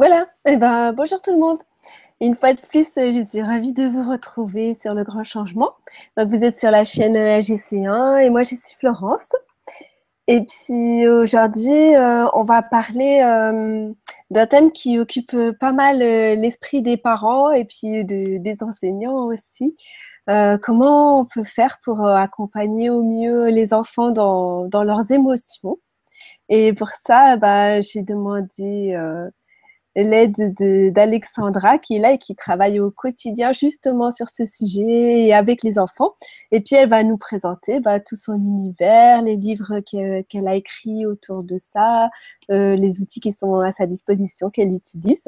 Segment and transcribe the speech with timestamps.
[0.00, 1.58] Voilà, eh ben, bonjour tout le monde.
[2.22, 5.72] Une fois de plus, euh, je suis ravie de vous retrouver sur le grand changement.
[6.16, 9.28] Donc, vous êtes sur la chaîne AGC1 et moi, je suis Florence.
[10.26, 13.92] Et puis aujourd'hui, euh, on va parler euh,
[14.30, 19.76] d'un thème qui occupe pas mal l'esprit des parents et puis des enseignants aussi.
[20.62, 25.78] comment on peut faire pour accompagner au mieux les enfants dans, dans leurs émotions?
[26.48, 28.96] Et pour ça, bah, j'ai demandé
[30.02, 35.34] l'aide d'Alexandra qui est là et qui travaille au quotidien justement sur ce sujet et
[35.34, 36.14] avec les enfants.
[36.50, 41.06] Et puis elle va nous présenter bah, tout son univers, les livres qu'elle a écrits
[41.06, 42.10] autour de ça,
[42.50, 45.24] euh, les outils qui sont à sa disposition qu'elle utilise.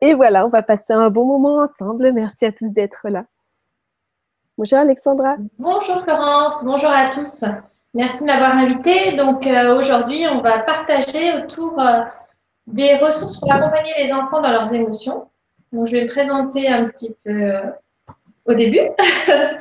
[0.00, 2.12] Et voilà, on va passer un bon moment ensemble.
[2.12, 3.24] Merci à tous d'être là.
[4.56, 5.36] Bonjour Alexandra.
[5.58, 7.44] Bonjour Florence, bonjour à tous.
[7.94, 9.16] Merci de m'avoir invitée.
[9.16, 12.02] Donc euh, aujourd'hui, on va partager autour euh,
[12.72, 15.28] des ressources pour accompagner les enfants dans leurs émotions.
[15.72, 17.60] Donc, je vais présenter un petit peu euh,
[18.46, 18.80] au début.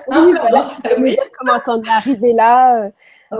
[0.07, 0.65] oui, voilà,
[0.99, 1.17] oui.
[1.37, 2.89] comment on est arrivé là euh,
[3.31, 3.37] à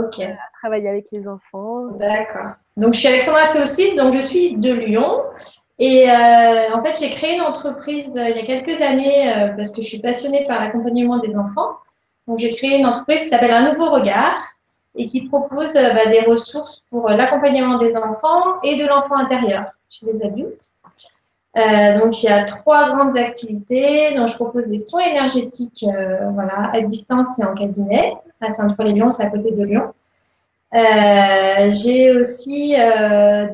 [0.60, 1.88] travailler avec les enfants.
[1.98, 2.52] D'accord.
[2.78, 5.24] Donc, je suis Alexandra Théosis, donc je suis de Lyon.
[5.80, 9.82] Et euh, en fait, j'ai créé une entreprise il y a quelques années parce que
[9.82, 11.78] je suis passionnée par l'accompagnement des enfants.
[12.28, 14.38] Donc, j'ai créé une entreprise qui s'appelle Un Nouveau Regard
[14.96, 19.18] et qui propose euh, bah, des ressources pour euh, l'accompagnement des enfants et de l'enfant
[19.18, 20.70] intérieur chez les adultes.
[21.58, 24.14] Euh, donc, il y a trois grandes activités.
[24.16, 25.84] Donc, je propose des soins énergétiques
[26.34, 28.14] voilà, à distance et en cabinet.
[28.40, 29.92] À Saint-Troy-les-Lyons, c'est à côté de Lyon.
[30.72, 32.76] J'ai aussi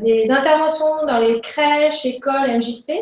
[0.01, 3.01] des interventions dans les crèches, écoles, MJC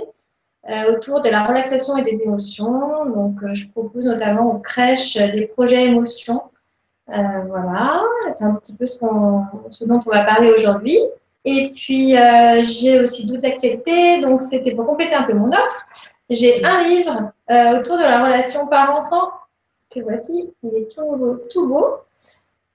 [0.90, 3.06] autour de la relaxation et des émotions.
[3.06, 6.44] Donc, je propose notamment aux crèches des projets émotions
[7.08, 10.97] voilà, c'est un petit peu ce, dont on va parler aujourd'hui.
[11.46, 14.19] Et puis, euh, j'ai aussi d'autres activités.
[14.22, 15.86] Donc, c'était pour compléter un peu mon offre.
[16.30, 19.31] J'ai un livre euh, autour de la relation parent-enfant
[19.94, 20.53] que voici.
[20.64, 21.97] Il est tout, beau.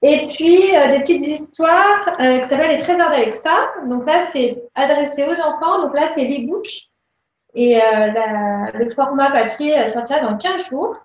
[0.01, 0.59] Et puis,
[0.91, 3.51] des petites histoires qui s'appellent Les trésors d'Alexa.
[3.87, 5.81] Donc là, c'est adressé aux enfants.
[5.81, 6.65] Donc là, c'est l'e-book.
[7.55, 10.95] Et le format papier sortira dans 15 jours.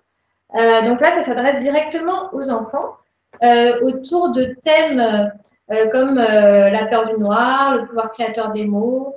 [0.53, 2.95] donc là, ça s'adresse directement aux enfants.
[3.43, 8.65] Euh, autour de thèmes euh, comme euh, la peur du noir, le pouvoir créateur des
[8.65, 9.15] mots,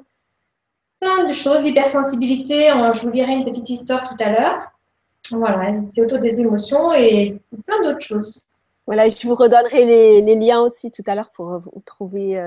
[1.00, 4.72] plein de choses, l'hypersensibilité, je vous lirai une petite histoire tout à l'heure.
[5.30, 8.46] Voilà, c'est autour des émotions et plein d'autres choses.
[8.86, 12.40] Voilà, je vous redonnerai les, liens aussi tout à l'heure pour vous trouver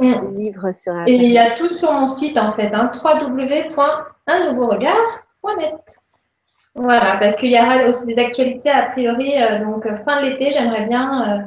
[0.00, 0.04] mm.
[0.04, 2.90] les livres sur Et il y a tout sur mon site en fait, hein.
[6.74, 9.34] Voilà, parce qu'il y aura aussi des actualités a priori.
[9.42, 11.42] Euh, donc, euh, fin de l'été, j'aimerais bien euh,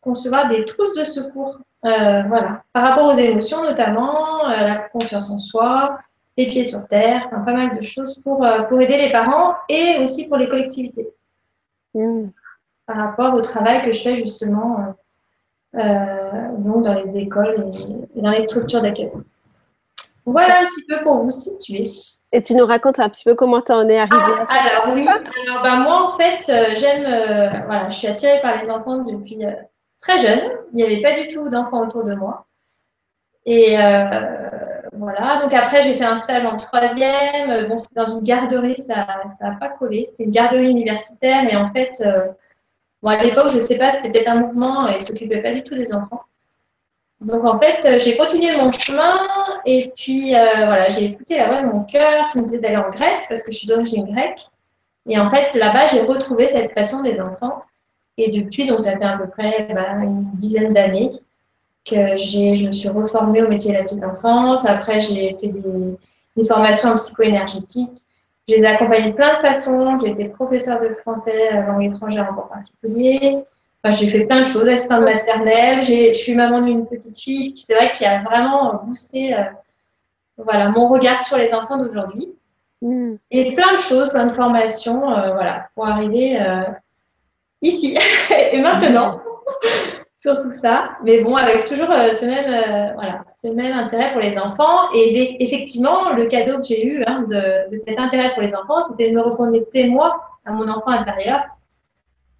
[0.00, 1.58] concevoir des trousses de secours.
[1.82, 5.98] voilà, par rapport aux émotions notamment, la confiance en soi,
[6.36, 10.28] les pieds sur terre, pas mal de choses pour, pour aider les parents et aussi
[10.28, 11.08] pour les collectivités.
[11.94, 12.28] Mmh.
[12.86, 14.94] Par rapport au travail que je fais justement
[15.72, 17.70] donc dans les écoles
[18.14, 19.12] et, dans les structures d'accueil.
[20.26, 21.84] Voilà un petit peu pour vous situer.
[22.32, 25.06] Et tu nous racontes un petit peu comment tu en es arrivée ah, Alors oui,
[25.08, 28.98] alors, bah, moi en fait, euh, j'aime, euh, voilà, je suis attirée par les enfants
[28.98, 29.50] depuis euh,
[30.00, 30.50] très jeune.
[30.72, 32.46] Il n'y avait pas du tout d'enfants autour de moi.
[33.46, 33.74] Et
[34.92, 37.66] voilà, donc après j'ai fait un stage en troisième.
[37.68, 39.06] Bon, c'était dans une garderie, ça
[39.40, 40.04] n'a pas collé.
[40.04, 41.92] C'était une garderie universitaire, et en fait,
[43.02, 45.52] bon, à l'époque, je ne sais pas, c'était peut-être un mouvement et ne s'occupait pas
[45.52, 46.22] du tout des enfants.
[47.20, 49.18] Donc en fait, euh, j'ai continué mon chemin
[49.66, 52.78] et puis euh, voilà, j'ai écouté la voix de mon cœur qui me disait d'aller
[52.78, 54.40] en Grèce parce que je suis d'origine grecque.
[55.06, 57.62] Et en fait, là-bas, j'ai retrouvé cette passion des enfants.
[58.16, 61.12] Et depuis, donc ça fait à peu près ben, une dizaine d'années
[61.84, 64.66] que je me suis reformée au métier de la petite enfance.
[64.66, 67.90] Après, j'ai fait des, formations en psycho-énergétique.
[68.48, 69.98] Je les ai accompagnés de plein de façons.
[69.98, 73.44] J'ai été professeure de français langue étrangère en particulier
[73.88, 77.74] j'ai fait plein de choses, assistante maternelle, je suis maman d'une petite fille, qui c'est
[77.74, 79.42] vrai qui a vraiment boosté euh,
[80.36, 82.28] voilà, mon regard sur les enfants d'aujourd'hui.
[82.82, 83.14] Mm.
[83.30, 86.64] Et plein de choses, plein de formations, euh, voilà, pour arriver euh,
[87.62, 87.96] ici
[88.52, 89.22] et maintenant
[90.16, 90.90] sur tout ça.
[91.02, 94.92] Mais bon, avec toujours ce, même, voilà, ce même intérêt pour les enfants.
[94.94, 98.82] Et effectivement, le cadeau que j'ai eu hein, de, de cet intérêt pour les enfants,
[98.82, 101.40] c'était de me reconnecter moi à mon enfant intérieur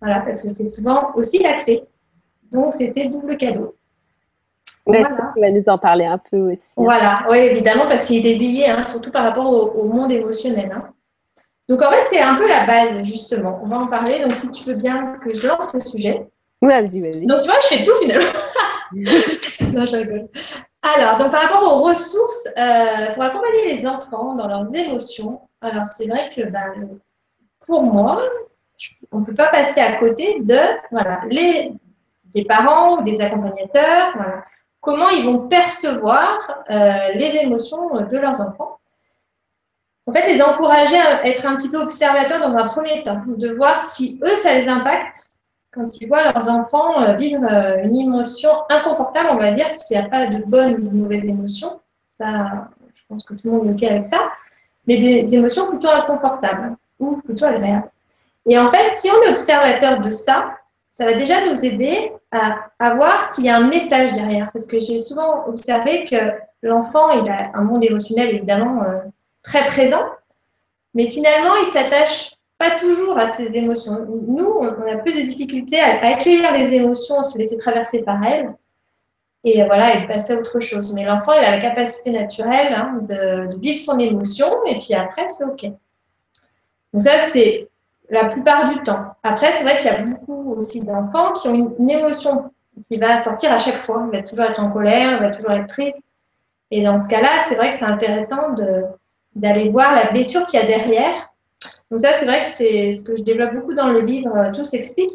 [0.00, 1.82] voilà, parce que c'est souvent aussi la clé.
[2.50, 3.76] Donc, c'était double cadeau.
[4.86, 5.08] voilà.
[5.34, 6.62] Tu vas nous en parler un peu aussi.
[6.76, 6.82] Hein.
[6.82, 10.72] Voilà, oui, évidemment, parce qu'il est lié, hein, surtout par rapport au, monde émotionnel.
[10.74, 10.88] Hein.
[11.68, 13.60] Donc, en fait, c'est un peu la base, justement.
[13.62, 14.20] On va en parler.
[14.20, 16.26] Donc, si tu veux bien que je lance le sujet.
[16.62, 17.26] Vas-y, vas-y.
[17.26, 18.26] Donc, tu vois, je fais tout finalement.
[19.72, 20.28] non, je rigole.
[20.82, 25.84] Alors, donc par rapport aux ressources, euh, pour accompagner les enfants dans leurs émotions, alors
[25.84, 26.98] c'est vrai que ben,
[27.66, 28.22] pour moi,
[29.12, 30.58] on ne peut pas passer à côté de
[30.90, 31.72] voilà, les,
[32.34, 34.14] des parents ou des accompagnateurs,
[34.80, 38.78] comment ils vont percevoir euh, les émotions de leurs enfants.
[40.06, 43.52] En fait, les encourager à être un petit peu observateurs dans un premier temps, de
[43.52, 45.16] voir si eux, ça les impacte
[45.72, 49.96] quand ils voient leurs enfants euh, vivre euh, une émotion inconfortable, on va dire, qu'il
[49.96, 51.80] n'y a pas de bonnes ou de mauvaises émotions.
[52.08, 54.18] Ça, je pense que tout le monde est OK avec ça.
[54.88, 57.90] Mais des émotions plutôt inconfortables ou plutôt agréables.
[58.46, 60.56] Et en fait, si on est observateur de ça,
[60.90, 64.50] ça va déjà nous aider à, voir s'il y a un message derrière.
[64.52, 66.16] Parce que j'ai souvent observé que
[66.62, 68.98] l'enfant, il a un monde émotionnel évidemment euh,
[69.42, 70.04] très présent,
[70.94, 74.06] mais finalement, il s'attache pas toujours à ses émotions.
[74.28, 78.22] Nous, on, a plus de difficultés à, accueillir les émotions, à se laisser traverser par
[78.22, 78.52] elles,
[79.44, 80.92] et voilà, et de passer à autre chose.
[80.92, 85.26] Mais l'enfant, il a la capacité naturelle hein, de, vivre son émotion, et puis après,
[85.28, 85.64] c'est OK.
[86.92, 87.69] Donc ça, c'est
[88.10, 89.14] la plupart du temps.
[89.22, 92.50] Après, c'est vrai qu'il y a beaucoup aussi d'enfants qui ont une, émotion
[92.88, 94.08] qui va sortir à chaque fois.
[94.12, 96.06] Il va toujours être en colère, il va toujours être triste.
[96.70, 98.54] Et dans ce cas-là, c'est vrai que c'est intéressant
[99.34, 101.30] d'aller voir la blessure qu'il y a derrière
[101.90, 104.52] donc ça, c'est vrai que c'est ce que je développe beaucoup dans le livre euh,
[104.52, 105.10] Tout s'explique.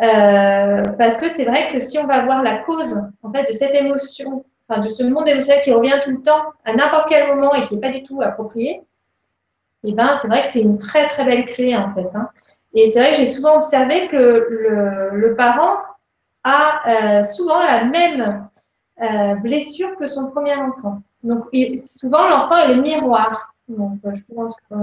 [0.00, 3.52] Euh, parce que c'est vrai que si on va voir la cause en fait, de
[3.52, 7.26] cette émotion, enfin, de ce monde émotionnel qui revient tout le temps, à n'importe quel
[7.26, 8.82] moment et qui n'est pas du tout approprié,
[9.84, 12.14] eh ben, c'est vrai que c'est une très très belle clé en fait.
[12.14, 12.28] Hein.
[12.74, 15.78] Et c'est vrai que j'ai souvent observé que le, parent
[16.44, 18.48] a euh, souvent la même
[19.02, 21.02] euh, blessure que son premier enfant.
[21.22, 21.44] Donc
[21.76, 23.54] souvent l'enfant est le miroir.
[23.68, 24.74] Donc je pense que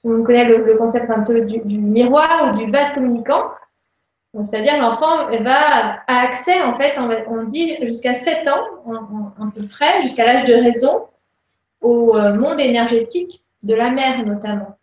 [0.00, 3.50] tout le monde connaît le, concept un peu du, miroir ou du vase communicant.
[4.42, 6.98] C'est-à-dire l'enfant a accès, en fait,
[7.28, 8.64] on, dit jusqu'à 7 ans,
[9.38, 11.08] à peu près, jusqu'à l'âge de raison,
[11.82, 14.76] au euh, monde énergétique de la mère notamment.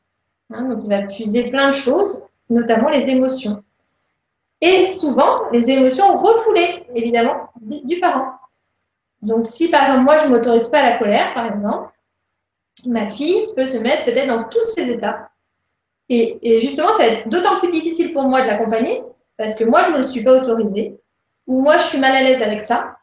[0.52, 3.64] Hein, donc il va puiser plein de choses, notamment les émotions.
[4.62, 8.34] Et souvent, les émotions refoulées, évidemment, du parent.
[9.22, 11.92] Donc si par exemple, moi, je ne m'autorise pas à la colère, par exemple,
[12.88, 15.30] ma fille peut se mettre peut-être dans tous ces états.
[16.12, 19.04] Et, justement, ça va être d'autant plus difficile pour moi de l'accompagner
[19.38, 21.00] parce que moi, je ne suis pas autorisée
[21.46, 22.98] ou moi, je suis mal à l'aise avec ça.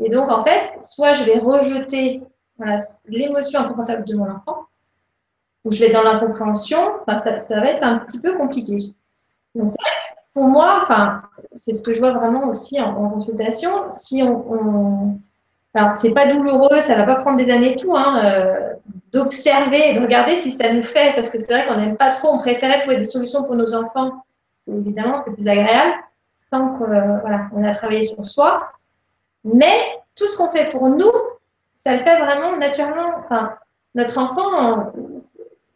[0.00, 2.20] Et donc, en fait, soit je vais rejeter
[3.06, 4.66] l'émotion inconfortable de mon enfant,
[5.68, 8.94] ou je vais dans l'incompréhension, ça, ça, va être un petit peu compliqué.
[9.54, 9.66] Donc,
[10.32, 11.22] pour moi, enfin,
[11.54, 13.70] c'est ce que je vois vraiment aussi en, consultation.
[13.90, 15.20] Si on, on
[15.74, 18.72] alors, c'est pas douloureux, ça va pas prendre des années tout, hein, euh,
[19.12, 22.10] d'observer et de regarder si ça nous fait, parce que c'est vrai qu'on n'aime pas
[22.10, 24.24] trop, on préférait trouver des solutions pour nos enfants.
[24.66, 25.94] Évidemment, c'est plus agréable,
[26.38, 27.20] sans qu'on
[27.52, 28.70] on a travaillé sur soi.
[29.44, 31.12] Mais tout ce qu'on fait pour nous,
[31.74, 33.14] ça le fait vraiment naturellement.
[33.18, 33.54] Enfin,
[33.94, 34.92] notre enfant,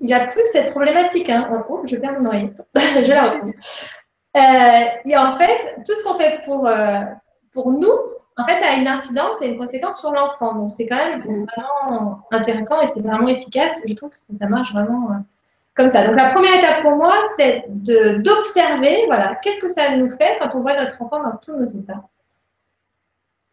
[0.03, 1.31] il n'a plus cette problématique.
[1.31, 1.49] Hein.
[1.71, 2.53] Oh, je perds mon oreille.
[2.77, 3.53] je la retrouve.
[4.37, 7.01] Euh, et en fait, tout ce qu'on fait pour, euh,
[7.53, 7.93] pour nous,
[8.37, 10.55] en fait, a une incidence et une conséquence sur l'enfant.
[10.55, 13.83] Donc, c'est quand même vraiment intéressant et c'est vraiment efficace.
[13.87, 15.15] Je trouve que ça marche vraiment euh,
[15.77, 16.05] comme ça.
[16.07, 20.55] Donc, la première étape pour moi, c'est d'observer, voilà, qu'est-ce que ça nous fait quand
[20.57, 22.03] on voit notre enfant dans tous nos états.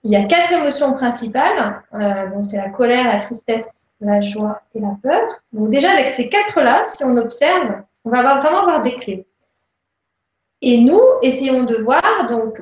[0.03, 1.84] Il y a quatre émotions principales.
[1.94, 5.22] Euh, donc, c'est la colère, la tristesse, la joie et la peur.
[5.51, 9.25] Donc, déjà, avec ces quatre-là, si on observe, on va vraiment avoir des clés.
[10.62, 12.62] Et nous, essayons de voir, donc,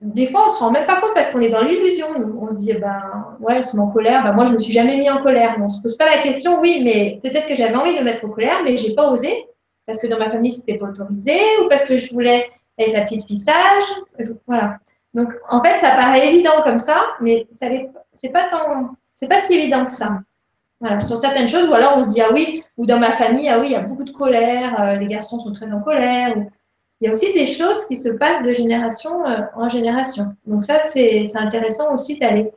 [0.00, 2.06] des fois, on se rend même pas compte parce qu'on est dans l'illusion.
[2.40, 4.22] On se dit, ben, ouais, ils en colère.
[4.22, 5.56] Ben, moi, je ne me suis jamais mis en colère.
[5.58, 8.04] on ne se pose pas la question, oui, mais peut-être que j'avais envie de me
[8.04, 9.46] mettre en colère, mais je n'ai pas osé
[9.86, 12.92] parce que dans ma famille, ce n'était pas autorisé ou parce que je voulais être
[12.92, 13.84] la petite fille sage.
[14.46, 14.78] Voilà.
[15.14, 19.92] Donc, en fait, ça paraît évident comme ça, mais ce n'est pas, si évident que
[19.92, 20.20] ça.
[20.80, 23.48] Voilà, sur certaines choses, ou alors on se dit, ah oui, ou dans ma famille,
[23.48, 26.36] ah oui, il y a beaucoup de colère, euh, les garçons sont très en colère,
[26.36, 26.50] ou
[27.00, 30.24] il y a aussi des choses qui se passent de génération euh, en génération.
[30.46, 32.52] Donc ça, c'est intéressant aussi d'aller,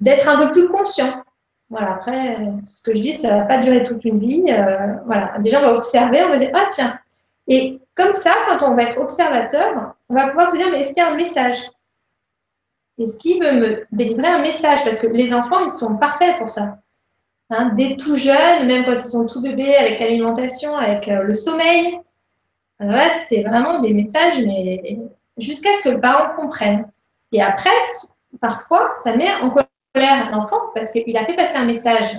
[0.00, 1.22] d'être un peu plus conscient.
[1.70, 4.44] Voilà, après, ce que je dis, ça va pas durer toute une vie.
[4.50, 6.98] Euh, voilà, déjà, on va observer, on va dire, ah tiens.
[7.48, 10.92] Et comme ça, quand on va être observateur, on va pouvoir se dire, mais est-ce
[10.92, 11.70] qu'il y a un message?
[12.98, 14.84] Est-ce qu'il veut me délivrer un message?
[14.84, 16.78] Parce que les enfants, ils sont parfaits pour ça.
[17.48, 21.32] Hein, dès tout jeunes, même quand ils sont tout bébés, avec l'alimentation, avec euh, le
[21.32, 21.98] sommeil,
[22.78, 24.98] alors là, c'est vraiment des messages, mais
[25.38, 26.90] jusqu'à ce que le parent comprenne.
[27.32, 27.70] Et après,
[28.38, 32.18] parfois, ça met en colère l'enfant parce qu'il a fait passer un message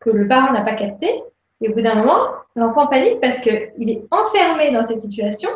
[0.00, 1.22] que le parent n'a pas capté.
[1.62, 5.48] Et au bout d'un moment, l'enfant panique parce qu'il est enfermé dans cette situation.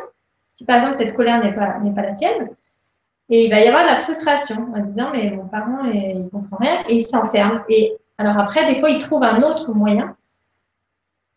[0.56, 2.48] Si par exemple cette colère n'est pas, pas la sienne,
[3.28, 6.24] Et il va y avoir de la frustration en se disant, mais mon parent, il
[6.24, 7.62] ne comprend rien, et il s'enferme.
[7.68, 10.16] Et alors après, des fois, il trouve un autre moyen,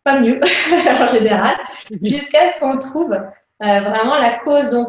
[0.05, 0.39] pas mieux
[1.01, 1.57] en général,
[2.01, 3.25] jusqu'à ce qu'on trouve euh,
[3.59, 4.69] vraiment la cause.
[4.69, 4.87] Donc,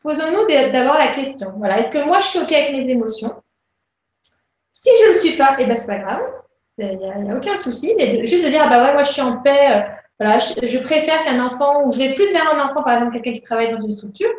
[0.00, 1.54] posons-nous d'abord la question.
[1.56, 3.34] Voilà, est-ce que moi, je suis OK avec mes émotions?
[4.70, 6.22] Si je ne le suis pas, eh ben, c'est pas grave.
[6.78, 7.94] Il n'y a, aucun souci.
[7.96, 9.84] Mais juste de dire, ah bah ouais, moi, je suis en paix.
[10.22, 13.42] Je, préfère qu'un enfant, ou je vais plus vers un enfant, par exemple, quelqu'un qui
[13.42, 14.30] travaille dans une structure.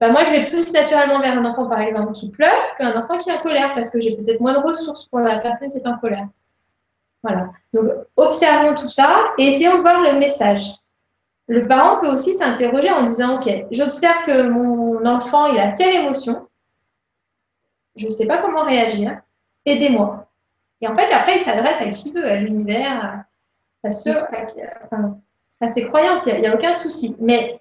[0.00, 3.18] Bah, moi, je vais plus naturellement vers un enfant, par exemple, qui pleure qu'un enfant
[3.18, 5.78] qui est en colère, parce que j'ai peut-être moins de ressources pour la personne qui
[5.78, 6.26] est en colère.
[7.22, 7.50] Voilà.
[7.72, 10.72] Donc, observons tout ça et essayons de voir le message.
[11.46, 16.04] Le parent peut aussi s'interroger en disant, OK, j'observe que mon enfant, il a telle
[16.04, 16.48] émotion,
[17.96, 19.20] je ne sais pas comment réagir,
[19.64, 20.26] aidez-moi.
[20.80, 23.26] Et en fait, après, il s'adresse à qui veut, à l'univers,
[23.84, 23.90] à,
[25.68, 27.16] ses croyances, il n'y a, aucun souci.
[27.20, 27.60] Mais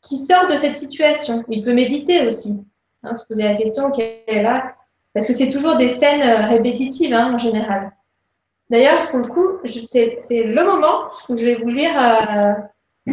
[0.00, 2.64] qui sort de cette situation Il peut méditer aussi,
[3.02, 4.74] hein, se poser la question, OK, là,
[5.14, 7.92] parce que c'est toujours des scènes euh, répétitives hein, en général.
[8.70, 12.52] D'ailleurs, pour le coup, c'est le moment où je vais vous lire euh,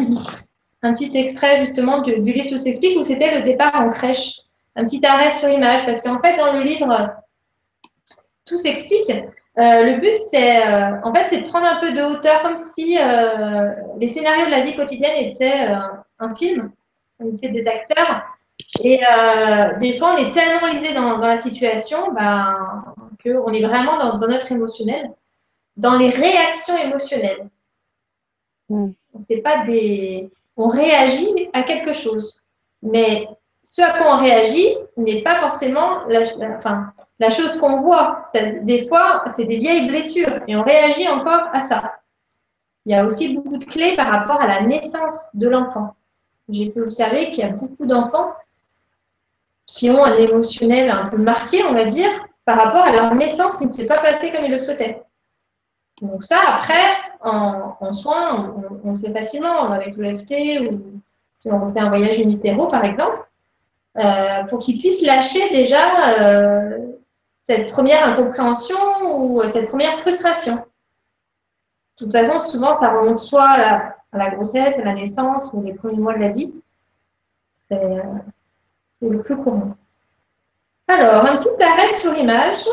[0.81, 4.41] un petit extrait justement du, livre Tout s'explique où c'était le départ en crèche.
[4.75, 7.09] Un petit arrêt sur image parce qu'en fait, dans le livre
[8.45, 9.11] Tout s'explique,
[9.57, 12.57] euh, le but, c'est euh, en fait, c'est de prendre un peu de hauteur, comme
[12.57, 12.97] si
[13.97, 15.67] les scénarios de la vie quotidienne étaient
[16.19, 16.71] un film,
[17.19, 18.23] on était des acteurs.
[18.83, 18.99] Et
[19.79, 22.83] des fois, on est tellement lisé dans, la situation ben,
[23.23, 25.11] qu'on est vraiment dans notre émotionnel
[25.77, 27.49] dans les réactions émotionnelles.
[28.69, 28.91] Mm.
[29.19, 30.29] C'est pas des.
[30.57, 32.41] On réagit à quelque chose,
[32.81, 33.27] mais
[33.61, 36.21] ce à quoi on réagit n'est pas forcément la,
[36.57, 38.21] enfin, la chose qu'on voit.
[38.61, 41.99] Des fois, c'est des vieilles blessures et on réagit encore à ça.
[42.85, 45.95] Il y a aussi beaucoup de clés par rapport à la naissance de l'enfant.
[46.49, 48.33] J'ai pu observer qu'il y a beaucoup d'enfants
[49.65, 52.09] qui ont un émotionnel un peu marqué, on va dire,
[52.45, 55.01] par rapport à leur naissance qui ne s'est pas passée comme ils le souhaitaient.
[56.01, 56.73] Donc ça, après,
[57.21, 58.53] en, soins,
[58.83, 61.01] on, le fait facilement avec l'EFT ou
[61.33, 63.27] si on refait un voyage unitéro, par exemple,
[63.97, 66.77] euh, pour qu'ils puissent lâcher déjà euh,
[67.45, 70.55] cette première incompréhension ou cette première frustration.
[70.55, 75.73] De toute façon, souvent, ça remonte soit à la, grossesse, à la naissance ou les
[75.73, 76.51] premiers mois de la vie.
[77.51, 77.77] C'est
[79.01, 79.77] le plus courant.
[80.87, 82.67] Alors, un petit arrêt sur image.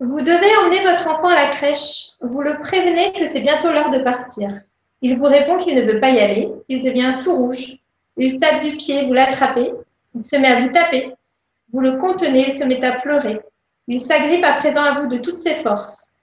[0.00, 2.12] Vous devez emmener votre enfant à la crèche.
[2.22, 4.62] Vous le prévenez que c'est bientôt l'heure de partir.
[5.02, 6.50] Il vous répond qu'il ne veut pas y aller.
[6.68, 7.76] Il devient tout rouge.
[8.16, 9.74] Il tape du pied, vous l'attrapez.
[10.14, 11.17] Il se met à vous taper.
[11.72, 13.40] Vous le contenez, il se met à pleurer.
[13.86, 16.16] Il s'agrippe à présent à vous de toutes ses forces.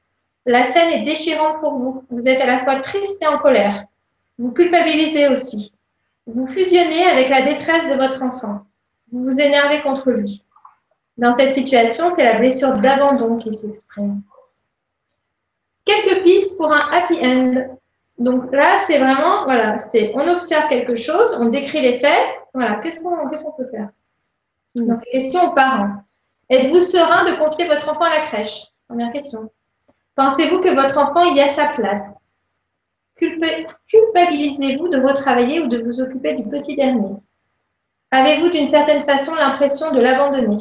[0.46, 2.04] La scène est déchirante pour vous.
[2.10, 3.86] Vous êtes à la fois triste et en colère.
[4.38, 5.74] Vous culpabilisez aussi.
[6.28, 8.66] Vous fusionnez avec la détresse de votre enfant.
[9.12, 10.44] Vous vous énervez contre lui.
[11.18, 14.22] Dans cette situation, c'est la blessure d'abandon qui s'exprime.
[15.86, 17.78] Quelques pistes pour un happy end.
[18.18, 22.36] Donc là, c'est vraiment, voilà, c'est on observe quelque chose, on décrit les faits.
[22.54, 23.90] Voilà, qu'est-ce qu'on peut faire?
[24.76, 26.04] Donc, question aux parents.
[26.50, 28.64] Êtes-vous serein de confier votre enfant à la crèche?
[28.88, 29.50] Première question.
[30.16, 32.30] Pensez-vous que votre enfant y a sa place?
[33.18, 37.16] Culpabilisez-vous de retravailler ou de vous occuper du petit dernier?
[38.12, 40.58] Avez-vous d'une certaine façon l'impression de l'abandonner?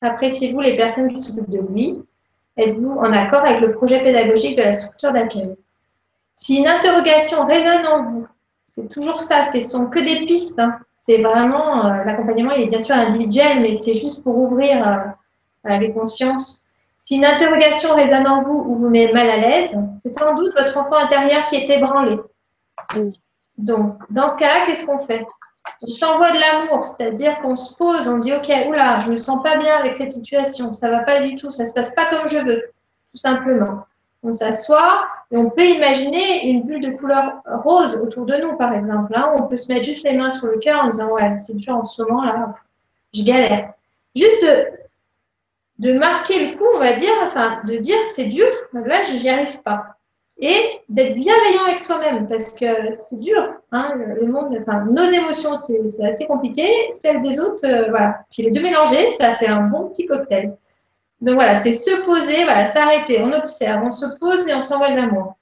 [0.00, 2.02] Appréciez-vous les personnes qui s'occupent de lui?
[2.56, 5.54] Êtes-vous en accord avec le projet pédagogique de la structure d'accueil?
[6.34, 8.26] Si une interrogation résonne en vous,
[8.70, 10.60] c'est toujours ça, ce sont que des pistes.
[10.60, 10.78] Hein.
[10.92, 15.12] C'est vraiment, euh, l'accompagnement, il est bien sûr individuel, mais c'est juste pour ouvrir
[15.66, 16.66] euh, les consciences.
[16.96, 20.52] Si une interrogation résonne en vous ou vous met mal à l'aise, c'est sans doute
[20.56, 22.16] votre enfant intérieur qui est ébranlé.
[23.58, 25.26] Donc, dans ce cas-là, qu'est-ce qu'on fait?
[25.82, 29.42] On s'envoie de l'amour, c'est-à-dire qu'on se pose, on dit ok, oula, je me sens
[29.42, 32.28] pas bien avec cette situation, ça va pas du tout, ça se passe pas comme
[32.28, 32.62] je veux,
[33.10, 33.84] tout simplement.
[34.22, 39.12] On s'assoit on peut imaginer une bulle de couleur rose autour de nous, par exemple.
[39.14, 39.32] Hein.
[39.36, 41.76] On peut se mettre juste les mains sur le cœur en disant ouais, c'est dur
[41.76, 42.52] en ce moment là,
[43.14, 43.72] je galère.
[44.16, 44.44] Juste
[45.78, 49.28] de, marquer le coup, on va dire, enfin de dire c'est dur, là je n'y
[49.28, 49.96] arrive pas
[50.40, 53.54] et d'être bienveillant avec soi-même parce que c'est dur.
[53.72, 56.66] Hein, le monde, enfin, nos émotions, c'est assez compliqué.
[56.90, 58.24] Celles des autres, euh, voilà.
[58.32, 60.56] Puis les deux mélangés, ça fait un bon petit cocktail.
[61.20, 64.90] Donc voilà, c'est se poser, voilà, s'arrêter, on observe, on se pose et on s'envoie
[64.90, 65.36] de l'amour.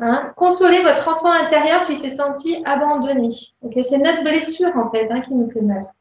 [0.00, 3.30] Hein, consoler votre enfant intérieur qui s'est senti abandonné.
[3.82, 5.92] c'est notre blessure en fait hein, qui nous fait mal.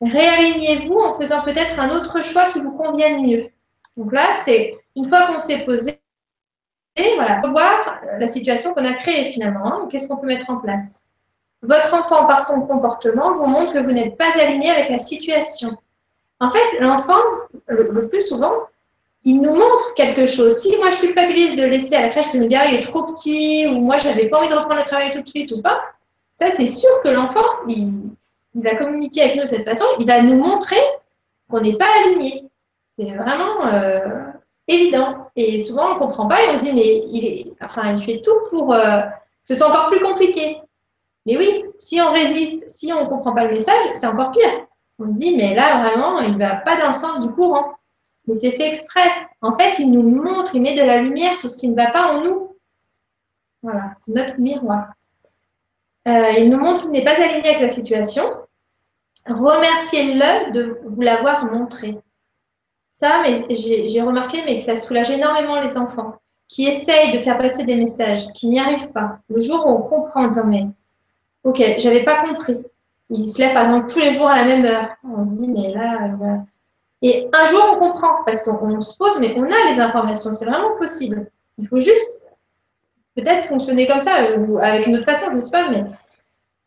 [0.00, 3.50] Réalignez-vous en faisant peut-être un autre choix qui vous convienne mieux.
[3.96, 6.00] Donc là, c'est une fois qu'on s'est posé,
[7.16, 9.66] voilà, revoir la situation qu'on a créée finalement.
[9.66, 9.88] Hein.
[9.90, 11.06] Qu'est-ce qu'on peut mettre en place
[11.62, 15.76] votre enfant, par son comportement, vous montre que vous n'êtes pas aligné avec la situation.
[16.40, 17.20] En fait, l'enfant,
[17.68, 18.54] le, plus souvent,
[19.24, 20.56] il nous montre quelque chose.
[20.56, 23.12] Si moi je culpabilise de laisser à la crèche, que me gars il est trop
[23.12, 25.78] petit, ou moi j'avais pas envie de reprendre le travail tout de suite ou pas,
[26.32, 27.92] ça c'est sûr que l'enfant, il,
[28.54, 30.80] va communiquer avec nous de cette façon, il va nous montrer
[31.50, 32.44] qu'on n'est pas aligné.
[32.96, 34.00] C'est vraiment euh,
[34.66, 35.30] évident.
[35.36, 38.02] Et souvent on ne comprend pas et on se dit, mais il, est, enfin, il
[38.02, 39.08] fait tout pour euh, que
[39.44, 40.58] ce soit encore plus compliqué.
[41.26, 44.66] Mais oui, si on résiste, si on ne comprend pas le message, c'est encore pire.
[45.00, 47.72] On se dit, mais là, vraiment, il ne va pas dans le sens du courant.
[48.26, 49.10] Mais c'est fait exprès.
[49.40, 51.90] En fait, il nous montre, il met de la lumière sur ce qui ne va
[51.90, 52.54] pas en nous.
[53.62, 54.92] Voilà, c'est notre miroir.
[56.06, 58.22] Euh, il nous montre qu'il n'est pas aligné avec la situation.
[59.26, 61.98] Remerciez-le de vous l'avoir montré.
[62.90, 66.16] Ça, j'ai remarqué, mais ça soulage énormément les enfants
[66.48, 69.18] qui essayent de faire passer des messages, qui n'y arrivent pas.
[69.28, 70.66] Le jour où on comprend en disant, mais
[71.44, 72.58] ok, j'avais pas compris.
[73.10, 74.88] Il se lève par exemple tous les jours à la même heure.
[75.04, 76.10] On se dit, mais là,
[77.02, 80.32] et un jour on comprend parce qu'on se pose, mais on a les informations.
[80.32, 81.30] C'est vraiment possible.
[81.58, 82.22] Il faut juste
[83.16, 85.84] peut-être fonctionner comme ça, ou avec une autre façon, je ne sais pas, mais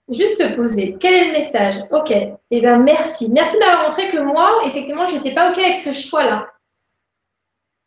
[0.09, 0.97] juste se poser.
[0.99, 1.75] Quel est le message?
[1.91, 3.31] Ok, eh bien merci.
[3.31, 6.47] Merci de m'avoir montré que moi, effectivement, je n'étais pas OK avec ce choix-là.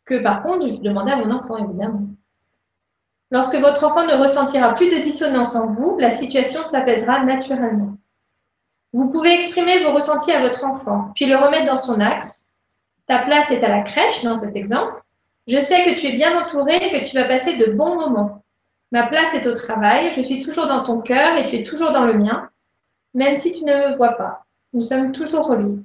[0.05, 2.03] Que par contre, je demandais à mon enfant, évidemment.
[3.29, 7.97] Lorsque votre enfant ne ressentira plus de dissonance en vous, la situation s'apaisera naturellement.
[8.93, 12.51] Vous pouvez exprimer vos ressentis à votre enfant, puis le remettre dans son axe.
[13.07, 15.01] Ta place est à la crèche dans cet exemple.
[15.47, 18.43] Je sais que tu es bien entouré et que tu vas passer de bons moments.
[18.91, 21.91] Ma place est au travail, je suis toujours dans ton cœur et tu es toujours
[21.91, 22.49] dans le mien,
[23.13, 24.45] même si tu ne me vois pas.
[24.73, 25.79] Nous sommes toujours reliés.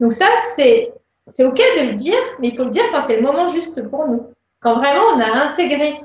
[0.00, 0.92] Donc ça, c'est,
[1.26, 3.88] c'est OK de le dire, mais il faut le dire quand c'est le moment juste
[3.90, 4.30] pour nous.
[4.60, 6.00] Quand vraiment on a intégré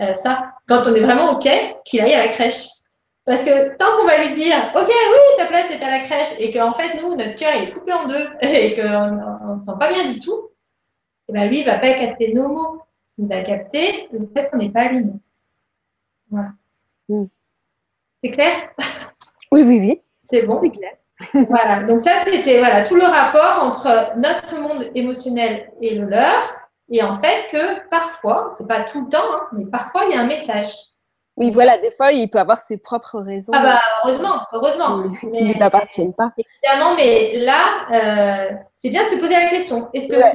[0.00, 1.48] euh, ça, quand on est vraiment OK
[1.84, 2.68] qu'il aille à la crèche.
[3.30, 6.34] Parce que tant qu'on va lui dire, OK, oui, ta place est à la crèche,
[6.40, 9.78] et qu'en fait, nous, notre cœur est coupé en deux, et qu'on ne se sent
[9.78, 12.82] pas bien du tout, et eh bien lui, il ne va pas capter nos mots.
[13.18, 15.12] Il va capter le fait qu'on n'est pas aligné.
[16.28, 16.48] Voilà.
[17.08, 17.26] Mm.
[18.24, 18.52] C'est clair?
[19.52, 20.02] Oui, oui, oui.
[20.28, 21.46] C'est bon C'est clair.
[21.48, 21.84] voilà.
[21.84, 26.52] Donc ça, c'était voilà, tout le rapport entre notre monde émotionnel et le leur.
[26.88, 30.18] Et en fait, que parfois, c'est pas tout le temps, hein, mais parfois, il y
[30.18, 30.89] a un message.
[31.36, 33.52] Oui, voilà, des fois, il peut avoir ses propres raisons.
[33.54, 35.04] Ah bah, heureusement, heureusement.
[35.32, 36.32] Qui ne lui appartiennent pas.
[36.36, 39.88] Évidemment, mais là, euh, c'est bien de se poser la question.
[39.94, 40.32] Est-ce que, ça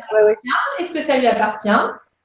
[0.80, 1.70] Est-ce que ça lui appartient?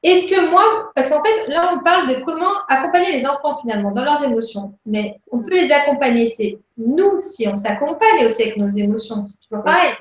[0.02, 3.90] Est-ce que moi, parce qu'en fait, là, on parle de comment accompagner les enfants finalement
[3.90, 4.72] dans leurs émotions.
[4.86, 9.46] Mais on peut les accompagner, c'est nous, si on s'accompagne aussi avec nos émotions, c'est
[9.46, 9.92] toujours pareil.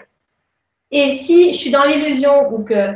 [0.92, 2.96] Et si je suis dans l'illusion ou que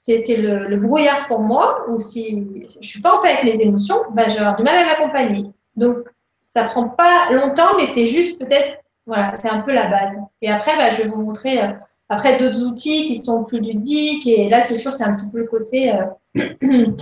[0.00, 3.60] c'est le, brouillard pour moi, ou si je ne suis pas en paix avec mes
[3.60, 5.46] émotions, bah, je vais avoir du mal à l'accompagner.
[5.74, 5.96] Donc,
[6.44, 10.20] ça ne prend pas longtemps, mais c'est juste peut-être, voilà, c'est un peu la base.
[10.40, 11.72] Et après, bah, je vais vous montrer euh,
[12.08, 14.26] après d'autres outils qui sont plus ludiques.
[14.26, 16.46] Et là, c'est sûr, c'est un petit peu le côté euh,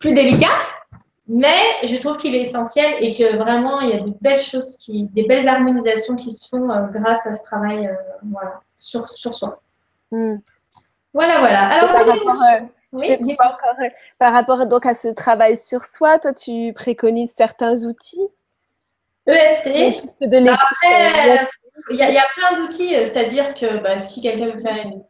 [0.00, 0.48] plus délicat.
[1.28, 4.84] Mais je trouve qu'il est essentiel et que vraiment, il y a de belles choses,
[4.88, 7.88] des belles harmonisations qui se font euh, grâce à ce travail
[8.24, 9.62] voilà, sur, sur soi.
[10.10, 10.38] Hmm.
[11.12, 11.66] Voilà, voilà.
[11.66, 12.32] Alors, par rapport,
[12.92, 13.58] oui, encore,
[14.18, 18.28] par rapport donc à ce travail sur soi, toi, tu préconises certains outils?
[19.26, 20.02] EFT.
[20.20, 21.48] Après,
[21.90, 25.02] il y, a plein d'outils, euh, c'est-à-dire que bah, si quelqu'un veut faire une,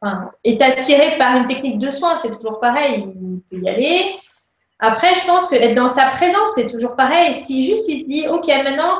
[0.00, 4.16] enfin, est attiré par une technique de soin, c'est toujours pareil, il peut y aller.
[4.78, 7.34] Après, je pense que être dans sa présence, c'est toujours pareil.
[7.34, 8.98] Si juste il se dit, OK, maintenant,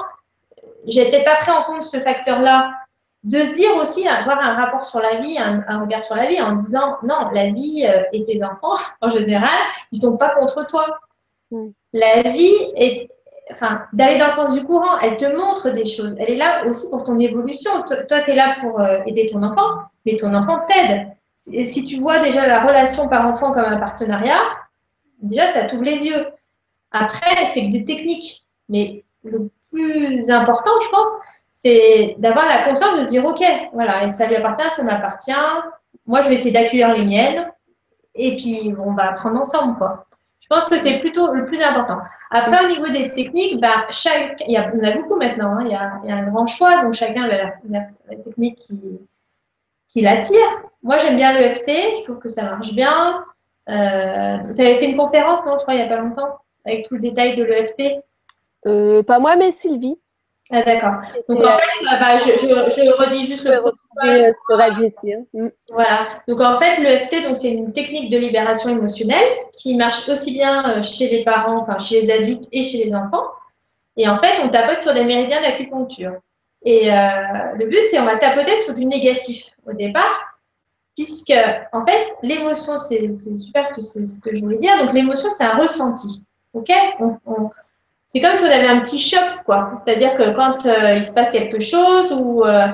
[0.86, 2.72] j'ai peut-être pas pris en compte ce facteur-là,
[3.24, 6.40] de se dire aussi, avoir un rapport sur la vie, un, regard sur la vie
[6.40, 9.58] en disant non, la vie euh, et tes enfants, en général,
[9.92, 10.98] ils sont pas contre toi.
[11.50, 11.68] Mm.
[11.94, 13.10] La vie est,
[13.50, 16.14] enfin, d'aller dans le sens du courant, elle te montre des choses.
[16.18, 17.70] Elle est là aussi pour ton évolution.
[17.82, 21.08] Toi, tu es là pour euh, aider ton enfant, mais ton enfant t'aide.
[21.38, 24.40] Si, si tu vois déjà la relation par-enfant comme un partenariat,
[25.22, 26.26] déjà, ça t'ouvre les yeux.
[26.90, 28.44] Après, c'est des techniques.
[28.68, 31.10] Mais le plus important, je pense,
[31.54, 35.32] c'est d'avoir la conscience de se dire, OK, voilà, ça lui appartient, ça m'appartient.
[36.04, 37.50] Moi, je vais essayer d'accueillir les miennes.
[38.16, 40.06] Et puis, on va apprendre ensemble, quoi.
[40.40, 41.98] Je pense que c'est plutôt le plus important.
[42.30, 45.56] Après, au niveau des techniques, bah, chaque, il y a, en a beaucoup maintenant.
[45.56, 45.62] Hein.
[45.64, 48.58] il, y a, il, y a, un grand choix, donc chacun a la, la, technique
[48.58, 48.78] qui,
[49.88, 50.46] qui l'attire.
[50.82, 51.70] Moi, j'aime bien l'EFT.
[51.98, 53.24] Je trouve que ça marche bien.
[53.70, 56.88] Euh, tu avais fait une conférence, non Je crois, il n'y a pas longtemps, avec
[56.88, 58.04] tout le détail de l'EFT.
[58.66, 59.98] Euh, pas moi, mais Sylvie.
[60.50, 61.00] Ah, d'accord.
[61.28, 64.34] Donc, en fait, euh, bah, je, je, redis juste le protocole.
[64.46, 65.24] sur hein.
[65.32, 65.48] mm.
[65.70, 66.08] Voilà.
[66.28, 69.26] Donc, en fait, l'EFT, c'est une technique de libération émotionnelle
[69.56, 72.94] qui marche aussi bien euh, chez les parents, enfin, chez les adultes et chez les
[72.94, 73.24] enfants.
[73.96, 76.12] Et en fait, on tapote sur des méridiens d'acupuncture.
[76.64, 76.96] Et euh,
[77.58, 80.38] le but, c'est on va tapoter sur du négatif au départ,
[80.96, 81.34] puisque
[81.72, 84.78] en fait, l'émotion, c'est super ce que, ce que je voulais dire.
[84.78, 86.24] Donc l'émotion, c'est un ressenti.
[86.52, 86.70] Ok?
[88.14, 89.72] C'est comme si on avait un petit choc, quoi.
[89.74, 92.68] C'est-à-dire que quand euh, il se passe quelque chose ou euh,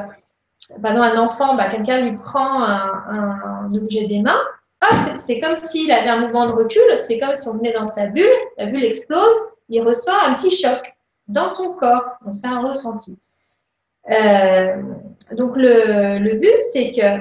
[0.83, 4.40] par exemple un enfant, bah, quelqu'un lui prend un, objet des mains,
[5.16, 8.09] c'est comme s'il avait un mouvement de recul, c'est comme si on venait dans sa
[8.09, 9.35] bulle, la bulle explose,
[9.70, 10.94] il ressent un petit choc
[11.26, 12.18] dans son corps.
[12.22, 13.18] Donc c'est un ressenti.
[14.11, 14.76] Euh,
[15.33, 17.18] donc le but, c'est que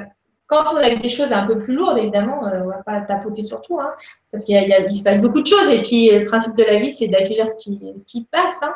[0.50, 3.02] quand on a des choses un peu plus lourdes, évidemment, euh, on ne va pas
[3.02, 3.94] tapoter sur tout, hein,
[4.32, 5.70] parce qu'il se passe beaucoup de choses.
[5.70, 8.74] Et puis, le principe de la vie, c'est d'accueillir ce qui, passe, hein,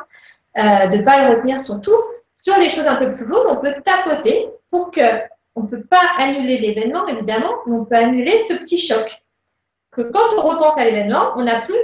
[0.60, 1.98] euh, de ne pas le retenir sur tout.
[2.38, 5.02] Sur les choses un peu plus lourdes, on peut tapoter pour que,
[5.56, 9.24] on ne peut pas annuler l'événement, évidemment, mais on peut annuler ce petit choc.
[9.92, 11.78] Que quand on repense à l'événement, on n'a plus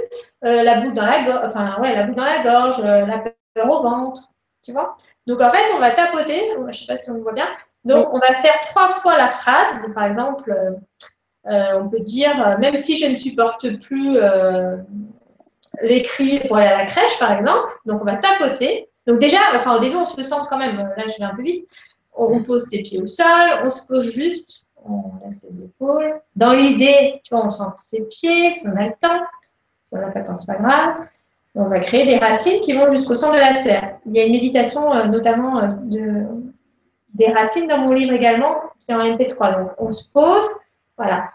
[0.44, 3.24] euh, la boule dans la gorge, la boule dans la gorge, la
[3.54, 4.22] peur au ventre,
[4.62, 4.96] tu vois.
[5.26, 7.48] Donc, en fait, on va tapoter, je ne sais pas si on le voit bien,
[7.84, 9.68] donc, on va faire trois fois la phrase.
[9.94, 10.72] par exemple, euh,
[11.50, 14.18] euh, on peut dire, euh, même si je ne supporte plus
[15.82, 18.88] les cris pour aller à la crèche, par exemple, donc on va tapoter.
[19.06, 21.42] Donc déjà, enfin au début, on se sent quand même, là je vais un peu
[21.42, 21.66] vite,
[22.14, 26.20] on pose ses pieds au sol, on se pose juste, on laisse ses épaules.
[26.36, 29.24] Dans l'idée, tu vois, on sent ses pieds, si on a le temps,
[29.80, 30.94] si on n'a pas le temps, c'est pas grave.
[31.54, 33.98] On va créer des racines qui vont jusqu'au centre de la terre.
[34.06, 36.26] Il y a une méditation notamment de,
[37.14, 39.58] des racines dans mon livre également, qui est en MP3.
[39.58, 40.48] Donc, on se pose,
[40.96, 41.30] voilà.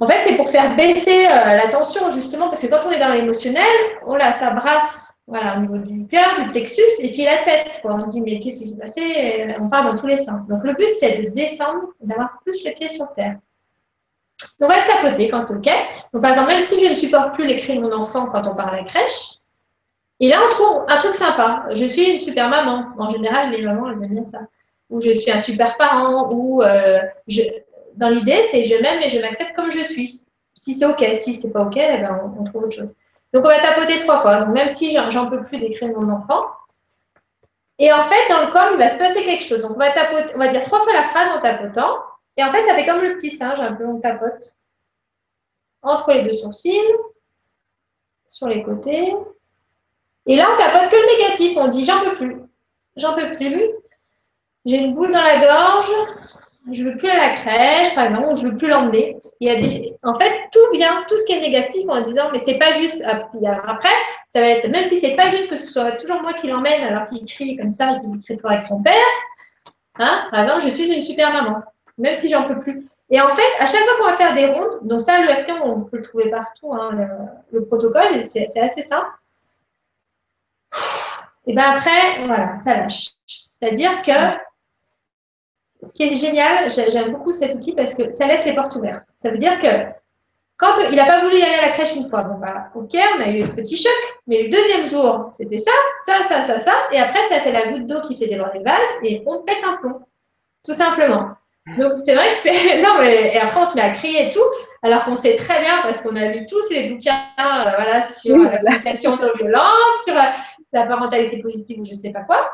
[0.00, 3.00] En fait, c'est pour faire baisser euh, la tension, justement, parce que quand on est
[3.00, 3.64] dans l'émotionnel,
[4.06, 7.80] là, ça brasse voilà, au niveau du cœur, du plexus, et puis la tête.
[7.84, 9.54] On se dit, mais qu'est-ce qui s'est passé?
[9.60, 10.48] On part dans tous les sens.
[10.48, 13.36] Donc, le but, c'est de descendre, d'avoir plus les pieds sur terre.
[14.60, 15.68] Donc, on va le tapoter quand c'est OK.
[16.12, 18.46] Donc, par exemple, même si je ne supporte plus les cris de mon enfant quand
[18.46, 19.37] on part à la crèche,
[20.20, 21.66] et là, on trouve un truc sympa.
[21.72, 22.86] Je suis une super maman.
[22.98, 24.40] En général, les mamans, elles aiment bien ça.
[24.90, 26.30] Ou je suis un super parent.
[26.32, 26.98] Ou euh,
[27.94, 30.08] dans l'idée, c'est je m'aime et je m'accepte comme je suis.
[30.54, 31.04] Si c'est OK.
[31.14, 32.94] Si c'est pas OK, eh ben, on, trouve autre chose.
[33.32, 34.40] Donc, on va tapoter trois fois.
[34.40, 36.46] Donc, même si j'en peux plus d'écrire mon enfant.
[37.78, 39.60] Et en fait, dans le corps, il va se passer quelque chose.
[39.60, 41.96] Donc, on va, tapoter, on va dire trois fois la phrase en tapotant.
[42.36, 44.56] Et en fait, ça fait comme le petit singe, un peu, on tapote
[45.82, 46.92] entre les deux sourcils,
[48.26, 49.14] sur les côtés,
[50.28, 51.56] et là, on tapote que le négatif.
[51.56, 52.36] On dit j'en peux plus.
[52.96, 53.64] J'en peux plus.
[54.66, 55.92] J'ai une boule dans la gorge.
[56.70, 59.18] Je ne veux plus à la crèche, par exemple, ou je veux plus l'emmener.
[59.40, 59.96] Il y a des...
[60.02, 63.02] En fait, tout vient, tout ce qui est négatif en disant, mais c'est pas juste.
[63.02, 63.88] Après,
[64.28, 66.82] ça va être, même si c'est pas juste que ce soit toujours moi qui l'emmène
[66.82, 68.92] alors qu'il crie comme ça, qu'il crie fort avec son père.
[69.98, 71.62] Hein, par exemple, je suis une super maman,
[71.96, 72.86] même si j'en peux plus.
[73.10, 75.52] Et en fait, à chaque fois qu'on va faire des rondes, donc ça, le FT,
[75.64, 76.90] on peut le trouver partout, hein,
[77.50, 79.08] le, protocole, c'est assez simple.
[81.48, 83.08] Et bien après, voilà, ça lâche.
[83.26, 84.12] C'est-à-dire que
[85.82, 89.08] ce qui est génial, j'aime beaucoup cet outil parce que ça laisse les portes ouvertes.
[89.16, 89.66] Ça veut dire que
[90.58, 92.90] quand il n'a pas voulu y aller à la crèche une fois, bon bah ok,
[93.16, 96.58] on a eu un petit choc, mais le deuxième jour, c'était ça, ça, ça, ça,
[96.58, 99.42] ça, et après ça fait la goutte d'eau qui fait déborder le vase et on
[99.44, 100.00] pète un plomb,
[100.64, 101.30] tout simplement.
[101.78, 104.30] Donc c'est vrai que c'est non mais et après on se met à crier et
[104.30, 104.44] tout,
[104.82, 108.36] alors qu'on sait très bien parce qu'on a lu tous les bouquins, euh, voilà, sur
[108.36, 110.14] la communication non violente, sur
[110.72, 112.50] la parentalité positive ou je ne sais pas quoi,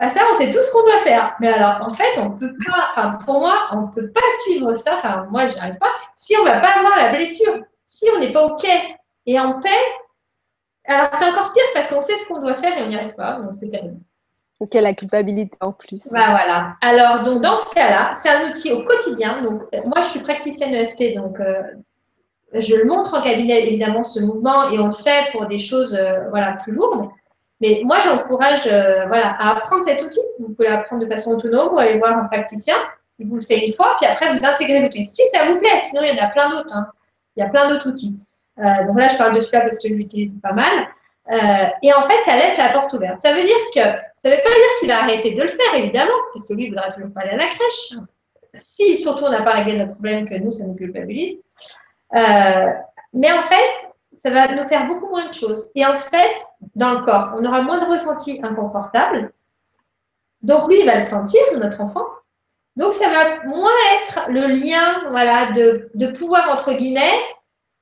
[0.00, 1.36] à ça, on sait tout ce qu'on doit faire.
[1.40, 4.74] Mais alors, en fait, on peut pas, enfin, pour moi, on ne peut pas suivre
[4.74, 7.60] ça, enfin, moi, je n'y arrive pas, si on ne va pas avoir la blessure,
[7.84, 8.66] si on n'est pas OK
[9.26, 9.68] et en paix.
[10.86, 13.14] Alors, c'est encore pire parce qu'on sait ce qu'on doit faire et on n'y arrive
[13.14, 13.98] pas, donc c'est terrible.
[14.58, 16.08] Ok, la culpabilité en plus.
[16.10, 16.76] Bah, voilà.
[16.80, 19.42] Alors, donc, dans ce cas-là, c'est un outil au quotidien.
[19.42, 21.62] Donc, moi, je suis praticienne EFT, donc euh,
[22.54, 25.94] je le montre en cabinet, évidemment, ce mouvement, et on le fait pour des choses
[25.94, 27.10] euh, voilà, plus lourdes.
[27.60, 30.20] Mais moi, j'encourage euh, voilà, à apprendre cet outil.
[30.38, 32.74] Vous pouvez l'apprendre de façon autonome ou aller voir un praticien.
[33.18, 35.04] Il vous le fait une fois, puis après, vous intégrez l'outil.
[35.04, 36.74] Si ça vous plaît, sinon, il y en a plein d'autres.
[36.74, 36.86] Hein.
[37.36, 38.18] Il y a plein d'autres outils.
[38.58, 40.88] Euh, donc là, je parle de celui-là parce que je l'utilise pas mal.
[41.30, 43.20] Euh, et en fait, ça laisse la porte ouverte.
[43.20, 43.80] Ça veut dire que,
[44.14, 46.64] ça ne veut pas dire qu'il va arrêter de le faire, évidemment, parce que lui,
[46.64, 47.94] il voudra toujours pas aller à la crèche.
[48.54, 51.38] Si surtout on n'a pas réglé notre problème, que nous, ça nous culpabilise.
[52.12, 55.70] mais en fait, ça va nous faire beaucoup moins de choses.
[55.74, 56.40] Et en fait,
[56.74, 59.32] dans le corps, on aura moins de ressentis inconfortables.
[60.42, 62.04] Donc lui, il va le sentir, notre enfant.
[62.76, 63.70] Donc ça va moins
[64.00, 67.18] être le lien voilà, de, pouvoir, entre guillemets,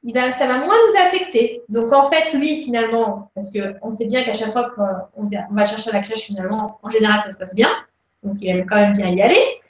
[0.03, 1.63] il va, ça va moins nous affecter.
[1.69, 5.65] Donc en fait, lui, finalement, parce qu'on sait bien qu'à chaque fois qu'on on va
[5.65, 7.71] chercher la crèche, finalement, en général, ça se passe bien.
[8.23, 9.61] Donc il aime quand même bien y aller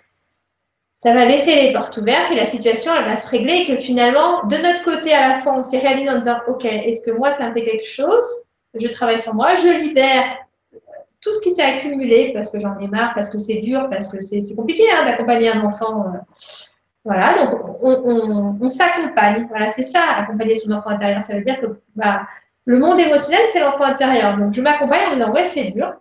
[0.99, 3.81] ça va laisser les portes ouvertes et la situation, elle va se régler et que
[3.81, 7.17] finalement, de notre côté, à la fois, on s'est réalisé en disant, OK, est-ce que
[7.17, 8.27] moi, ça me fait quelque chose?
[8.75, 10.37] Je travaille sur moi, je libère
[11.21, 14.09] tout ce qui s'est accumulé parce que j'en ai marre, parce que c'est dur, parce
[14.13, 16.05] que c'est compliqué hein, d'accompagner un enfant.
[16.07, 16.19] Euh.
[17.05, 19.47] voilà, donc on, s'accompagne.
[19.49, 21.23] Voilà, c'est ça, accompagner son enfant intérieur.
[21.23, 22.23] Ça veut dire que bah,
[22.65, 24.37] le monde émotionnel, c'est l'enfant intérieur.
[24.37, 25.95] Donc je m'accompagne en disant, ouais, c'est dur.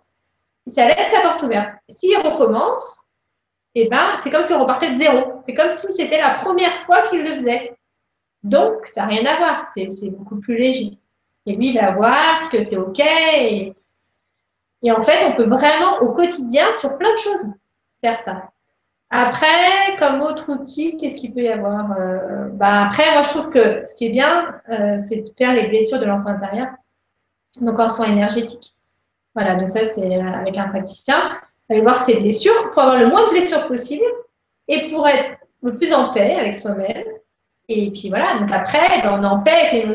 [0.66, 1.68] Ça laisse la porte ouverte.
[1.88, 3.07] S'il recommence,
[3.80, 5.34] eh ben, c'est comme si on repartait de zéro.
[5.40, 7.76] C'est comme si c'était la première fois qu'il le faisait.
[8.42, 9.66] Donc, ça n'a rien à voir.
[9.66, 10.98] C'est beaucoup plus léger.
[11.46, 13.00] Et lui, il va voir que c'est OK.
[13.00, 13.74] Et,
[14.90, 17.46] en fait, on peut vraiment au quotidien, sur plein de choses,
[18.00, 18.50] faire ça.
[19.10, 23.48] Après, comme autre outil, qu'est-ce qu'il peut y avoir euh, bah Après, moi, je trouve
[23.48, 26.68] que ce qui est bien, euh, c'est de faire les blessures de l'enfant intérieur,
[27.60, 28.74] donc en soins énergétiques.
[29.34, 31.38] Voilà, donc ça, c'est avec un praticien.
[31.70, 34.04] Aller voir ses blessures pour avoir le moins de blessures possible
[34.68, 37.04] et pour être le plus en paix avec soi-même.
[37.68, 39.86] Et puis voilà, donc après, ben, on est en paix avec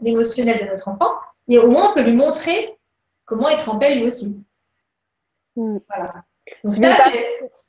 [0.00, 1.12] l'émotionnel de notre enfant,
[1.46, 2.76] mais au moins on peut lui montrer
[3.24, 4.42] comment être en paix lui aussi.
[5.56, 5.78] Hmm.
[5.88, 6.14] Voilà.
[6.64, 6.96] Donc ça,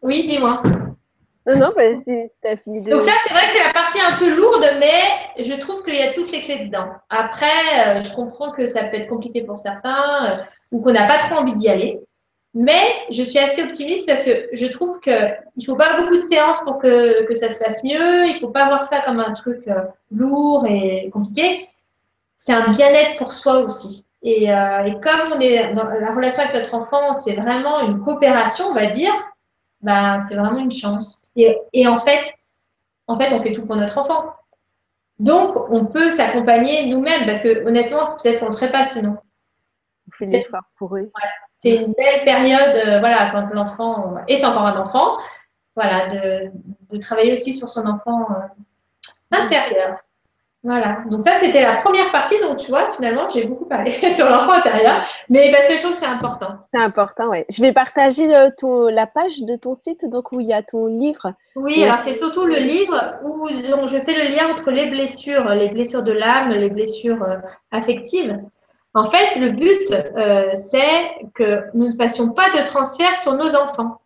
[0.01, 0.61] oui, dis-moi.
[1.47, 2.89] Non, non, bah, as fini de...
[2.89, 5.95] Donc ça, c'est vrai que c'est la partie un peu lourde, mais je trouve qu'il
[5.95, 6.87] y a toutes les clés dedans.
[7.09, 11.07] Après, euh, je comprends que ça peut être compliqué pour certains euh, ou qu'on n'a
[11.07, 11.99] pas trop envie d'y aller.
[12.57, 15.13] Mais je suis assez optimiste parce que je trouve qu'il
[15.57, 18.27] ne faut pas beaucoup de séances pour que, que ça se passe mieux.
[18.27, 21.67] Il ne faut pas voir ça comme un truc euh, lourd et compliqué.
[22.37, 24.05] C'est un bien-être pour soi aussi.
[24.23, 28.01] Et, euh, et, comme on est dans la relation avec notre enfant, c'est vraiment une
[28.01, 29.13] coopération, on va dire,
[29.81, 31.27] bah, c'est vraiment une chance.
[31.35, 32.21] Et, et, en, fait,
[33.07, 34.31] en fait, on fait tout pour notre enfant.
[35.19, 39.17] Donc, on peut s'accompagner nous-mêmes parce que honnêtement, peut-être qu'on ne le ferait pas sinon.
[40.07, 41.11] On fait l'effort pour eux
[41.57, 45.17] c'est une belle période, euh, voilà, quand l'enfant est encore un enfant,
[45.75, 46.51] voilà, de,
[46.99, 49.97] travailler aussi sur son enfant euh, intérieur.
[50.63, 54.27] Voilà, donc ça c'était la première partie, donc tu vois, finalement j'ai beaucoup parlé sur
[54.27, 56.57] l'enfant intérieur, mais parce que je trouve que c'est important.
[56.73, 57.43] C'est important, oui.
[57.49, 60.63] Je vais partager euh, ton, la page de ton site, donc où il y a
[60.63, 61.33] ton livre.
[61.55, 65.47] Oui, alors c'est surtout le livre où donc, je fais le lien entre les blessures,
[65.49, 67.23] les blessures de l'âme, les blessures
[67.71, 68.39] affectives,
[68.95, 73.53] en fait, le but, euh, c'est que nous ne fassions pas de transfert sur nos
[73.55, 73.99] enfants.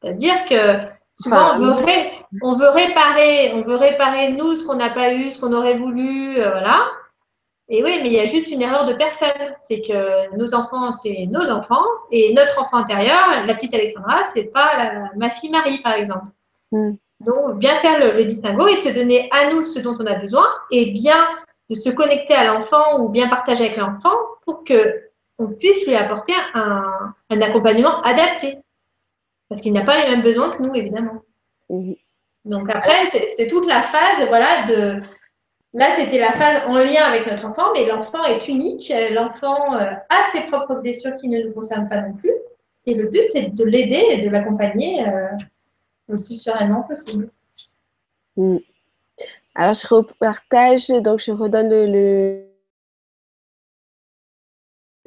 [0.00, 1.58] C'est-à-dire que souvent, on,
[2.58, 6.38] veut réparer, on veut réparer nous ce qu'on n'a pas eu, ce qu'on aurait voulu,
[6.38, 6.84] euh, voilà.
[7.70, 9.30] Et oui, mais il y a juste une erreur de personne.
[9.56, 14.52] C'est que nos enfants, c'est nos enfants, et notre enfant intérieur, la petite Alexandra, c'est
[14.52, 14.72] pas
[15.16, 16.26] ma fille Marie, par exemple.
[16.70, 16.92] Hmm.
[17.20, 20.04] Donc, bien faire le, le distinguo et de se donner à nous ce dont on
[20.04, 21.16] a besoin, et bien
[21.70, 24.10] de se connecter à l'enfant ou bien partager avec l'enfant
[24.44, 28.56] pour que on puisse lui apporter un, accompagnement adapté.
[29.48, 31.22] Parce qu'il n'a pas les mêmes besoins que nous, évidemment.
[32.44, 35.02] Donc après, c'est toute la phase, voilà, de.
[35.76, 38.92] Là, c'était la phase en lien avec notre enfant, mais l'enfant est unique.
[39.10, 42.30] L'enfant euh, a ses propres blessures qui ne nous concernent pas non plus.
[42.86, 45.26] Et le but, c'est de l'aider et de l'accompagner euh,
[46.08, 47.28] le plus sereinement possible.
[48.36, 48.58] Mm.
[49.56, 52.43] Alors, je repartage, donc je redonne le,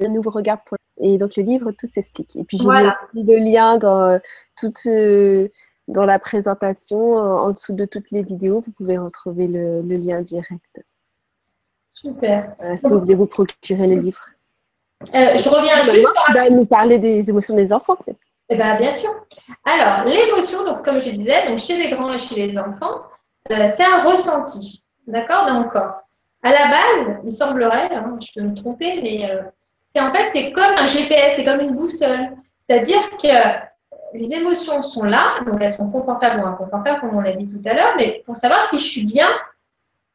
[0.06, 0.78] nouveau regard pour...
[1.00, 2.36] Et donc, le livre, tout s'explique.
[2.36, 2.68] Et puis, j'ai
[3.14, 4.18] mis le lien dans, euh,
[4.56, 5.48] toute, euh,
[5.86, 8.62] dans la présentation, en dessous de toutes les vidéos.
[8.66, 10.84] Vous pouvez retrouver le, lien direct.
[11.88, 12.54] Super.
[12.80, 14.20] si vous voulez vous procurer le livre.
[15.14, 16.08] Euh, je reviens juste.
[16.26, 17.96] Tu vas nous parler des émotions des enfants.
[18.48, 19.10] Eh ben, bien sûr.
[19.64, 23.02] Alors, l'émotion, donc, comme je disais, donc, chez les grands et chez les enfants,
[23.52, 26.00] euh, c'est un ressenti, d'accord, dans le corps.
[26.42, 29.42] À la base, il semblerait, hein, je peux me tromper, mais euh,
[29.90, 32.28] c'est en fait, c'est comme un GPS, c'est comme une boussole.
[32.58, 33.28] C'est-à-dire que
[34.14, 37.60] les émotions sont là, donc elles sont confortables ou inconfortables, comme on l'a dit tout
[37.66, 39.28] à l'heure, mais pour savoir si je suis bien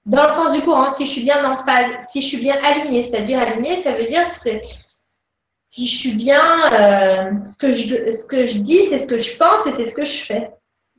[0.06, 2.56] dans le sens du courant, si je suis bien en phase, si je suis bien
[2.64, 3.02] alignée.
[3.02, 8.46] C'est-à-dire alignée, ça veut dire si je suis bien, euh, ce, que je, ce que
[8.46, 10.52] je dis, c'est ce que je pense et c'est ce que je fais.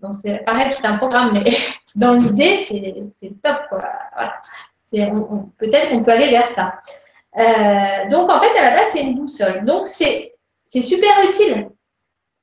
[0.02, 1.44] Donc, c'est pareil, tout un programme, mais
[1.94, 3.80] dans l'idée, c'est top.
[4.90, 6.74] Peut-être qu'on peut aller vers ça.
[7.38, 9.64] Euh, donc, en fait, à la base, c'est une boussole.
[9.64, 10.32] Donc, c'est
[10.64, 11.68] super utile.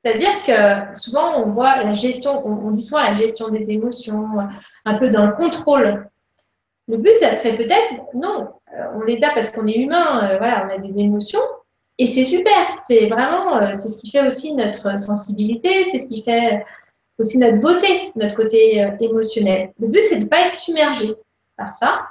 [0.03, 4.27] C'est-à-dire que souvent, on voit la gestion, on, dit souvent la gestion des émotions,
[4.85, 6.09] un peu dans le contrôle.
[6.87, 10.37] Le but, ça serait peut-être, non, euh, on les a parce qu'on est humain, euh,
[10.39, 11.39] voilà, on a des émotions,
[11.99, 12.75] et c'est super.
[12.83, 16.65] C'est vraiment, c'est ce qui fait aussi notre sensibilité, c'est ce qui fait
[17.19, 19.71] aussi notre beauté, notre côté émotionnel.
[19.79, 21.13] Le but, c'est de ne pas être submergé
[21.55, 22.07] par ça.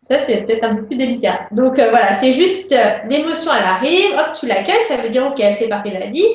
[0.00, 1.48] Ça, c'est peut-être un peu plus délicat.
[1.50, 5.26] Donc euh, voilà, c'est juste euh, l'émotion, elle arrive, hop, tu l'accueilles, ça veut dire,
[5.26, 6.26] ok, elle fait partie de la vie.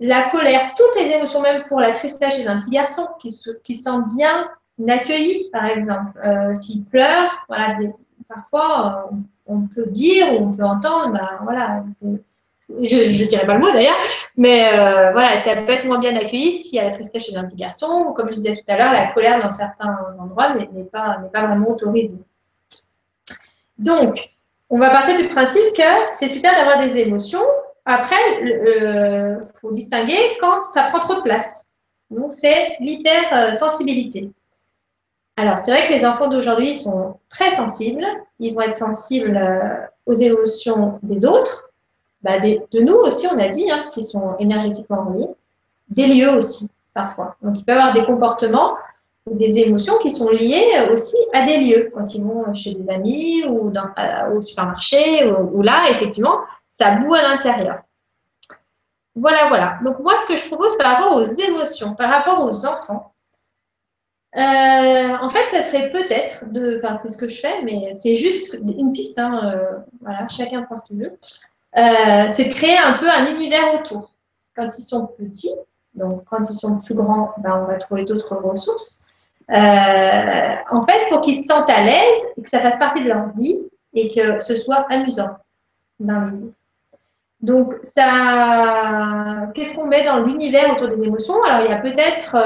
[0.00, 3.50] La colère, toutes les émotions, même pour la tristesse chez un petit garçon qui se,
[3.64, 4.48] qui sent bien
[4.86, 6.20] accueilli, par exemple.
[6.52, 7.76] S'il pleure, voilà,
[8.28, 9.10] parfois,
[9.46, 11.82] on peut dire ou on peut entendre, ben voilà,
[12.68, 13.96] je ne dirais pas le mot d'ailleurs,
[14.36, 17.36] mais euh, voilà, ça peut être moins bien accueilli s'il y a la tristesse chez
[17.36, 20.84] un petit garçon, comme je disais tout à l'heure, la colère dans certains endroits n'est
[20.84, 22.18] pas, pas vraiment autorisée.
[23.78, 24.30] Donc,
[24.70, 27.44] on va partir du principe que c'est super d'avoir des émotions.
[27.84, 31.66] Après, il euh, faut distinguer quand ça prend trop de place.
[32.10, 34.30] Donc, c'est l'hypersensibilité.
[35.36, 38.04] Alors, c'est vrai que les enfants d'aujourd'hui sont très sensibles.
[38.40, 41.70] Ils vont être sensibles euh, aux émotions des autres,
[42.22, 45.28] bah, de nous aussi, on a dit, hein, parce qu'ils sont énergétiquement reliés,
[45.88, 47.36] des lieux aussi, parfois.
[47.42, 48.74] Donc, il peut y avoir des comportements
[49.32, 53.44] des émotions qui sont liées aussi à des lieux, quand ils vont chez des amis
[53.44, 53.72] ou
[54.34, 57.80] au supermarché, ou, là, effectivement, ça boue à l'intérieur.
[59.14, 59.78] Voilà, voilà.
[59.84, 63.12] Donc, moi, ce que je propose par rapport aux émotions, par rapport aux enfants,
[64.36, 68.14] euh, en fait, ça serait peut-être de, enfin, c'est ce que je fais, mais c'est
[68.14, 69.18] juste une piste.
[69.18, 71.18] Hein, euh, voilà, chacun prend ce qu'il veut.
[71.76, 74.12] Euh, c'est de créer un peu un univers autour.
[74.54, 75.54] Quand ils sont petits,
[75.94, 79.06] donc quand ils sont plus grands, ben, on va trouver d'autres ressources.
[79.50, 83.28] En fait, pour qu'ils se sentent à l'aise et que ça fasse partie de leur
[83.36, 85.30] vie et que ce soit amusant
[85.98, 86.52] dans le
[87.40, 91.42] Donc, ça, qu'est-ce qu'on met dans l'univers autour des émotions?
[91.44, 92.36] Alors, il y a peut-être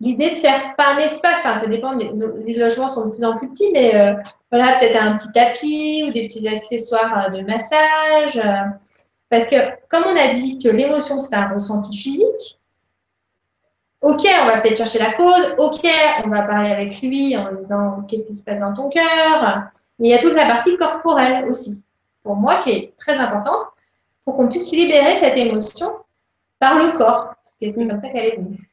[0.00, 3.36] l'idée de faire pas un espace, enfin ça dépend, les, logements sont de plus en
[3.36, 4.14] plus petits, mais euh,
[4.50, 8.36] voilà, peut-être un petit tapis ou des petits accessoires euh, de massage.
[8.36, 8.68] Euh,
[9.28, 9.56] parce que
[9.88, 12.55] comme on a dit que l'émotion c'est un ressenti physique,
[14.06, 15.84] ok, on va peut-être chercher la cause, ok,
[16.24, 19.62] on va parler avec lui en disant qu'est-ce qui se passe dans ton cœur,
[19.98, 21.82] mais il y a toute la partie corporelle aussi,
[22.22, 23.66] pour moi qui est très importante,
[24.24, 25.88] pour qu'on puisse libérer cette émotion
[26.60, 27.88] par le corps, parce que c'est mm.
[27.88, 28.70] comme ça qu'elle est venue.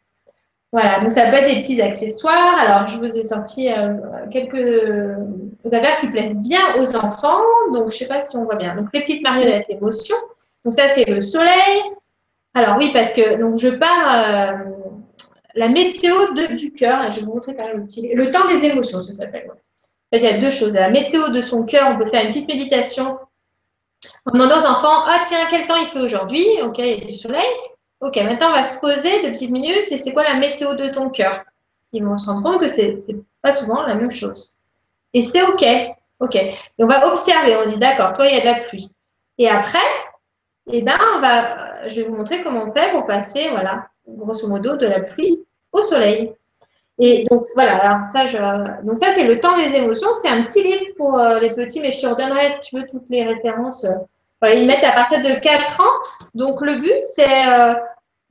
[0.71, 2.57] Voilà, donc ça peut être des petits accessoires.
[2.57, 3.93] Alors, je vous ai sorti euh,
[4.31, 7.43] quelques affaires qui plaisent bien aux enfants.
[7.71, 8.75] Donc, je ne sais pas si on voit bien.
[8.75, 10.15] Donc, les petites marionnettes émotions.
[10.65, 11.79] Donc, ça, c'est le soleil.
[12.55, 14.72] Alors, oui, parce que donc, je pars euh,
[15.55, 17.11] la météo du cœur.
[17.11, 18.13] Je vais vous montrer par l'outil.
[18.13, 19.49] Le temps des émotions, ça s'appelle.
[20.11, 20.73] Il y a deux choses.
[20.73, 23.17] La météo de son cœur, on peut faire une petite méditation
[24.25, 26.45] en demandant aux enfants Ah, tiens, quel temps il fait aujourd'hui?
[26.61, 27.49] Ok, il y a du soleil.
[27.99, 30.89] Ok, maintenant on va se poser deux petites minutes et c'est quoi la météo de
[30.89, 31.43] ton cœur?
[31.93, 32.95] Ils vont se rendre compte que c'est
[33.41, 34.57] pas souvent la même chose.
[35.13, 35.63] Et c'est ok,
[36.19, 36.37] ok.
[36.79, 38.91] On va observer, on dit d'accord, toi il y a de la pluie.
[39.37, 39.79] Et après,
[40.67, 44.47] eh ben, on va, je vais vous montrer comment on fait pour passer, voilà, grosso
[44.47, 46.33] modo, de la pluie au soleil.
[46.99, 48.37] Et donc voilà, alors ça, je,
[48.83, 50.13] donc ça c'est le temps des émotions.
[50.13, 52.85] C'est un petit livre pour euh, les petits, mais je te redonnerai si tu veux
[52.85, 53.85] toutes les références.
[54.43, 56.27] ils mettent à partir de 4 ans.
[56.35, 57.73] Donc le but c'est euh,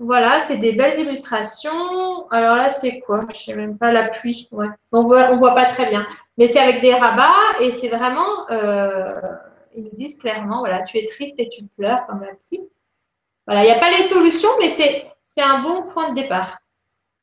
[0.03, 2.29] voilà, c'est des belles illustrations.
[2.31, 3.21] Alors là, c'est quoi?
[3.21, 4.49] Je ne sais même pas, la pluie.
[4.51, 4.67] Ouais.
[4.91, 6.05] On voit, on voit pas très bien.
[6.39, 7.31] Mais c'est avec des rabats
[7.61, 9.21] et c'est vraiment, euh,
[9.77, 12.67] ils nous disent clairement, voilà, tu es triste et tu pleures comme la pluie.
[13.47, 15.07] Voilà, il n'y a pas les solutions, mais c'est
[15.43, 16.59] un bon point de départ.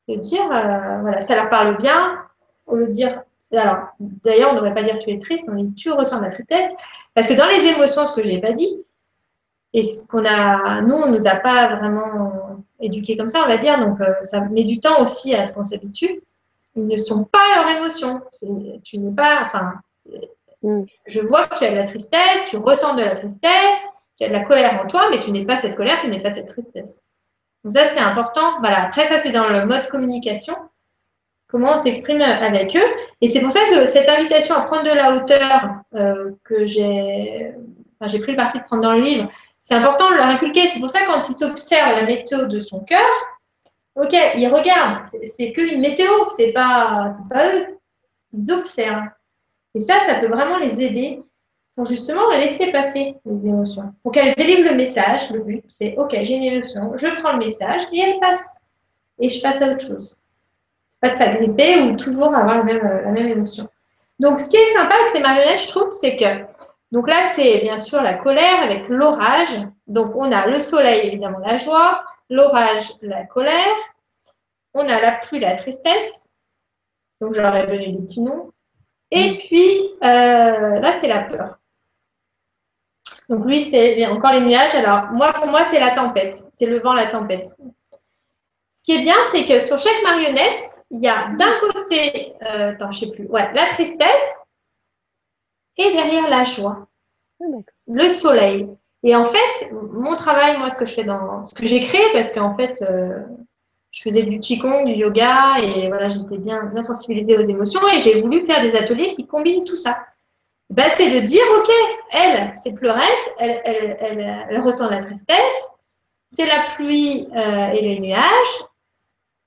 [0.08, 2.18] De dire, euh, voilà, ça leur parle bien,
[2.66, 3.22] au le dire.
[3.52, 6.30] Alors, d'ailleurs, on ne devrait pas dire tu es triste, on dit tu ressens la
[6.30, 6.68] tristesse.
[7.14, 8.84] Parce que dans les émotions, ce que je n'ai pas dit,
[9.72, 13.48] et ce qu'on a, nous, on ne nous a pas vraiment éduqués comme ça, on
[13.48, 16.22] va dire, donc euh, ça met du temps aussi à ce qu'on s'habitue.
[16.76, 18.20] Ils ne sont pas leurs émotions.
[18.82, 19.74] Tu n'es pas, enfin,
[20.62, 20.84] mm.
[21.06, 23.84] je vois que tu as de la tristesse, tu ressens de la tristesse,
[24.18, 26.20] tu as de la colère en toi, mais tu n'es pas cette colère, tu n'es
[26.20, 27.02] pas cette tristesse.
[27.64, 28.58] Donc ça, c'est important.
[28.60, 28.84] Voilà.
[28.84, 30.54] Après, ça, c'est dans le mode communication.
[31.48, 32.86] Comment on s'exprime avec eux.
[33.20, 37.52] Et c'est pour ça que cette invitation à prendre de la hauteur euh, que j'ai,
[38.00, 39.28] pris le parti de prendre dans le livre,
[39.60, 40.68] c'est important de leur inculquer.
[40.68, 43.04] C'est pour ça quand ils s'observent la météo de son cœur,
[43.96, 45.02] ok, ils regardent.
[45.02, 47.66] C'est qu'une météo, c'est pas, pas eux.
[48.32, 49.08] Ils observent.
[49.74, 51.20] Et ça, ça peut vraiment les aider
[51.80, 53.94] pour justement laisser passer les émotions.
[54.02, 57.38] Pour qu'elles délivrent le message, le but, c'est ok, j'ai une émotion, je prends le
[57.38, 58.66] message et elle passe.
[59.18, 60.18] Et je passe à autre chose.
[61.00, 63.66] Pas de s'agripper ou toujours avoir la même, la même émotion.
[64.18, 66.44] Donc, ce qui est sympa avec ces marionnettes, je trouve, c'est que
[66.92, 69.62] donc là, c'est bien sûr la colère avec l'orage.
[69.86, 73.74] Donc on a le soleil, évidemment, la joie, l'orage, la colère.
[74.74, 76.34] On a la pluie, la tristesse.
[77.22, 78.50] Donc j'aurais donné des petits noms.
[79.10, 81.59] Et puis euh, là, c'est la peur.
[83.30, 84.74] Donc lui, c'est encore les nuages.
[84.74, 86.34] Alors moi, pour moi, c'est la tempête.
[86.34, 87.46] C'est le vent, la tempête.
[88.76, 92.72] Ce qui est bien, c'est que sur chaque marionnette, il y a d'un côté, euh,
[92.72, 94.52] attends, je sais plus, ouais, la tristesse
[95.76, 96.88] et derrière la joie,
[97.40, 97.44] ah,
[97.86, 98.68] le soleil.
[99.02, 102.02] Et en fait, mon travail, moi, ce que je fais dans ce que j'ai créé,
[102.12, 103.20] parce qu'en fait, euh,
[103.92, 108.00] je faisais du qigong, du yoga, et voilà, j'étais bien, bien sensibilisée aux émotions, et
[108.00, 109.98] j'ai voulu faire des ateliers qui combinent tout ça.
[110.70, 111.70] Ben, c'est de dire, OK,
[112.12, 115.74] elle, c'est pleurette, elle, ressent la tristesse,
[116.32, 118.64] c'est la pluie euh, et les nuages.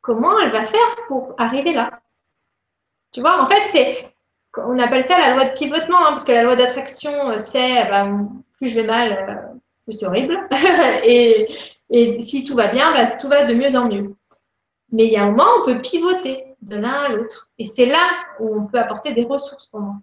[0.02, 2.02] Comment elle va faire pour arriver là?
[3.14, 4.12] Tu vois, en fait,
[4.58, 7.86] on appelle ça la loi de pivotement, hein, parce que la loi d'attraction, euh, c'est
[7.90, 10.38] ben, plus je vais mal, euh, plus c'est horrible.
[11.06, 11.48] et,
[12.20, 14.14] si tout va bien, ben, tout va de mieux en mieux.
[14.92, 17.50] Mais il y a un moment, on peut pivoter de l'un à l'autre.
[17.60, 18.10] Et c'est là
[18.40, 19.96] où on peut apporter des ressources pour moi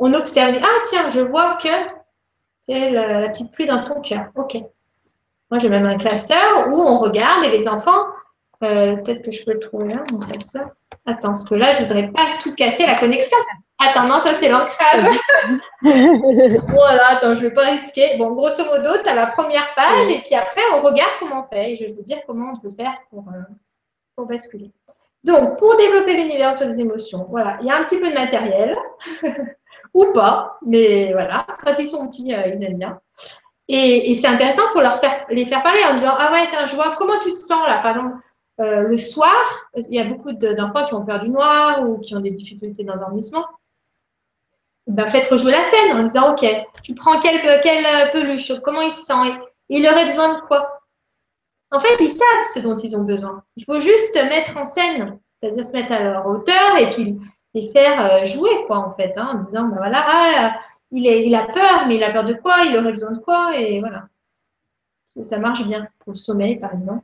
[0.00, 1.68] on observe, ah tiens, je vois que
[2.58, 4.30] c'est la, petite pluie dans ton cœur.
[4.34, 4.54] Ok.
[5.50, 8.06] Moi, j'ai même un classeur où on regarde et les enfants,
[8.62, 10.70] euh, peut-être que je peux le trouver là, mon classeur.
[11.06, 13.36] Attends, parce que là, je ne voudrais pas tout casser la connexion.
[13.78, 15.04] Attends, non, ça c'est l'ancrage.
[15.82, 18.16] voilà, attends, je ne vais pas risquer.
[18.18, 21.54] Bon, grosso modo, tu as la première page et puis après, on regarde comment on
[21.54, 21.76] fait.
[21.76, 23.42] je vais vous dire comment on peut faire pour, euh,
[24.14, 24.70] pour basculer.
[25.24, 28.14] Donc, pour développer l'univers autour des émotions, voilà, il y a un petit peu de
[28.14, 28.76] matériel.
[29.94, 33.00] ou pas, mais voilà, quand ils sont petits, euh, ils aiment bien.
[33.68, 36.96] Et, c'est intéressant pour leur faire, les faire parler en disant Ah ouais, je vois
[36.96, 37.78] comment tu te sens là.
[37.78, 38.16] Par exemple,
[38.60, 39.32] euh, le soir,
[39.74, 42.82] il y a beaucoup d'enfants qui ont peur du noir ou qui ont des difficultés
[42.82, 43.44] d'endormissement.
[44.88, 46.44] Ben, faites rejouer la scène en disant Ok,
[46.82, 49.38] tu prends quelle, quelle peluche, comment ils se sentent,
[49.68, 50.80] il aurait besoin de quoi?
[51.70, 53.44] En fait, ils savent ce dont ils ont besoin.
[53.56, 57.20] Il faut juste mettre en scène, c'est-à-dire se mettre à leur hauteur et qu'ils
[57.54, 60.54] et faire euh, jouer, quoi, en fait, hein, en disant, ben voilà, ah,
[60.92, 63.18] il, est, il a peur, mais il a peur de quoi Il aurait besoin de
[63.18, 64.04] quoi Et voilà.
[65.08, 67.02] Ça marche bien pour le sommeil, par exemple,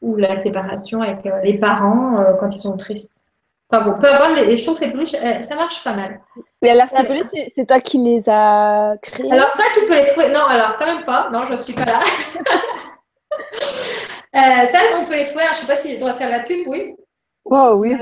[0.00, 3.24] ou la séparation avec euh, les parents euh, quand ils sont tristes.
[3.70, 6.20] Enfin bon, peu importe, je trouve que les peluches, ça marche pas mal.
[6.62, 9.30] Et alors, ces peluches, c'est toi qui les as créées?
[9.30, 10.32] Alors, ça, tu peux les trouver.
[10.32, 11.28] Non, alors, quand même pas.
[11.30, 12.00] Non, je ne suis pas là.
[14.66, 15.44] ça, on peut les trouver.
[15.46, 16.96] je ne sais pas si je dois faire la pub, oui.
[17.50, 17.96] Oh oui,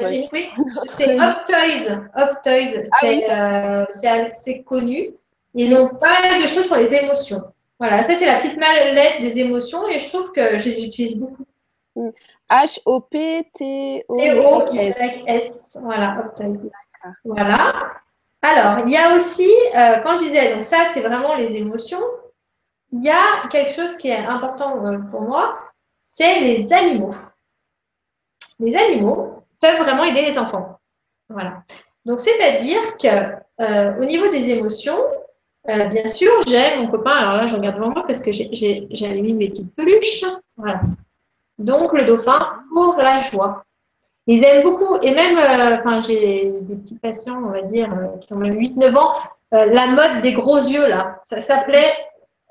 [0.96, 2.00] c'est Optoys.
[2.14, 5.10] Optoys, ah euh, c'est assez connu.
[5.54, 7.42] Ils ont pas mal de choses sur les émotions.
[7.78, 11.18] Voilà, ça c'est la petite mallette des émotions et je trouve que je les utilise
[11.18, 11.44] beaucoup.
[12.50, 14.08] H-O-P-T-O-S.
[15.80, 16.70] Voilà, Optoys.
[17.24, 17.74] Voilà.
[18.42, 22.02] Alors, il y a aussi, euh, quand je disais, donc ça c'est vraiment les émotions,
[22.92, 25.58] il y a quelque chose qui est important euh, pour moi,
[26.04, 27.14] c'est les animaux.
[28.58, 30.78] Les animaux, peuvent vraiment aider les enfants.
[31.28, 31.62] Voilà.
[32.04, 34.98] Donc, c'est-à-dire que euh, au niveau des émotions,
[35.68, 38.86] euh, bien sûr, j'ai mon copain, alors là, je regarde devant moi parce que j'ai
[39.20, 40.24] mis mes petites peluches.
[40.56, 40.80] Voilà.
[41.58, 43.64] Donc, le dauphin pour la joie.
[44.28, 47.88] Ils aiment beaucoup, et même, euh, j'ai des petits patients, on va dire,
[48.20, 49.14] qui ont même 8-9 ans,
[49.52, 51.92] la mode des gros yeux, là, ça s'appelait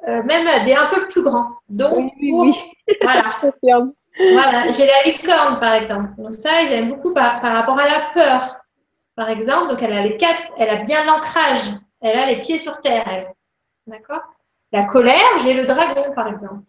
[0.07, 1.49] même des un peu plus grands.
[1.67, 2.55] Donc, oui, oui,
[3.01, 3.25] voilà.
[4.17, 6.09] Voilà, j'ai la licorne par exemple.
[6.17, 8.55] Donc ça, ils aiment beaucoup par, rapport à la peur.
[9.15, 12.57] Par exemple, donc elle a les quatre, elle a bien l'ancrage, elle a les pieds
[12.57, 13.33] sur terre.
[13.87, 14.21] D'accord?
[14.71, 16.63] La colère, j'ai le dragon par exemple.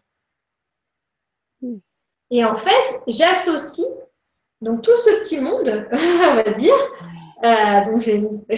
[2.31, 3.87] Et en fait, j'associe
[4.61, 6.75] donc tout ce petit monde, on va dire.
[7.45, 8.13] Euh, donc je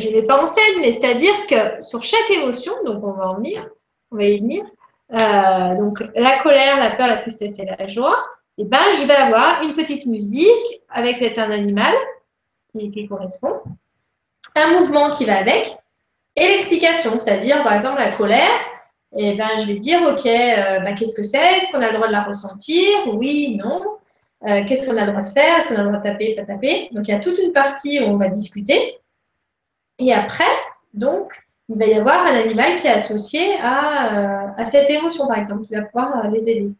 [0.09, 3.35] ne vais pas en scène, mais c'est-à-dire que sur chaque émotion, donc on va en
[3.35, 3.69] venir,
[4.11, 4.65] on va y venir.
[5.13, 8.25] Euh, donc la colère, la peur, la tristesse et la joie
[8.59, 11.95] eh ben, je vais avoir une petite musique avec un animal
[12.73, 13.61] qui, correspond,
[14.55, 15.77] un mouvement qui va avec,
[16.37, 18.51] et l'explication, c'est-à-dire par exemple la colère,
[19.17, 21.57] et eh ben, je vais dire, OK, euh, ben, qu'est-ce que c'est?
[21.57, 22.85] Est-ce qu'on a le droit de la ressentir?
[23.15, 23.81] Oui, non.
[24.47, 25.57] Euh, qu'est-ce qu'on a le droit de faire?
[25.57, 27.53] Est-ce qu'on a le droit de taper, pas taper Donc, il y a toute une
[27.53, 28.99] partie où on va discuter.
[29.99, 30.45] Et après,
[30.93, 31.33] donc,
[31.71, 35.39] il va y avoir un animal qui est associé à, euh, à cette émotion, par
[35.39, 36.71] exemple, qui va pouvoir les aider.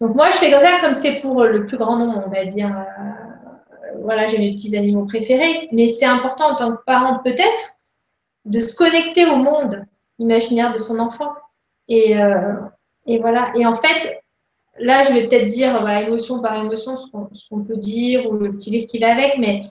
[0.00, 2.44] Donc moi, je fais comme ça, comme c'est pour le plus grand nombre, on va
[2.44, 2.68] dire.
[2.68, 7.72] Euh, voilà, j'ai mes petits animaux préférés, mais c'est important en tant que parent peut-être
[8.44, 9.84] de se connecter au monde
[10.18, 11.32] imaginaire de son enfant.
[11.88, 12.54] Et, euh,
[13.06, 13.52] et voilà.
[13.56, 14.22] Et en fait,
[14.78, 18.52] là, je vais peut-être dire, voilà, émotion par émotion, ce qu'on peut dire ou le
[18.52, 19.64] petit livre qui va avec, mais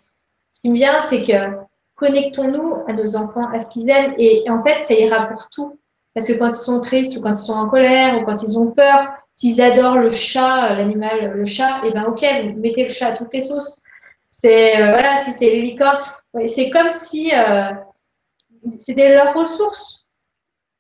[0.52, 1.58] ce qui me vient, c'est que
[1.96, 5.80] connectons-nous à nos enfants, à ce qu'ils aiment, et en fait, ça ira pour tout.
[6.14, 8.58] Parce que quand ils sont tristes ou quand ils sont en colère ou quand ils
[8.58, 9.08] ont peur,
[9.38, 12.24] S'ils adorent le chat, l'animal, le chat, et eh ben ok,
[12.56, 13.84] mettez le chat à toutes les sauces.
[14.32, 16.00] C'est euh, voilà, si c'est les licornes,
[16.48, 17.70] c'est comme si euh,
[18.80, 20.08] c'était leur ressource.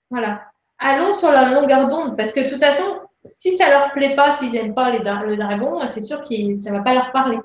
[0.09, 0.41] Voilà.
[0.79, 4.31] Allons sur la longueur d'onde, parce que de toute façon, si ça leur plaît pas,
[4.31, 7.37] s'ils n'aiment pas les, le dragon, c'est sûr que ça va pas leur parler.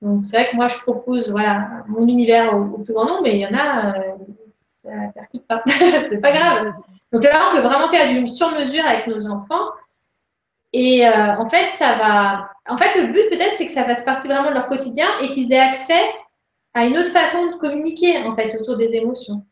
[0.00, 3.34] Donc c'est vrai que moi je propose voilà mon univers au, plus grand nombre, mais
[3.34, 4.16] il y en a, euh,
[4.48, 5.62] ça ne percute pas.
[5.66, 6.72] c'est pas grave.
[7.14, 9.68] Donc là, on peut vraiment faire du sur-mesure avec nos enfants.
[10.72, 12.50] Et euh, en fait, ça va.
[12.68, 15.28] En fait, le but peut-être, c'est que ça fasse partie vraiment de leur quotidien et
[15.28, 16.02] qu'ils aient accès
[16.74, 19.44] à une autre façon de communiquer en fait autour des émotions.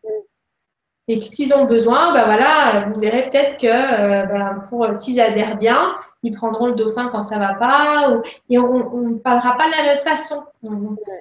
[1.07, 5.57] Et s'ils ont besoin, bah voilà, vous verrez peut-être que euh, bah, pour s'ils adhèrent
[5.57, 5.95] bien,
[6.25, 8.13] ils prendront le dauphin quand ça va pas,
[8.51, 10.43] et on ne parlera pas de la même façon.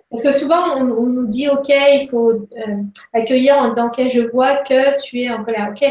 [0.10, 2.84] Parce que souvent, on, nous dit, OK, il faut euh,
[3.14, 5.70] accueillir en disant, OK, je vois que tu es en colère.
[5.72, 5.84] OK,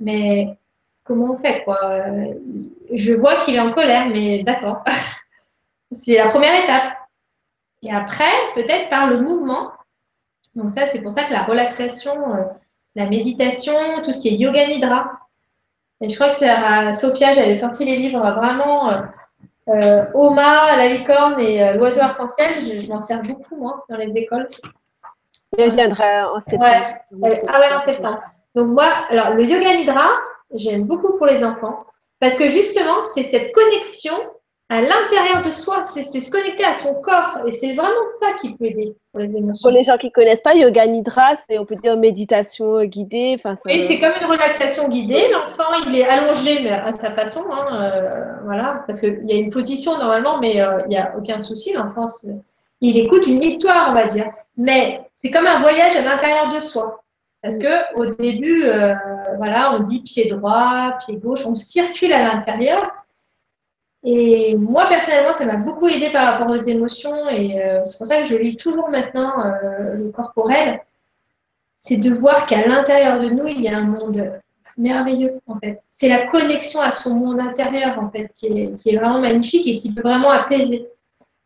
[0.00, 0.56] mais
[1.04, 1.78] comment on fait quoi?
[2.92, 4.84] Je vois qu'il est en colère, mais d'accord.
[5.92, 6.94] c'est la première étape.
[7.82, 9.72] Et après, peut-être par le mouvement.
[10.54, 12.44] Donc ça, c'est pour ça que la relaxation, euh,
[12.94, 15.12] la méditation, tout ce qui est yoga nidra.
[16.00, 19.02] Et je crois que Sophia, j'avais sorti les livres vraiment euh,
[19.68, 22.80] euh, Oma, la licorne et l'oiseau arc-en-ciel.
[22.80, 24.48] Je, m'en sers beaucoup, moi, dans les écoles.
[25.58, 26.64] Elle viendra en septembre.
[27.48, 28.22] Ah ouais, en septembre.
[28.56, 30.08] Donc moi, alors le yoga nidra,
[30.54, 31.84] j'aime beaucoup pour les enfants
[32.20, 34.14] parce que justement, c'est cette connexion
[34.68, 37.38] à l'intérieur de soi, c'est se connecter à son corps.
[37.46, 39.68] Et c'est vraiment ça qui peut aider pour les émotions.
[39.68, 43.36] Pour les gens qui ne connaissent pas, Yoga Nidra, c'est on peut dire méditation guidée.
[43.38, 45.28] Enfin, Oui, c'est comme une relaxation guidée.
[45.30, 47.44] L'enfant, il est allongé mais à sa façon.
[47.52, 51.14] Hein, euh, voilà, parce qu'il y a une position normalement, mais euh, il n'y a
[51.16, 51.72] aucun souci.
[51.74, 52.06] L'enfant,
[52.80, 54.26] il écoute une histoire, on va dire.
[54.56, 57.04] Mais c'est comme un voyage à l'intérieur de soi.
[57.46, 58.92] Parce que au début, euh,
[59.36, 62.90] voilà, on dit pied droit, pied gauche, on circule à l'intérieur.
[64.02, 67.28] Et moi, personnellement, ça m'a beaucoup aidé par rapport aux émotions.
[67.28, 70.80] Et euh, c'est pour ça que je lis toujours maintenant euh, le corporel.
[71.78, 74.40] C'est de voir qu'à l'intérieur de nous, il y a un monde
[74.76, 75.80] merveilleux, en fait.
[75.88, 79.68] C'est la connexion à son monde intérieur, en fait, qui est, qui est, vraiment magnifique
[79.68, 80.88] et qui peut vraiment apaiser.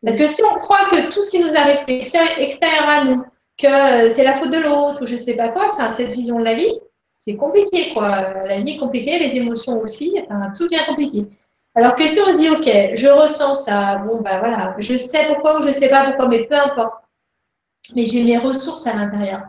[0.03, 3.23] Parce que si on croit que tout ce qui nous arrive, c'est extérieur à nous,
[3.57, 6.45] que c'est la faute de l'autre ou je sais pas quoi, enfin, cette vision de
[6.45, 6.79] la vie,
[7.13, 8.33] c'est compliqué, quoi.
[8.45, 11.27] La vie est compliquée, les émotions aussi, enfin, tout devient compliqué.
[11.75, 15.27] Alors que si on se dit, OK, je ressens ça, bon, ben voilà, je sais
[15.27, 17.03] pourquoi ou je sais pas pourquoi, mais peu importe.
[17.95, 19.43] Mais j'ai mes ressources à l'intérieur.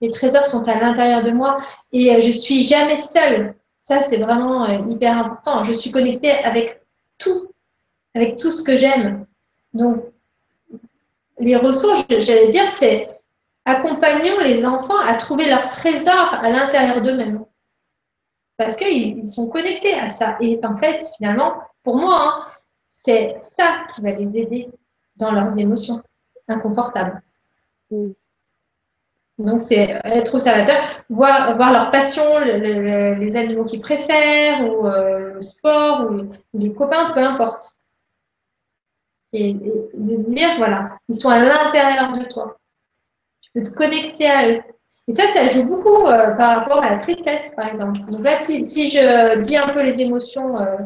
[0.00, 1.58] Les trésors sont à l'intérieur de moi
[1.92, 3.54] et euh, je suis jamais seule.
[3.80, 5.64] Ça, c'est vraiment euh, hyper important.
[5.64, 6.82] Je suis connectée avec
[7.18, 7.48] tout,
[8.14, 9.26] avec tout ce que j'aime.
[9.72, 10.04] Donc,
[11.38, 13.13] les ressources, j'allais dire, c'est
[13.64, 17.44] accompagnons les enfants à trouver leurs trésors à l'intérieur d'eux-mêmes
[18.56, 20.36] parce qu'ils sont connectés à ça.
[20.40, 22.46] Et en fait, finalement, pour moi, hein,
[22.90, 24.70] c'est ça qui va les aider
[25.16, 26.02] dans leurs émotions
[26.48, 27.22] inconfortables.
[27.90, 28.10] Mm.
[29.38, 30.76] Donc, c'est être observateur,
[31.10, 37.10] voir, voir leur passion, les animaux qu'ils préfèrent, ou euh, le sport, ou les, copains,
[37.10, 37.66] peu importe.
[39.32, 39.54] Et, et,
[39.94, 42.56] de dire, voilà, ils sont à l'intérieur de toi.
[43.54, 44.62] Peux te connecter à eux.
[45.06, 48.00] Et ça, ça joue beaucoup euh, par rapport à la tristesse, par exemple.
[48.10, 50.76] Donc là, si, je dis un peu les émotions euh,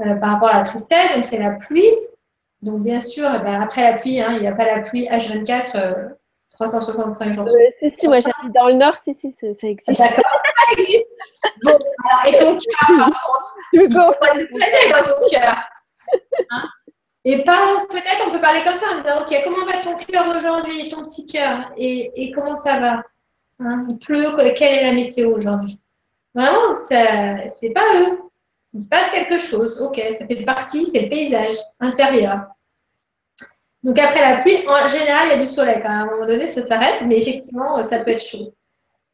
[0.00, 1.92] euh, par rapport à la tristesse, donc c'est la pluie.
[2.60, 5.08] Donc bien sûr, eh ben, après la pluie, hein, il n'y a pas la pluie
[5.08, 6.10] H24,
[6.50, 7.48] 365 jours.
[7.78, 9.98] si, si, moi j'habite dans le Nord, si, si, ça, existe.
[9.98, 11.06] D'accord, ça existe.
[11.62, 11.78] Bon,
[12.10, 13.54] alors, et ton cœur, par contre?
[13.72, 15.56] Tu me dans ton cœur.
[16.50, 16.68] Hein?
[17.30, 20.88] Et peut-être on peut parler comme ça en disant, OK, comment va ton cœur aujourd'hui,
[20.88, 23.02] ton petit cœur et, comment ça va
[23.60, 23.86] hein?
[23.90, 25.78] Il pleut, quelle est la météo aujourd'hui?
[26.34, 28.18] Vraiment, c'est pas eux.
[28.72, 29.78] Il se passe quelque chose.
[29.78, 32.46] OK, ça fait partie, c'est le paysage intérieur.
[33.82, 36.26] Donc après la pluie, en général, il y a du soleil quand À un moment
[36.26, 38.54] donné, ça s'arrête, mais effectivement, ça peut être chaud.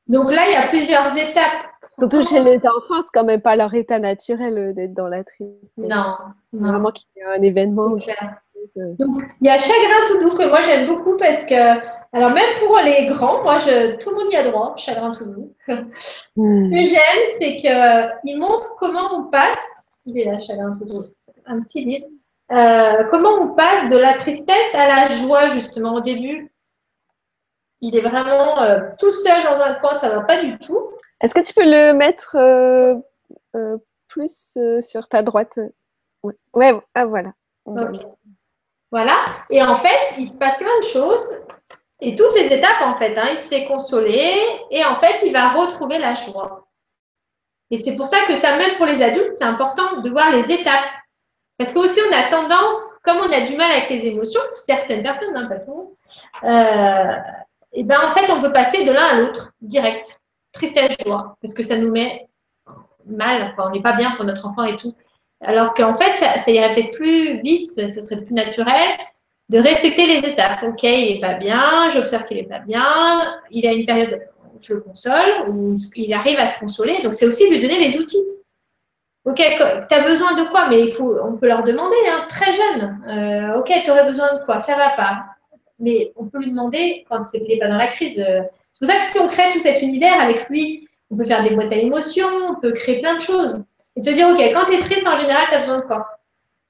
[0.09, 3.57] Donc là, il y a plusieurs étapes Surtout chez les enfants, c'est quand même pas
[3.57, 5.55] leur état naturel euh, d'être dans la tristesse.
[5.77, 6.17] Non,
[6.53, 6.69] non.
[6.71, 7.93] Vraiment qu'il y a un événement.
[7.93, 11.55] Euh, Donc, il y a Chagrin tout doux que moi j'aime beaucoup parce que,
[12.13, 15.25] alors même pour les grands, moi je, tout le monde y a droit, Chagrin tout
[15.27, 15.55] doux.
[16.37, 16.63] Hmm.
[16.65, 21.05] Ce que j'aime, c'est qu'il montre comment on passe, il est là, Chagrin tout doux,
[21.47, 22.07] un petit livre,
[22.53, 26.51] euh, comment on passe de la tristesse à la joie justement au début.
[27.87, 28.57] Il est vraiment
[28.99, 30.89] tout seul dans un coin, ça va pas du tout.
[31.21, 32.95] Est-ce que tu peux le mettre euh,
[33.55, 33.77] euh,
[34.09, 35.59] plus euh, sur ta droite?
[36.55, 37.33] Ouais, ah, voilà.
[38.91, 39.25] Voilà.
[39.51, 41.45] Et en fait, il se passe plein de choses.
[42.01, 44.35] Et toutes les étapes, en fait, hein, il se fait consoler
[44.71, 46.67] et en fait, il va retrouver la joie.
[47.71, 50.51] Et c'est pour ça que ça, même pour les adultes, c'est important de voir les
[50.53, 50.91] étapes.
[51.57, 55.37] Parce qu'aussi, on a tendance, comme on a du mal avec les émotions, certaines personnes,
[55.37, 55.97] hein, pas tout
[57.75, 60.21] et ben en fait, on peut passer de l'un à l'autre direct
[60.53, 62.29] tristesse, joie, parce que ça nous met
[63.05, 64.95] mal, on n'est pas bien pour notre enfant et tout.
[65.43, 68.97] Alors qu'en fait, ça, irait peut-être plus vite, ce serait plus naturel
[69.51, 70.63] de respecter les étapes.
[70.63, 72.87] Ok, il n'est pas bien, j'observe qu'il n'est pas bien,
[73.51, 74.23] il a une période
[74.55, 77.03] où je le console, où il arrive à se consoler.
[77.03, 78.25] Donc, c'est aussi lui donner les outils.
[79.25, 80.69] Ok, tu as besoin de quoi?
[80.69, 83.01] Mais il faut, on peut leur demander, hein, très jeune.
[83.09, 84.61] Euh, ok, tu aurais besoin de quoi?
[84.61, 85.25] Ça va pas.
[85.79, 88.89] Mais on peut lui demander, quand il n'est pas dans la crise, euh, C'est pour
[88.89, 91.73] ça que si on crée tout cet univers avec lui, on peut faire des boîtes
[91.73, 93.63] à émotions, on peut créer plein de choses.
[93.97, 96.19] Et se dire, OK, quand tu es triste, en général, tu as besoin de quoi?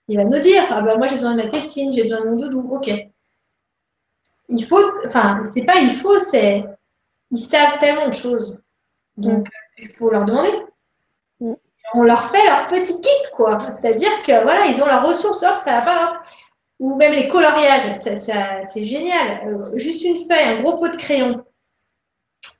[0.08, 2.30] Il va nous dire, ah ben moi j'ai besoin de la tétine, j'ai besoin de
[2.30, 2.90] mon doudou, OK.
[4.50, 6.62] Il faut, enfin, c'est pas il faut, c'est,
[7.30, 8.58] ils savent tellement de choses.
[9.16, 9.48] Donc,
[9.78, 10.50] il faut leur demander.
[11.40, 11.54] Mm.
[11.94, 13.58] On leur fait leur petit kit, quoi.
[13.58, 16.22] C'est-à-dire que, voilà, ils ont la ressource, hop, ça va pas,
[16.80, 19.46] Ou même les coloriages, c'est génial.
[19.46, 21.44] Euh, juste une feuille, un gros pot de crayon.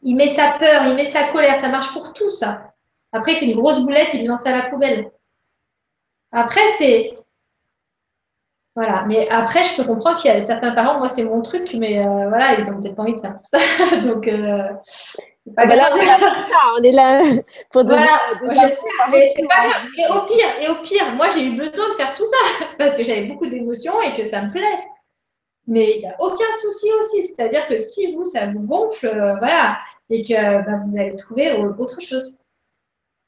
[0.02, 2.74] Il met sa peur, il met sa colère, ça marche pour tout, ça.
[3.12, 5.10] Après, il fait une grosse boulette, il lance à la poubelle.
[6.32, 7.16] Après, c'est.
[8.76, 11.74] Voilà, mais après, je peux comprendre qu'il y a certains parents, moi, c'est mon truc,
[11.74, 13.58] mais euh, voilà, ils n'ont peut-être pas envie de faire tout ça.
[14.02, 14.64] Donc, euh,
[15.46, 15.90] bah là,
[16.76, 17.22] on est là,
[17.70, 18.04] pour donner.
[18.42, 18.66] Voilà,
[19.96, 22.96] Et au pire, et au pire, moi, j'ai eu besoin de faire tout ça parce
[22.96, 24.84] que j'avais beaucoup d'émotions et que ça me plaît.
[25.66, 27.22] Mais il n'y a aucun souci aussi.
[27.22, 29.78] C'est-à-dire que si vous, ça vous gonfle, euh, voilà,
[30.10, 32.38] et que bah, vous allez trouver autre chose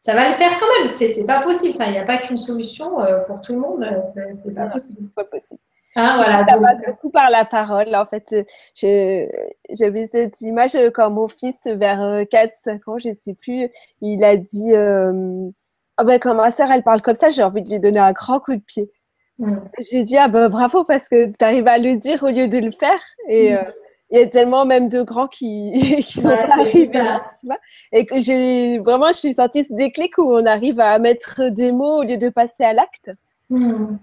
[0.06, 0.88] ça va le faire quand même.
[0.88, 1.76] C'est pas possible.
[1.80, 3.82] il n'y a pas qu'une solution euh, pour tout le monde.
[3.82, 5.10] Euh, c'est pas possible.
[5.10, 5.60] Pas possible.
[5.96, 7.94] Hein, voilà, ça passe beaucoup par la parole.
[7.96, 8.34] En fait,
[8.76, 13.68] j'avais cette image quand mon fils, vers 4-5 euh, ans, je ne sais plus,
[14.00, 17.70] il a dit oh ben, Quand ma soeur, elle parle comme ça, j'ai envie de
[17.70, 18.90] lui donner un grand coup de pied.
[19.38, 19.56] Mm.
[19.90, 22.58] J'ai dit ah ben, bravo parce que tu arrives à le dire au lieu de
[22.58, 23.00] le faire.
[23.28, 23.64] Et, mm
[24.10, 27.58] il y a tellement même de grands qui, qui sont arrivés là, tu vois.
[27.92, 31.72] Et que j'ai vraiment, je suis sentie ce déclic où on arrive à mettre des
[31.72, 33.10] mots au lieu de passer à l'acte.
[33.50, 33.96] Hmm.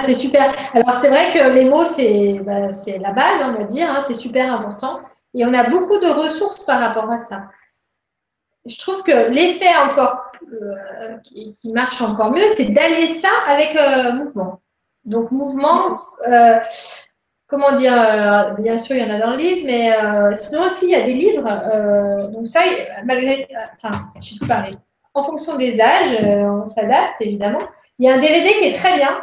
[0.00, 0.52] c'est super.
[0.74, 2.68] Alors, c'est vrai que les mots, c'est bah,
[3.00, 5.00] la base, on va dire, hein, c'est super important.
[5.34, 7.48] Et on a beaucoup de ressources par rapport à ça.
[8.66, 14.12] Je trouve que l'effet encore euh, qui, marche encore mieux, c'est d'allier ça avec euh,
[14.12, 14.60] mouvement.
[15.04, 16.56] Donc, mouvement, euh,
[17.48, 20.66] comment dire, euh, bien sûr, il y en a dans le livre, mais euh, sinon
[20.66, 21.48] aussi, il y a des livres.
[21.74, 22.60] Euh, donc ça,
[23.04, 24.76] malgré, enfin, je suis parler.
[25.14, 27.62] En fonction des âges, on s'adapte évidemment.
[27.98, 29.18] Il y a un DVD qui est très bien.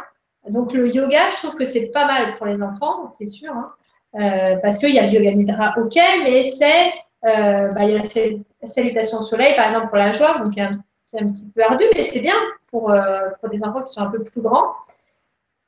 [0.50, 4.58] Donc le yoga, je trouve que c'est pas mal pour les enfants, c'est sûr, hein.
[4.62, 8.66] parce qu'il y a le yoga nidra, ok, mais c'est, bah, il y a la
[8.66, 10.78] salutation au soleil, par exemple pour la joie, donc un,
[11.18, 12.36] un petit peu ardu, mais c'est bien
[12.70, 12.94] pour,
[13.40, 14.72] pour des enfants qui sont un peu plus grands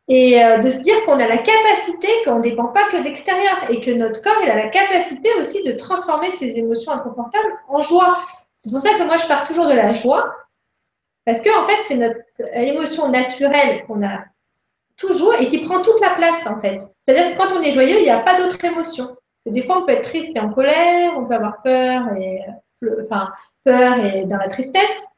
[0.09, 3.03] et euh, de se dire qu'on a la capacité, qu'on ne dépend pas que de
[3.03, 7.53] l'extérieur et que notre corps il a la capacité aussi de transformer ces émotions inconfortables
[7.69, 8.19] en joie.
[8.57, 10.35] C'est pour ça que moi je pars toujours de la joie
[11.27, 12.21] parce que en fait c'est notre
[12.55, 14.25] émotion naturelle qu'on a
[14.97, 16.79] toujours et qui prend toute la place en fait.
[17.05, 19.15] C'est-à-dire que quand on est joyeux, il n'y a pas d'autre émotion.
[19.45, 22.41] Des fois on peut être triste et en colère, on peut avoir peur et
[22.83, 23.31] euh, enfin
[23.65, 25.09] peur et dans la tristesse,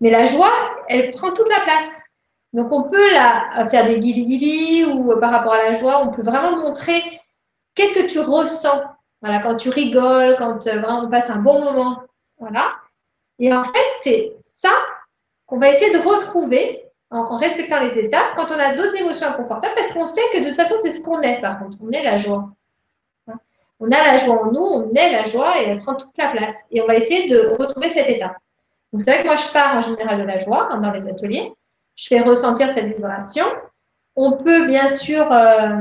[0.00, 0.52] mais la joie,
[0.88, 2.04] elle prend toute la place.
[2.52, 6.08] Donc, on peut là, faire des guili ou euh, par rapport à la joie, on
[6.08, 7.02] peut vraiment montrer
[7.74, 8.82] qu'est-ce que tu ressens.
[9.22, 12.02] Voilà, quand tu rigoles, quand euh, on passe un bon moment.
[12.38, 12.72] Voilà.
[13.38, 14.70] Et en fait, c'est ça
[15.46, 19.74] qu'on va essayer de retrouver en, respectant les étapes quand on a d'autres émotions inconfortables
[19.74, 21.76] parce qu'on sait que de toute façon, c'est ce qu'on est par contre.
[21.80, 22.50] On est la joie.
[23.28, 23.38] Hein?
[23.80, 26.28] On a la joie en nous, on est la joie et elle prend toute la
[26.28, 26.64] place.
[26.70, 28.36] Et on va essayer de retrouver cet état.
[28.92, 31.06] Donc, c'est vrai que moi, je pars en général de la joie hein, dans les
[31.06, 31.52] ateliers
[31.96, 33.44] je fais ressentir cette vibration.
[34.14, 35.72] On peut bien sûr, euh,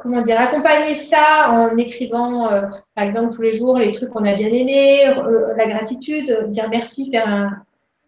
[0.00, 2.62] comment dire, accompagner ça en écrivant, euh,
[2.94, 6.68] par exemple, tous les jours les trucs qu'on a bien aimés, euh, la gratitude, dire
[6.68, 7.50] merci, faire un,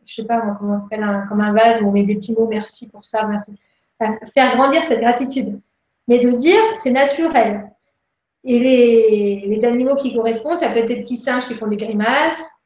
[0.04, 2.48] je sais pas comment ça s'appelle, comme un vase où on met des petits mots,
[2.48, 3.58] merci pour ça, merci.
[4.34, 5.60] faire grandir cette gratitude.
[6.08, 7.70] Mais de dire, c'est naturel.
[8.44, 11.76] Et les, les, animaux qui correspondent, ça peut être des petits singes qui font des
[11.76, 12.57] grimaces,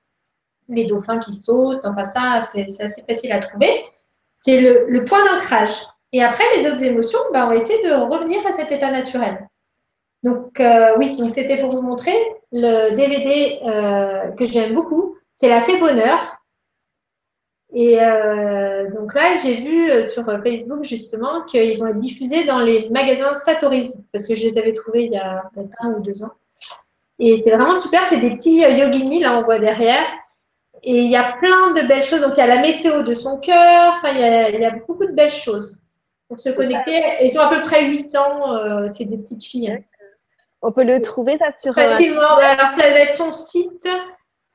[0.74, 3.84] les dauphins qui sautent, enfin ça, c'est assez facile à trouver.
[4.36, 5.70] C'est le, point d'ancrage.
[6.12, 9.48] Et après, les autres émotions, bah, on va essayer de revenir à cet état naturel.
[10.22, 12.14] Donc euh, oui, donc c'était pour vous montrer
[12.52, 15.16] le DVD euh, que j'aime beaucoup.
[15.32, 16.36] C'est La Fée Bonheur.
[17.74, 22.88] Et euh, donc là, j'ai vu sur Facebook justement qu'ils vont être diffusés dans les
[22.90, 26.22] magasins Satori's parce que je les avais trouvés il y a peut-être un ou deux
[26.22, 26.32] ans.
[27.18, 28.04] Et c'est vraiment super.
[28.04, 30.04] C'est des petits yogini là, on voit derrière.
[30.84, 32.22] Et il y a plein de belles choses.
[32.22, 33.94] Donc, il y a la météo de son cœur.
[33.96, 35.82] Enfin, il y a, beaucoup de belles choses
[36.28, 37.02] pour se connecter.
[37.22, 38.52] Ils ont à peu près 8 ans.
[38.54, 39.84] Euh, c'est des petites filles.
[40.60, 41.76] On peut le trouver, ça, sur...
[41.78, 42.36] Euh, Facilement.
[42.36, 43.88] Alors, ça va être son site.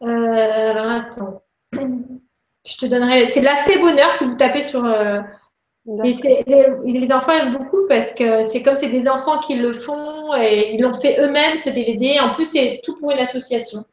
[0.03, 1.43] Euh, alors, attends.
[1.73, 3.25] Je te donnerai...
[3.25, 4.85] C'est La Fée Bonheur, si vous tapez sur...
[5.85, 6.13] les,
[6.85, 10.73] les, enfants aiment beaucoup parce que c'est comme c'est des enfants qui le font et
[10.73, 12.19] ils l'ont fait eux-mêmes, ce DVD.
[12.19, 13.85] En plus, c'est tout pour une association.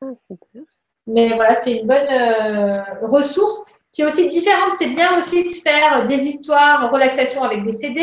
[0.00, 0.62] Ah, super.
[1.06, 4.72] Mais voilà, c'est une bonne euh, ressource qui est aussi différente.
[4.76, 8.02] C'est bien aussi de faire des histoires relaxation avec des CD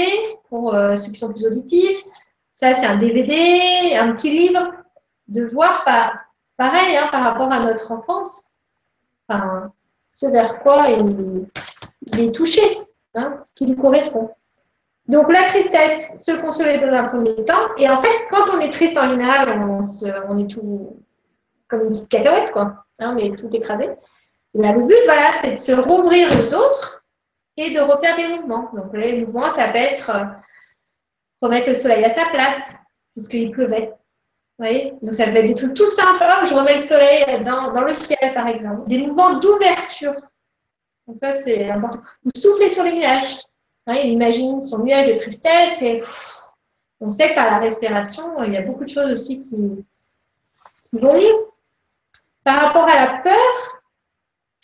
[0.50, 2.04] pour euh, ceux qui sont plus auditifs.
[2.52, 4.72] Ça, c'est un DVD, un petit livre.
[5.28, 6.14] de voir pas
[6.58, 8.54] pareil hein, par rapport à notre enfance,
[9.28, 9.72] enfin,
[10.10, 11.48] ce vers quoi il,
[12.20, 12.62] est touché,
[13.16, 14.30] hein, ce qui lui correspond.
[15.08, 17.68] Donc la tristesse, se consoler dans un premier temps.
[17.78, 19.50] Et en fait, quand on est triste en général,
[20.30, 20.98] on, est tout
[21.68, 22.86] comme une petite cacahuète, quoi.
[23.00, 23.90] Hein, est tout écrasé.
[24.54, 27.04] le but, voilà, c'est de se rouvrir aux autres
[27.58, 28.70] et de refaire des mouvements.
[28.74, 30.24] Donc les mouvements, ça peut être euh,
[31.42, 32.80] remettre le soleil à sa place,
[33.14, 33.94] puisqu'il pleuvait.
[34.58, 34.94] Vous voyez?
[35.02, 36.24] Donc ça peut être des trucs tout simples.
[36.48, 38.88] je remets le soleil dans, dans le ciel, par exemple.
[38.88, 40.16] Des mouvements d'ouverture.
[41.08, 42.00] Donc ça, c'est important.
[42.24, 43.40] Vous soufflez sur les nuages.
[43.88, 46.02] il imagine son nuage de tristesse et
[47.02, 49.86] on sait que par la respiration, il y a beaucoup de choses aussi qui,
[50.94, 51.53] vont mieux.
[52.44, 53.82] Par rapport à la peur,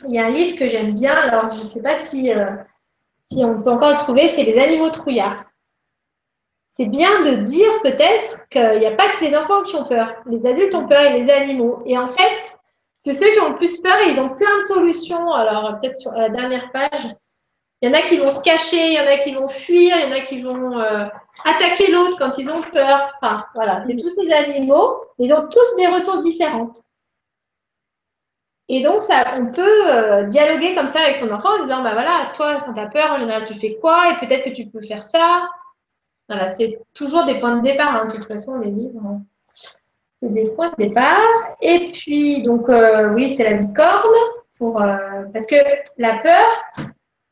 [0.08, 1.14] il y a un livre que j'aime bien.
[1.14, 2.52] Alors, je ne sais pas si, euh,
[3.32, 5.46] si on peut encore le trouver, c'est Les animaux trouillards.
[6.68, 10.14] C'est bien de dire peut-être qu'il n'y a pas que les enfants qui ont peur.
[10.28, 11.82] Les adultes ont peur et les animaux.
[11.86, 12.52] Et en fait,
[13.00, 15.32] c'est ceux qui ont le plus peur et ils ont plein de solutions.
[15.32, 17.08] Alors, peut-être sur la dernière page,
[17.82, 19.96] il y en a qui vont se cacher, il y en a qui vont fuir,
[19.96, 21.06] il y en a qui vont euh,
[21.46, 23.14] attaquer l'autre quand ils ont peur.
[23.22, 25.02] Enfin, voilà, c'est tous ces animaux.
[25.18, 26.84] Ils ont tous des ressources différentes.
[28.72, 31.94] Et donc, ça, on peut euh, dialoguer comme ça avec son enfant en disant, bah
[31.94, 34.68] voilà, toi, quand tu as peur, en général, tu fais quoi Et peut-être que tu
[34.68, 35.50] peux faire ça.
[36.28, 37.96] Voilà, c'est toujours des points de départ.
[37.96, 38.06] Hein.
[38.06, 39.22] De toute façon, les livres, hein.
[40.14, 41.18] c'est des points de départ.
[41.62, 44.16] Et puis, donc, euh, oui, c'est la licorne.
[44.60, 45.56] Pour, parce que
[45.98, 46.46] la peur,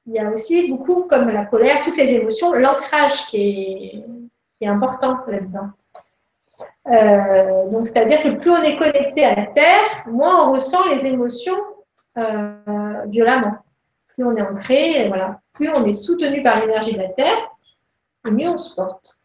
[0.08, 4.06] il y a aussi beaucoup, comme la colère, toutes les émotions, l'ancrage qui
[4.62, 5.70] est, important là-dedans.
[6.92, 11.06] Euh, donc, c'est-à-dire que plus on est connecté à la Terre, moins on ressent les
[11.06, 11.58] émotions
[12.18, 13.58] euh, violemment.
[14.08, 17.38] Plus on est ancré, voilà, plus on est soutenu par l'énergie de la Terre,
[18.26, 19.22] mieux on se porte.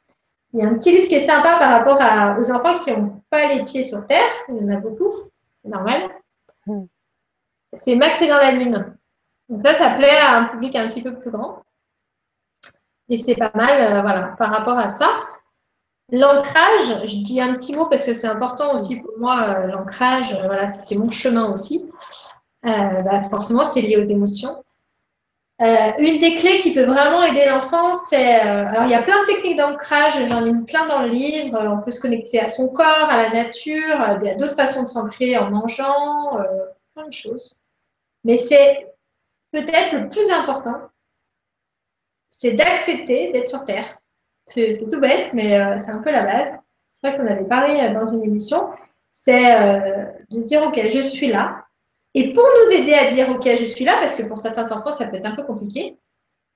[0.53, 1.99] Il y a un petit livre qui est sympa par rapport
[2.39, 4.31] aux enfants qui n'ont pas les pieds sur Terre.
[4.49, 5.11] Il y en a beaucoup,
[5.63, 6.11] c'est normal.
[6.67, 6.85] Hmm.
[7.73, 8.97] C'est Max et dans la Lune.
[9.49, 11.63] Donc ça, ça plaît à un public un petit peu plus grand.
[13.09, 15.07] Et c'est pas mal, euh, voilà, par rapport à ça.
[16.13, 20.35] L'ancrage, je dis un petit mot parce que c'est important aussi pour moi, euh, l'ancrage,
[20.35, 21.91] euh, voilà, c'était mon chemin aussi.
[22.63, 24.63] Bah, forcément, c'était lié aux émotions.
[25.59, 28.35] une des clés qui peut vraiment aider l'enfant, c'est.
[28.35, 31.59] alors, il y a plein de techniques d'ancrage, j'en ai plein dans le livre.
[31.67, 35.37] On peut se connecter à son corps, à la nature, il d'autres façons de s'ancrer
[35.39, 36.39] en mangeant,
[36.95, 37.61] plein de choses.
[38.23, 38.95] Mais c'est
[39.51, 40.77] peut-être le plus important,
[42.31, 44.02] c'est d'accepter d'être sur Terre.
[44.47, 46.53] C'est tout bête, mais euh, c'est un peu la base.
[47.03, 48.70] Je crois en avais parlé euh, dans une émission.
[49.12, 51.64] C'est euh, de se dire, OK, je suis là.
[52.14, 54.93] Et pour nous aider à dire, OK, je suis là, parce que pour certains enfants,
[54.93, 55.99] ça peut être un peu compliqué,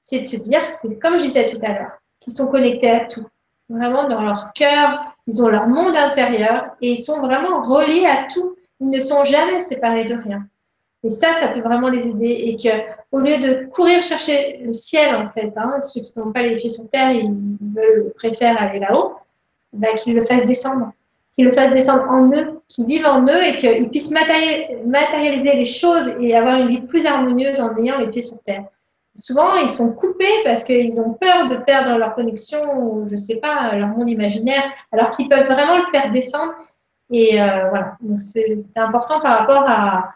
[0.00, 3.06] c'est de se dire, c'est comme je disais tout à l'heure, qu'ils sont connectés à
[3.06, 3.26] tout.
[3.68, 8.26] Vraiment dans leur cœur, ils ont leur monde intérieur et ils sont vraiment reliés à
[8.32, 8.56] tout.
[8.80, 10.46] Ils ne sont jamais séparés de rien.
[11.06, 12.26] Et ça, ça peut vraiment les aider.
[12.26, 12.68] Et que
[13.12, 16.56] au lieu de courir chercher le ciel, en fait, hein, ceux qui n'ont pas les
[16.56, 17.32] pieds sur terre, ils
[18.16, 19.14] préfèrent aller là-haut,
[19.72, 20.92] bah, qu'ils le fassent descendre.
[21.34, 25.64] Qu'ils le fassent descendre en eux, qu'ils vivent en eux et qu'ils puissent matérialiser les
[25.64, 28.64] choses et avoir une vie plus harmonieuse en ayant les pieds sur terre.
[29.14, 33.38] Souvent, ils sont coupés parce qu'ils ont peur de perdre leur connexion ou, je sais
[33.38, 36.52] pas, leur monde imaginaire, alors qu'ils peuvent vraiment le faire descendre.
[37.10, 40.10] Et euh, voilà, c'est important par rapport à,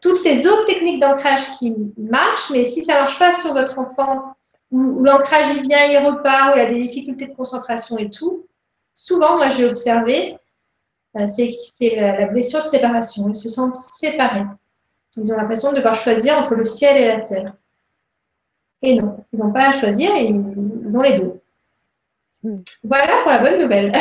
[0.00, 3.78] toutes les autres techniques d'ancrage qui marchent, mais si ça ne marche pas sur votre
[3.78, 4.34] enfant,
[4.70, 8.46] où, l'ancrage il vient, il repart, où il a des difficultés de concentration et tout,
[8.94, 10.36] souvent, moi j'ai observé,
[11.16, 13.28] euh, c'est la, blessure de séparation.
[13.28, 14.44] Ils se sentent séparés.
[15.16, 17.54] Ils ont l'impression de devoir choisir entre le ciel et la terre.
[18.82, 21.40] Et non, ils n'ont pas à choisir, ils, ont les deux.
[22.42, 22.58] Hmm.
[22.84, 23.92] Voilà pour la bonne nouvelle.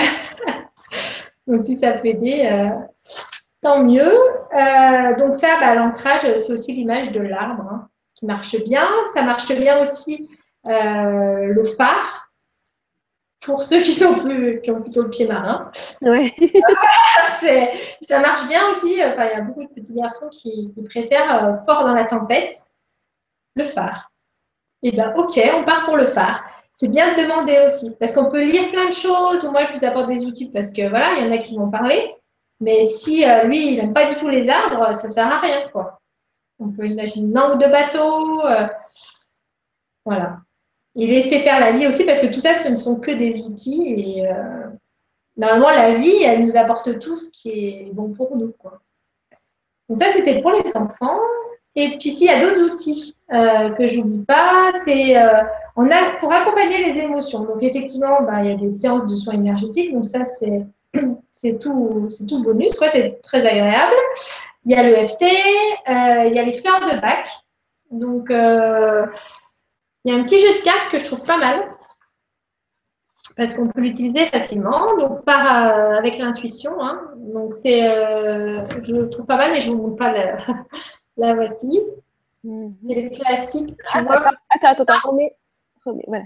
[1.47, 2.69] Donc si ça peut aider, euh,
[3.65, 4.13] tant mieux.
[4.53, 8.87] Euh, donc ça, bah, l'ancrage, c'est aussi l'image de l'arbre hein, qui marche bien.
[9.13, 10.29] Ça marche bien aussi
[10.67, 12.29] euh, le phare
[13.43, 15.71] pour ceux qui sont plus, qui ont plutôt le pied marin.
[16.01, 16.33] Ouais.
[18.01, 19.01] ça marche bien aussi.
[19.03, 22.55] Enfin, il y a beaucoup de petits garçons qui, préfèrent euh, fort dans la tempête
[23.55, 24.11] le phare.
[24.83, 26.43] Et eh bien, ok, on part pour le phare.
[26.71, 29.49] C'est bien de demander aussi, parce qu'on peut lire plein de choses.
[29.49, 31.71] Moi, je vous apporte des outils parce que voilà, il y en a qui vont
[31.71, 32.13] parler.
[32.59, 35.39] Mais si euh, lui, il n'aime pas du tout les arbres, ça ne sert à
[35.39, 35.67] rien.
[35.71, 35.99] Quoi.
[36.59, 38.45] On peut imaginer une langue de bateau.
[38.45, 38.67] Euh,
[40.05, 40.37] voilà.
[40.95, 43.41] Et laisser faire la vie aussi, parce que tout ça, ce ne sont que des
[43.41, 43.83] outils.
[43.97, 44.67] Et euh,
[45.35, 48.53] normalement, la vie, elle nous apporte tout ce qui est bon pour nous.
[48.57, 48.79] Quoi.
[49.89, 51.19] Donc ça, c'était pour les enfants.
[51.75, 55.17] Et puis, s'il y a d'autres outils que je n'oublie pas, c'est
[55.75, 57.43] on a pour accompagner les émotions.
[57.43, 59.93] Donc, effectivement, bah, il y a des séances de soins énergétiques.
[59.93, 60.65] Donc, ça, c'est
[61.31, 63.95] c'est tout, c'est tout bonus, quoi, c'est très agréable.
[64.65, 67.29] Il y a l'EFT, euh, il y a les fleurs de bac.
[67.91, 69.05] Donc, euh,
[70.03, 71.71] il y a un petit jeu de cartes que je trouve pas mal
[73.37, 76.81] parce qu'on peut l'utiliser facilement, donc par, euh, avec l'intuition.
[76.81, 77.01] Hein.
[77.17, 80.37] Donc c'est, je le trouve pas mal, mais je vous montre pas la,
[81.17, 81.81] la voici.
[82.45, 82.75] Mhm.
[82.81, 83.75] C'est les classiques.
[83.91, 85.35] Tu attends, vois, attends, attends, remets,
[86.07, 86.23] voilà.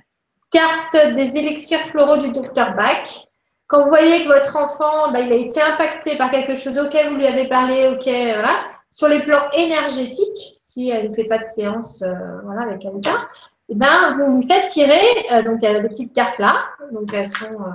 [0.52, 3.29] Carte des élixirs floraux du docteur Bach.
[3.70, 7.10] Quand vous voyez que votre enfant, bah, il a été impacté par quelque chose auquel
[7.10, 8.62] vous lui avez parlé, voilà.
[8.90, 13.28] Sur les plans énergétiques, si elle ne fait pas de séance euh, voilà, avec quelqu'un,
[13.70, 15.00] eh ben, vous lui faites tirer,
[15.32, 17.62] euh, donc a des petites cartes là, donc elles sont.
[17.62, 17.70] Euh,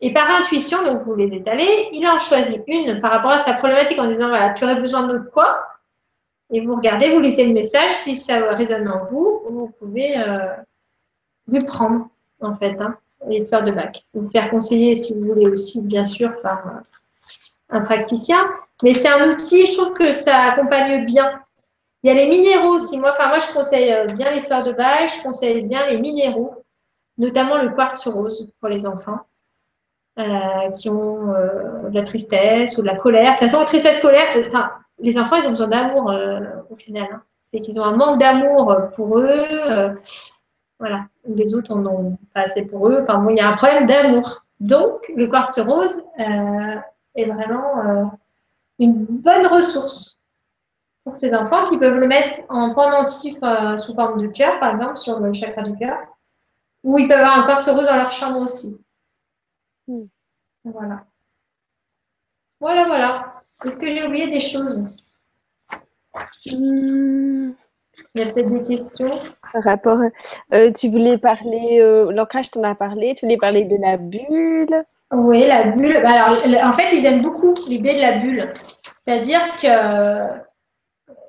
[0.00, 3.54] et par intuition, donc vous les étalez, il en choisit une par rapport à sa
[3.54, 5.64] problématique en disant voilà, tu aurais besoin de quoi?
[6.50, 10.16] Et vous regardez, vous lisez le message, si ça résonne en vous, vous pouvez
[11.46, 12.08] lui prendre
[12.40, 12.76] en fait.
[12.80, 12.96] Hein
[13.28, 14.04] les fleurs de bac.
[14.14, 16.62] Vous faire conseiller si vous voulez aussi, bien sûr, par
[17.70, 18.38] un praticien.
[18.82, 21.40] Mais c'est un outil, je trouve que ça accompagne bien.
[22.02, 22.98] Il y a les minéraux aussi.
[22.98, 26.00] Moi, enfin, moi je conseille euh, bien les fleurs de bac, je conseille bien les
[26.00, 26.64] minéraux,
[27.18, 29.20] notamment le quartz rose pour les enfants.
[30.18, 33.34] Euh, qui ont euh, de la tristesse ou de la colère.
[33.34, 36.10] De toute façon, tristesse, colère, enfin, les enfants, ils ont besoin d'amour
[36.70, 37.06] au final.
[37.12, 37.22] Hein.
[37.42, 39.98] C'est qu'ils ont un manque d'amour pour eux.
[40.78, 41.06] Voilà.
[41.24, 43.00] Les autres en ont pas assez pour eux.
[43.02, 44.44] Enfin, bon, il y a un problème d'amour.
[44.60, 46.76] Donc, le quartz rose euh,
[47.14, 48.04] est vraiment euh,
[48.78, 50.20] une bonne ressource
[51.04, 54.70] pour ces enfants qui peuvent le mettre en pendentif euh, sous forme de cœur, par
[54.70, 55.98] exemple, sur le chakra du cœur,
[56.82, 58.80] ou ils peuvent avoir un quartz rose dans leur chambre aussi.
[59.86, 60.06] Hmm.
[60.64, 61.04] Voilà.
[62.60, 63.42] Voilà, voilà.
[63.64, 64.88] Est-ce que j'ai oublié des choses?
[66.50, 67.52] Hmm.
[68.14, 69.18] Il y a peut-être des questions.
[69.52, 69.98] Par rapport,
[70.52, 73.96] euh, tu voulais parler, euh, l'ancrage, tu en as parlé, tu voulais parler de la
[73.96, 74.84] bulle.
[75.12, 76.00] Oui, la bulle.
[76.02, 78.52] Bah, alors, en fait, ils aiment beaucoup l'idée de la bulle.
[78.96, 80.46] C'est-à-dire que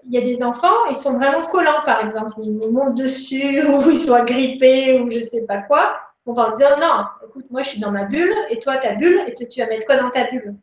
[0.08, 2.34] il y a des enfants, ils sont vraiment collants, par exemple.
[2.38, 5.98] Ils nous montent dessus, ou ils sont agrippés, ou je ne sais pas quoi.
[6.26, 9.22] On va dire non, écoute, moi je suis dans ma bulle, et toi ta bulle,
[9.28, 10.56] et tu vas mettre quoi dans ta bulle?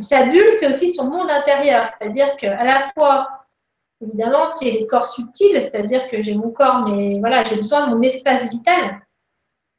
[0.00, 1.88] Sa bulle, c'est aussi son monde intérieur.
[1.88, 3.28] C'est-à-dire qu'à la fois,
[4.02, 7.94] Évidemment, c'est les corps subtils, c'est-à-dire que j'ai mon corps, mais voilà, j'ai besoin de
[7.94, 9.00] mon espace vital.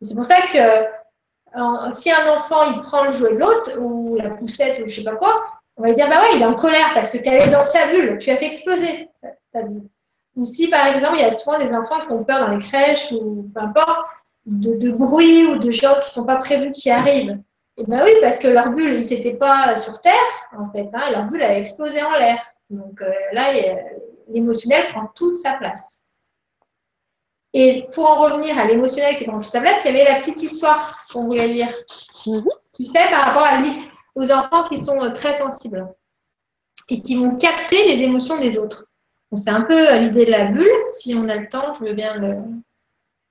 [0.01, 4.29] C'est pour ça que si un enfant il prend le jouet de l'autre, ou la
[4.31, 5.43] poussette, ou je sais pas quoi,
[5.77, 7.87] on va dire bah ouais, il est en colère parce que tu allé dans sa
[7.87, 9.09] bulle, tu as fait exploser
[9.51, 9.87] ta bulle.
[10.35, 12.63] Ou si par exemple, il y a souvent des enfants qui ont peur dans les
[12.63, 14.05] crèches ou peu importe,
[14.45, 17.37] de, bruit ou de gens qui sont pas prévus qui arrivent.
[17.77, 20.13] Et ben oui, parce que leur bulle, ils n'étaient pas sur Terre,
[20.57, 22.37] en fait, hein, leur bulle a explosé en l'air.
[22.69, 23.53] Donc euh, là,
[24.33, 26.03] l'émotionnel prend toute sa place.
[27.53, 30.19] Et pour en revenir à l'émotionnel qui prend toute sa place, il y avait la
[30.19, 31.67] petite histoire qu'on voulait lire.
[32.25, 32.45] Mhm.
[32.73, 33.59] Tu sais, par rapport à,
[34.15, 35.85] aux enfants qui sont euh, très sensibles
[36.89, 38.85] et qui vont capter les émotions des autres.
[39.35, 40.71] c'est un peu euh, l'idée de la bulle.
[40.87, 42.15] Si on a le temps, je veux bien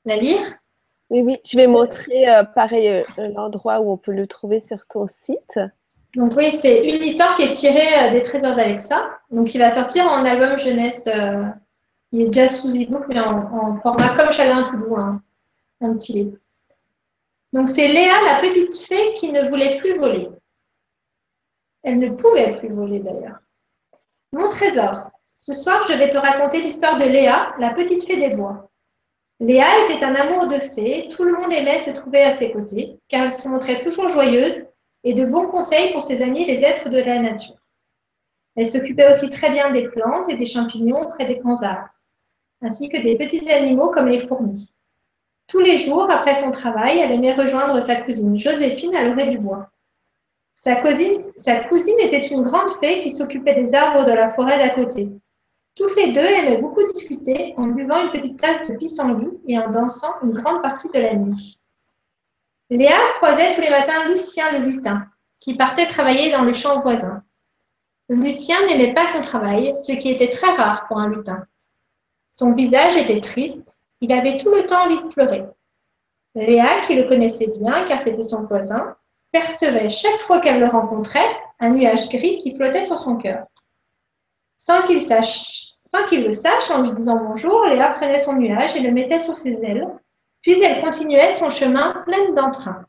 [0.05, 0.41] la lire.
[1.09, 3.03] Oui, oui, je vais montrer pareil
[3.35, 5.59] l'endroit où on peut le trouver sur ton site.
[6.15, 9.21] Donc oui, c'est une histoire qui est tirée euh, des trésors d'Alexa.
[9.31, 11.07] Donc il va sortir en album jeunesse.
[11.07, 11.45] Euh,
[12.13, 15.23] il est déjà sous e-book, mais en, format comme Chagrin Toulouse, hein,
[15.81, 16.37] un petit livre.
[17.53, 20.29] Donc c'est Léa, la petite fée qui ne voulait plus voler.
[21.83, 23.39] Elle ne pouvait plus voler d'ailleurs.
[24.33, 25.11] Mon trésor.
[25.33, 28.69] Ce soir, je vais te raconter l'histoire de Léa, la petite fée des bois.
[29.39, 31.09] Léa était un amour de fée.
[31.09, 34.67] Tout le monde aimait se trouver à ses côtés, car elle se montrait toujours joyeuse
[35.05, 37.57] et de bons conseils pour ses amis les êtres de la nature.
[38.57, 41.89] Elle s'occupait aussi très bien des plantes et des champignons auprès des grands arbres,
[42.63, 44.75] ainsi que des petits animaux comme les fourmis.
[45.47, 49.39] Tous les jours, après son travail, elle aimait rejoindre sa cousine Joséphine à l'orée du
[49.39, 49.71] bois.
[50.55, 54.59] Sa cousine, sa cousine était une grande fée qui s'occupait des arbres de la forêt
[54.59, 55.09] d'à côté.
[55.75, 59.71] Toutes les deux aimaient beaucoup discuter en buvant une petite tasse de pissenlit et en
[59.71, 61.60] dansant une grande partie de la nuit.
[62.71, 65.05] Léa croisait tous les matins Lucien le lutin,
[65.41, 67.25] qui partait travailler dans le champ voisin.
[68.09, 71.45] Lucien n'aimait pas son travail, ce qui était très rare pour un lutin.
[72.31, 75.45] Son visage était triste, il avait tout le temps envie de pleurer.
[76.37, 78.97] Léa, qui le connaissait bien car c'était son voisin,
[79.33, 81.19] percevait chaque fois qu'elle le rencontrait
[81.59, 83.47] un nuage gris qui flottait sur son cœur.
[84.57, 88.81] Sans qu'il sans qu'il le sache, en lui disant bonjour, Léa prenait son nuage et
[88.81, 89.89] le mettait sur ses ailes
[90.43, 92.85] puis elle continuait son chemin pleine d'emprunts.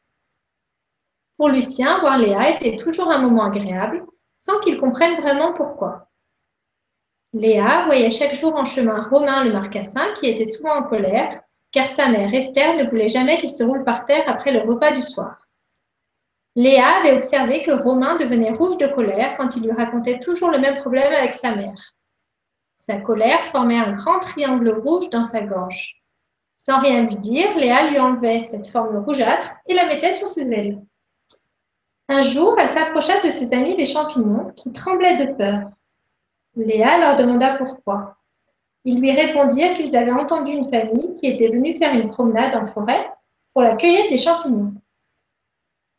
[1.37, 4.05] Pour Lucien, voir Léa était toujours un moment agréable,
[4.37, 6.09] sans qu'il comprenne vraiment pourquoi.
[7.33, 11.41] Léa voyait chaque jour en chemin Romain le marcassin, qui était souvent en colère,
[11.71, 14.91] car sa mère Esther ne voulait jamais qu'il se roule par terre après le repas
[14.91, 15.47] du soir.
[16.55, 20.59] Léa avait observé que Romain devenait rouge de colère quand il lui racontait toujours le
[20.59, 21.95] même problème avec sa mère.
[22.75, 26.00] Sa colère formait un grand triangle rouge dans sa gorge.
[26.63, 30.53] Sans rien lui dire, Léa lui enlevait cette forme rougeâtre et la mettait sur ses
[30.53, 30.79] ailes.
[32.07, 35.71] Un jour, elle s'approcha de ses amis les champignons qui tremblaient de peur.
[36.55, 38.17] Léa leur demanda pourquoi.
[38.85, 42.71] Ils lui répondirent qu'ils avaient entendu une famille qui était venue faire une promenade en
[42.71, 43.09] forêt
[43.53, 44.75] pour la cueillette des champignons.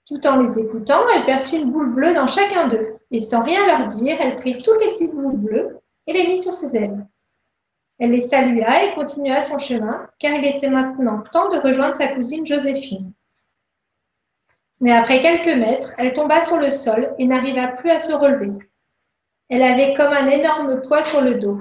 [0.07, 3.67] Tout en les écoutant, elle perçut une boule bleue dans chacun d'eux, et sans rien
[3.67, 7.05] leur dire, elle prit toutes les petites boules bleues et les mit sur ses ailes.
[8.03, 12.09] Elle les salua et continua son chemin, car il était maintenant temps de rejoindre sa
[12.09, 13.13] cousine Joséphine.
[14.81, 18.59] Mais après quelques mètres, elle tomba sur le sol et n'arriva plus à se relever.
[19.49, 21.61] Elle avait comme un énorme poids sur le dos.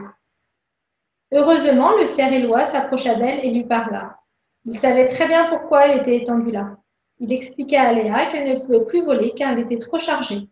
[1.31, 4.17] Heureusement, le cerf éloi s'approcha d'elle et lui parla.
[4.65, 6.75] Il savait très bien pourquoi elle était étendue là.
[7.19, 10.49] Il expliqua à Léa qu'elle ne pouvait plus voler car elle était trop chargée.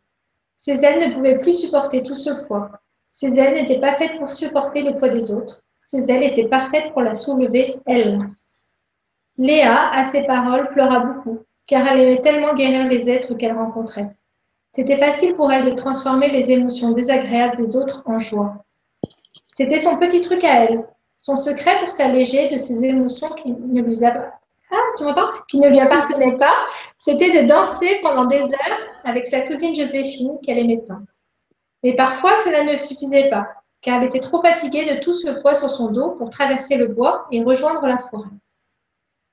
[0.53, 2.69] Ses ailes ne pouvaient plus supporter tout ce poids.
[3.07, 5.63] Ses ailes n'étaient pas faites pour supporter le poids des autres.
[5.91, 8.19] Ses ailes étaient parfaites pour la soulever, elle.
[9.39, 14.15] Léa, à ces paroles, pleura beaucoup, car elle aimait tellement guérir les êtres qu'elle rencontrait.
[14.69, 18.63] C'était facile pour elle de transformer les émotions désagréables des autres en joie.
[19.57, 20.85] C'était son petit truc à elle,
[21.17, 26.37] son secret pour s'alléger de ces émotions qui ne lui, ah, qui ne lui appartenaient
[26.37, 26.53] pas,
[26.99, 31.01] c'était de danser pendant des heures avec sa cousine Joséphine qu'elle aimait tant.
[31.81, 33.47] Mais parfois, cela ne suffisait pas,
[33.81, 36.87] car elle était trop fatiguée de tout ce poids sur son dos pour traverser le
[36.87, 38.29] bois et rejoindre la forêt.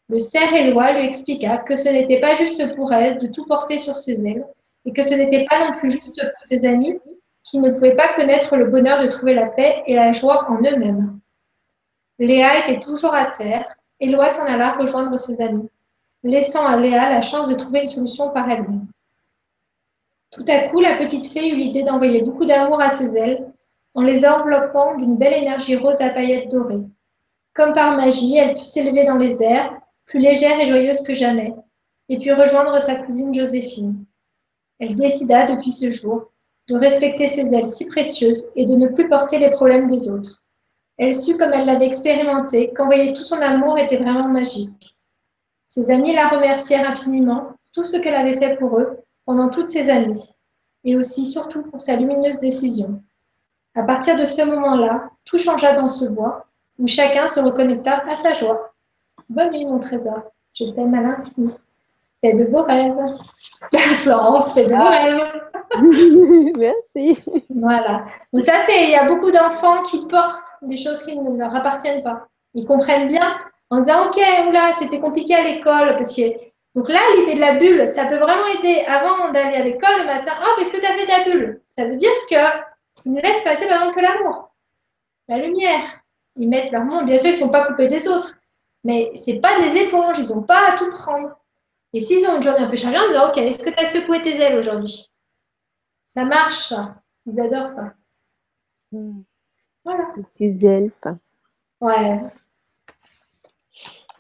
[0.09, 3.77] Le cerf éloi lui expliqua que ce n'était pas juste pour elle de tout porter
[3.77, 4.47] sur ses ailes,
[4.85, 7.01] et que ce n'était pas non plus juste pour ses amis
[7.43, 10.59] qui ne pouvaient pas connaître le bonheur de trouver la paix et la joie en
[10.59, 11.19] eux-mêmes.
[12.19, 13.65] Léa était toujours à terre,
[14.01, 15.69] Loa s'en alla rejoindre ses amis,
[16.23, 18.87] laissant à Léa la chance de trouver une solution par elle-même.
[20.31, 23.53] Tout à coup, la petite fée eut l'idée d'envoyer beaucoup d'amour à ses ailes
[23.97, 26.85] en les enveloppant d'une belle énergie rose à paillettes dorées.
[27.55, 29.75] Comme par magie, elle put s'élever dans les airs,
[30.05, 31.55] plus légère et joyeuse que jamais,
[32.11, 34.05] et puis rejoindre sa cousine Joséphine.
[34.79, 36.31] Elle décida depuis ce jour
[36.69, 40.43] de respecter ses ailes si précieuses et de ne plus porter les problèmes des autres.
[40.99, 44.95] Elle sut, comme elle l'avait expérimenté, qu'envoyer tout son amour était vraiment magique.
[45.67, 49.69] Ses amis la remercièrent infiniment pour tout ce qu'elle avait fait pour eux pendant toutes
[49.71, 50.21] ces années,
[50.85, 53.03] et aussi surtout pour sa lumineuse décision.
[53.77, 56.47] À partir de ce moment-là, tout changea dans ce bois,
[56.79, 58.73] où chacun se reconnecta à sa joie.
[59.29, 60.23] Bonne nuit, mon trésor.
[60.55, 61.53] Je t'aime à l'infini.
[62.23, 62.97] Fais de beaux rêves.
[63.99, 64.89] Florence, fais de beaux ah.
[64.89, 66.57] rêves.
[66.57, 67.23] Merci.
[67.51, 68.07] Voilà.
[68.33, 71.55] Donc ça, c'est il y a beaucoup d'enfants qui portent des choses qui ne leur
[71.55, 72.29] appartiennent pas.
[72.55, 73.37] Ils comprennent bien
[73.69, 74.19] en disant ok,
[74.49, 76.23] oula, c'était compliqué à l'école parce que
[76.75, 80.07] donc là, l'idée de la bulle, ça peut vraiment aider avant d'aller à l'école le
[80.07, 80.33] matin.
[80.43, 81.61] Oh, qu'est-ce que tu as fait de la bulle?
[81.67, 82.37] Ça veut dire que
[83.05, 84.55] ne laissent passer par exemple que l'amour,
[85.29, 86.03] la lumière.
[86.39, 87.07] Ils mettent leur monde.
[87.07, 88.39] Bien sûr, ils ne sont pas coupés des autres,
[88.85, 90.19] mais c'est pas des éponges.
[90.19, 91.39] Ils n'ont pas à tout prendre.
[91.93, 93.87] Et s'ils ont une journée un peu chargée, ils disent ok, est-ce que tu as
[93.87, 95.11] secoué tes ailes aujourd'hui?
[96.07, 96.75] Ça marche,
[97.27, 97.95] Ils adorent ça.
[98.93, 99.23] Hmm.
[99.85, 100.05] Voilà.
[100.17, 101.17] Les petits elfes.
[101.81, 102.21] Ouais.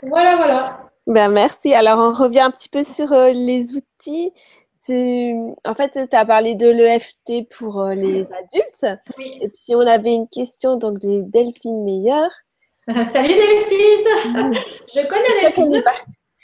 [0.03, 0.91] Voilà, voilà.
[1.07, 1.73] Ben, merci.
[1.75, 4.33] Alors, on revient un petit peu sur euh, les outils.
[4.91, 8.87] En fait, tu as parlé de l'EFT pour euh, les adultes.
[9.19, 9.39] Oui.
[9.41, 12.31] Et puis, on avait une question donc, de Delphine Meilleur.
[13.05, 14.53] Salut Delphine
[14.95, 15.83] Je connais Delphine.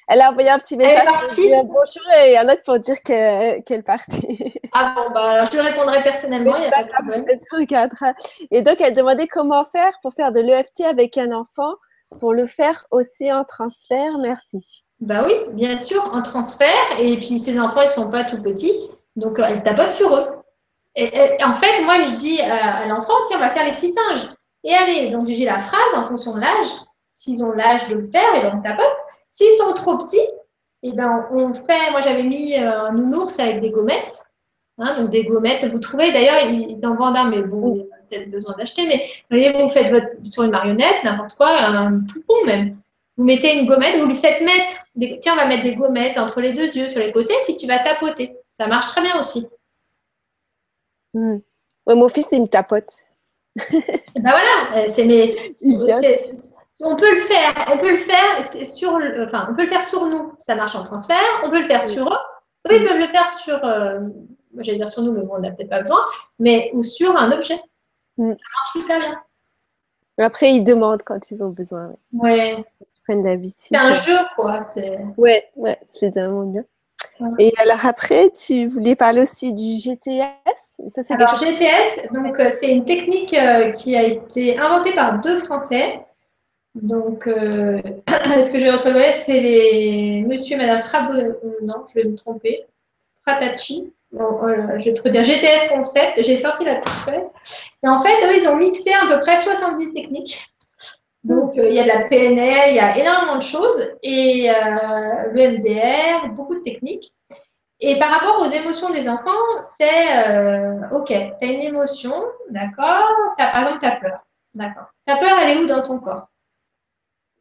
[0.08, 4.52] Elle a envoyé un petit message pour bonjour et un autre pour dire qu'elle partait.
[4.72, 7.24] Ah bon, bah, je lui répondrai personnellement, il n'y a pas de problème.
[8.50, 11.74] Et donc, elle demandait comment faire pour faire de l'EFT avec un enfant,
[12.20, 14.18] pour le faire aussi en transfert.
[14.18, 14.81] Merci.
[15.02, 16.68] Bah oui, bien sûr, en transfert.
[17.00, 20.26] Et puis, ces enfants, ils sont pas tout petits, donc euh, elle tapote sur eux.
[20.94, 21.10] Et,
[21.42, 24.28] en fait, moi, je dis à, l'enfant, tiens, on va faire les petits singes.
[24.62, 26.66] Et allez, donc j'ai la phrase en fonction de l'âge.
[27.14, 28.96] S'ils ont l'âge de le faire, et ben on tapote.
[29.30, 33.40] S'ils sont trop petits, et eh ben on fait, moi j'avais mis euh, un nounours
[33.40, 34.26] avec des gommettes.
[34.78, 37.82] Hein, donc des gommettes, vous trouvez d'ailleurs, ils en vendent un, mais bon, il y
[37.82, 38.86] a peut-être besoin d'acheter.
[38.86, 39.92] Mais voyez, vous faites
[40.24, 42.76] sur une marionnette, n'importe quoi, un poupon même.
[43.16, 46.18] Vous mettez une gommette, vous lui faites mettre, des, tiens, on va mettre des gommettes
[46.18, 48.36] entre les deux yeux, sur les côtés, puis tu vas tapoter.
[48.50, 49.48] Ça marche très bien aussi.
[51.14, 51.38] Hmm.
[51.86, 52.90] mon fils, il me tapote.
[53.56, 53.82] ben
[54.16, 55.36] voilà, euh, c'est mes,
[56.80, 60.06] on peut le faire, on peut le faire sur, enfin, on peut le faire sur
[60.06, 61.16] nous, ça marche en transfert.
[61.44, 62.18] On peut le faire sur eux.
[62.70, 64.00] Eux, ils peuvent le faire sur, euh,
[64.58, 66.00] j'allais dire sur nous, mais bon, on n'a peut-être pas besoin,
[66.38, 67.60] mais ou sur un objet.
[68.16, 68.32] Mm.
[68.32, 69.22] Ça marche hyper bien.
[70.18, 71.94] Après, ils demandent quand ils ont besoin.
[72.12, 72.64] Ouais.
[72.80, 73.68] Ils prennent l'habitude.
[73.72, 74.60] C'est un jeu, quoi.
[75.16, 76.64] Ouais, ouais, c'est vraiment bien.
[77.38, 82.70] Et alors après, tu voulais parler aussi du GTS ça, Alors GTS, donc euh, c'est
[82.70, 86.00] une technique euh, qui a été inventée par deux Français.
[86.74, 91.12] Donc, euh, ce que je vais retrouver, c'est les Monsieur et Madame Frabo,
[91.62, 92.64] non, je vais me tromper,
[93.22, 93.92] Fratacci.
[94.10, 94.40] Bon,
[94.78, 96.22] je vais te dire GTS Concept.
[96.22, 97.24] J'ai sorti la petite feuille.
[97.82, 100.51] Et en fait, eux, ils ont mixé à peu près 70 techniques.
[101.24, 103.92] Donc, il y a de la PNL, il y a énormément de choses.
[104.02, 107.12] Et le MDR, beaucoup de techniques.
[107.84, 112.14] Et par rapport aux émotions des enfants, c'est euh, OK, tu as une émotion,
[112.48, 114.20] d'accord Par exemple, tu as peur.
[114.54, 114.84] D'accord.
[115.04, 116.28] Ta peur, elle est où dans ton corps?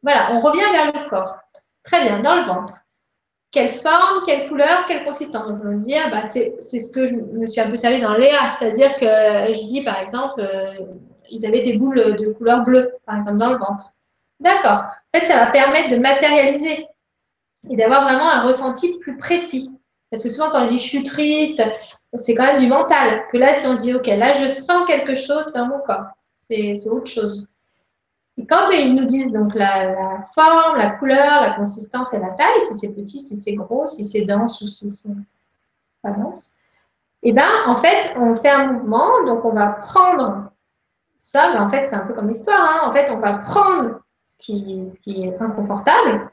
[0.02, 1.38] Voilà, on revient vers le corps.
[1.84, 2.80] Très bien, dans le ventre.
[3.52, 5.44] Quelle forme, quelle couleur, quelle consistance?
[5.46, 7.68] On peut dire, bah, c'est ce que je me suis un
[8.00, 10.74] dans Léa, c'est-à-dire que je dis par exemple, euh,
[11.32, 13.92] ils avaient des boules de couleur bleue, par exemple, dans le ventre.
[14.38, 14.84] D'accord.
[15.14, 16.86] En fait, ça va permettre de matérialiser
[17.70, 19.70] et d'avoir vraiment un ressenti plus précis.
[20.10, 21.62] Parce que souvent, quand on dit je suis triste,
[22.14, 23.22] c'est quand même du mental.
[23.32, 26.06] Que là, si on se dit, OK, là, je sens quelque chose dans mon corps,
[26.22, 27.46] c'est autre chose.
[28.36, 32.60] Et quand ils nous disent donc la, forme, la couleur, la consistance et la taille,
[32.60, 35.14] si c'est petit, si c'est gros, si c'est dense ou si c'est
[36.02, 36.56] pas dense,
[37.24, 40.51] et eh bien, en fait, on fait un mouvement, donc on va prendre
[41.30, 42.88] ça, mais en fait, c'est un peu comme l'histoire, hein.
[42.88, 46.30] en fait, on va prendre ce qui, ce qui est inconfortable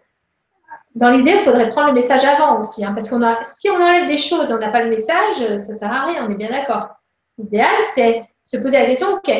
[0.95, 3.75] dans l'idée, il faudrait prendre le message avant aussi, hein, parce qu'on a, si on
[3.75, 6.29] enlève des choses et on n'a pas le message, ça ne sert à rien, on
[6.29, 6.89] est bien d'accord.
[7.37, 9.31] L'idéal, c'est se poser la question, ok,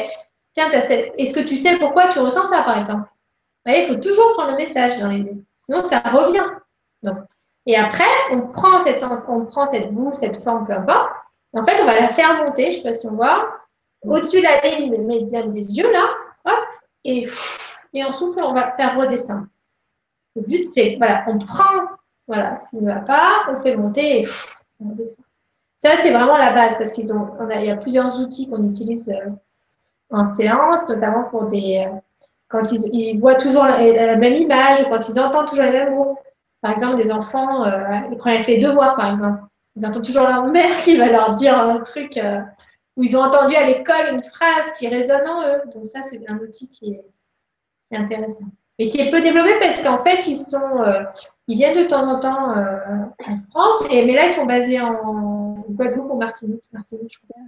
[0.54, 3.10] tiens, est-ce que tu sais pourquoi tu ressens ça, par exemple?
[3.66, 6.46] Il faut toujours prendre le message dans l'idée, sinon ça revient.
[7.04, 7.18] Donc,
[7.66, 11.10] et après, on prend cette, on prend cette boule, cette forme, peu importe,
[11.54, 13.59] en fait, on va la faire monter, je ne sais pas si on voit,
[14.04, 16.06] au-dessus de la ligne médiane des yeux, là,
[16.46, 16.60] hop,
[17.04, 17.30] et,
[17.94, 19.48] et en souffle, on va faire redescendre.
[20.36, 21.88] Le but, c'est, voilà, on prend
[22.28, 24.28] voilà, ce qui ne va pas, on fait monter et
[24.80, 25.26] on descend.
[25.80, 29.30] Ça, c'est vraiment la base parce qu'ils on y a plusieurs outils qu'on utilise euh,
[30.12, 31.96] en séance, notamment pour des, euh,
[32.50, 36.18] quand ils, ils, voient toujours la, même image, quand ils entendent toujours les mêmes mots.
[36.62, 39.44] Par exemple, des enfants, euh, ils avec les devoirs, par exemple.
[39.76, 42.42] Ils entendent toujours leur mère qui va leur dire un truc, euh,
[43.00, 45.62] ou ils ont entendu à l'école une phrase qui résonne en eux.
[45.74, 47.06] Donc ça, c'est un outil qui est,
[47.88, 51.04] qui est intéressant et qui est peu développé parce qu'en fait, ils sont, euh,
[51.48, 54.80] ils viennent de temps en temps euh, en France, et, mais là, ils sont basés
[54.80, 57.44] en Guadeloupe ou Martinique, Martinique, je crois.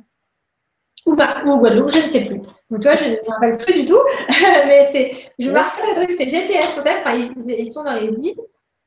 [1.05, 2.41] Ou, Mar ou Guadeloupe, je ne sais plus.
[2.69, 3.99] Donc, toi, je ne me rappelle plus du tout,
[4.67, 7.95] mais c'est, je marque le truc, c'est GTS, pour ça, enfin, ils, ils, sont dans
[7.95, 8.39] les îles,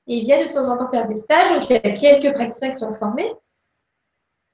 [0.06, 2.34] et ils viennent de temps en temps faire des stages, donc il y a quelques
[2.34, 3.32] praticiens qui sont formés.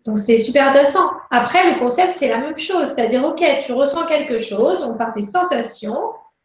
[0.05, 1.11] Donc, c'est super intéressant.
[1.31, 5.15] Après, le concept, c'est la même chose, c'est-à-dire, OK, tu ressens quelque chose, on part
[5.15, 6.01] des sensations,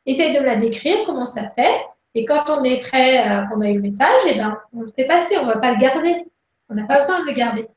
[0.05, 1.85] essaye de me la décrire, comment ça fait.
[2.15, 4.91] Et quand on est prêt, euh, qu'on a eu le message, eh ben, on le
[4.91, 6.25] fait passer, on ne va pas le garder.
[6.69, 7.67] On n'a pas besoin de le garder.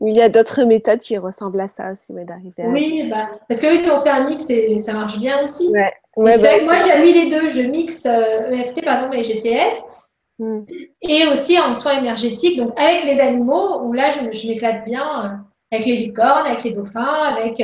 [0.00, 3.60] Il y a d'autres méthodes qui ressemblent à ça aussi, mais d'arriver Oui, bah, parce
[3.60, 5.70] que oui, si on fait un mix, ça marche bien aussi.
[5.70, 5.92] Ouais.
[6.16, 7.48] Ouais, bah, moi, j'ai mis les deux.
[7.48, 9.91] Je mixe euh, EFT, par exemple, et GTS.
[10.42, 10.64] Hmm.
[11.00, 15.36] Et aussi en soins énergétiques, donc avec les animaux, où là, je, m'éclate bien euh,
[15.70, 17.62] avec les licornes, avec les dauphins, avec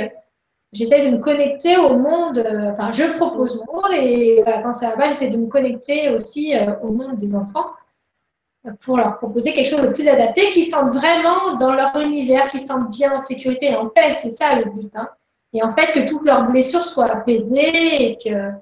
[0.70, 4.94] j'essaie de me connecter au monde, euh, enfin, je propose mon monde et quand ça
[4.94, 7.66] va j'essaie de me connecter aussi euh, au monde des enfants
[8.82, 12.60] pour leur proposer quelque chose de plus adapté, qui sentent vraiment dans leur univers, qui
[12.60, 14.94] sentent bien en sécurité et en paix, c'est ça le but.
[14.94, 15.08] Hein.
[15.52, 18.52] Et en fait, que toutes leurs blessures soient apaisées et que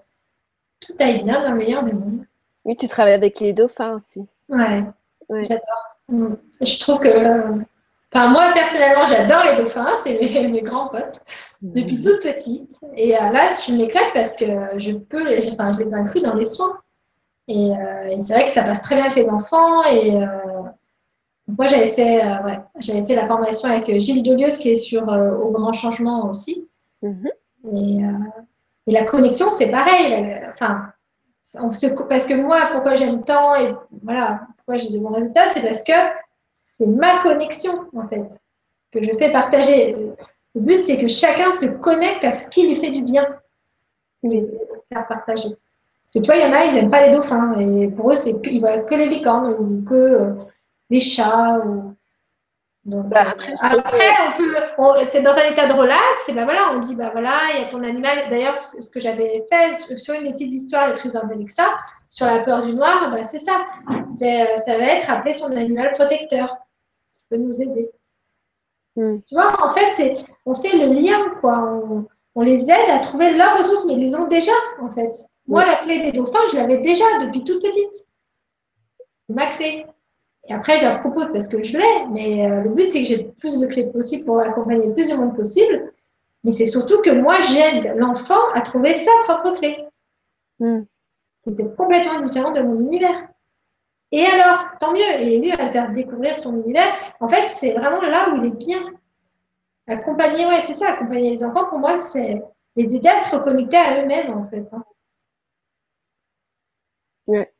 [0.80, 2.25] tout aille bien dans le meilleur des mondes.
[2.66, 4.26] Oui, tu travailles avec les dauphins aussi.
[4.48, 4.82] Ouais,
[5.30, 5.96] j'adore.
[6.08, 6.34] Mm.
[6.60, 10.18] Je trouve que euh, moi, personnellement, j'adore les dauphins, c'est
[10.48, 11.20] mes, grands potes,
[11.62, 12.76] depuis toute petite.
[12.96, 14.46] Et euh, là, je m'éclate parce que
[14.78, 16.76] je peux, les, enfin, je les inclus dans les soins.
[17.46, 19.84] Et, euh, c'est vrai que ça passe très bien avec les enfants.
[19.84, 20.12] Et
[21.46, 25.52] moi, j'avais fait, ouais, j'avais fait la formation avec Gilles Delieuse, qui est sur Au
[25.52, 26.68] Grand Changement aussi.
[27.02, 27.30] Mhm.
[27.76, 28.00] et,
[28.88, 30.42] et, la connexion, c'est pareil.
[30.52, 30.88] enfin,
[31.54, 35.82] parce que moi, pourquoi j'aime tant et voilà, pourquoi j'ai de bons résultats, c'est parce
[35.82, 35.92] que
[36.56, 38.38] c'est ma connexion, en fait,
[38.92, 39.94] que je fais partager.
[40.54, 43.26] Le but, c'est que chacun se connecte à ce qui lui fait du bien,
[44.22, 44.46] les
[44.92, 45.50] faire partager.
[45.50, 48.10] Parce que tu vois, il y en a, ils n'aiment pas les dauphins, et pour
[48.10, 50.32] eux, c'est ils voient que les licornes, ou que euh,
[50.90, 51.94] les chats, ou...
[52.86, 56.78] Donc, bah, après, on peut, c'est dans un état de relax, et ben voilà, on
[56.78, 58.28] dit, bah voilà, il y a ton animal.
[58.30, 61.64] D'ailleurs, ce que j'avais fait sur une petite histoire, les trésors d'Alexa,
[62.08, 63.66] sur la peur du noir, bah, c'est ça.
[64.06, 66.56] C'est, ça va être appeler son animal protecteur
[67.28, 67.90] peut nous aider.
[68.96, 69.18] Hmm.
[69.26, 71.58] Tu vois, en fait, c'est, on fait le lien, quoi.
[72.34, 75.18] On, les aide à trouver leurs ressources, mais ils les ont déjà, en fait.
[75.46, 78.08] Moi, la clé des dauphins, je l'avais déjà depuis toute petite.
[79.28, 79.86] ma clé.
[80.48, 83.06] Et après, je la propose parce que je l'ai, mais euh, le but, c'est que
[83.06, 85.92] j'ai plus de clés possible pour accompagner le plus de monde possible.
[86.44, 89.84] Mais c'est surtout que moi, j'aide l'enfant à trouver sa propre clé.
[90.60, 90.82] Mm.
[91.42, 93.28] Qui était complètement différent de mon univers.
[94.12, 95.20] Et alors, tant mieux.
[95.20, 96.86] Et lui, va faire découvrir son univers.
[97.18, 98.78] En fait, c'est vraiment là où il est bien.
[99.88, 102.42] Accompagner, ouais, c'est ça, accompagner les enfants, pour moi, c'est
[102.76, 104.66] les aider à se reconnecter à eux-mêmes, en fait.
[104.72, 104.84] Hein.
[107.26, 107.52] Ouais.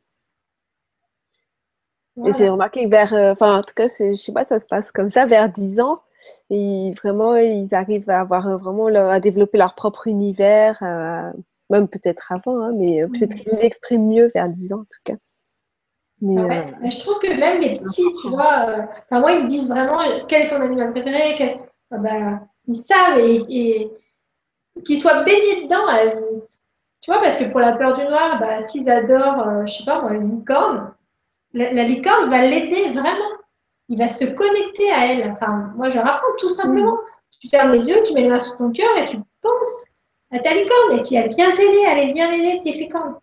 [2.25, 4.91] J'ai remarqué que vers, euh, enfin, en tout cas, je sais pas, ça se passe
[4.91, 6.01] comme ça, vers 10 ans,
[6.51, 10.83] et vraiment, ils arrivent à avoir euh, vraiment à développer leur propre univers,
[11.69, 15.01] même peut-être avant, hein, mais euh, peut-être qu'ils l'expriment mieux vers 10 ans, en tout
[15.05, 15.15] cas.
[16.23, 20.43] Mais, je trouve que même les petits, tu vois, moi, ils me disent vraiment quel
[20.43, 21.59] est ton animal préféré,
[21.91, 23.91] ah ben, ils savent et,
[24.85, 26.49] qu'ils soient baignés dedans à la limite.
[27.03, 30.01] Tu vois, parce que pour la peur du noir, bah, s'ils adorent, je sais pas
[30.01, 30.95] moi, une licorne,
[31.52, 33.36] la, licorne va l'aider vraiment.
[33.89, 35.31] Il va se connecter à elle.
[35.32, 36.94] Enfin, moi, je raconte tout simplement.
[36.94, 37.39] Mm.
[37.40, 39.97] Tu fermes les yeux, tu mets les mains sur ton cœur et tu penses
[40.31, 40.98] à ta licorne.
[40.98, 43.16] Et puis, elle vient t'aider, elle vient m'aider, tes licornes.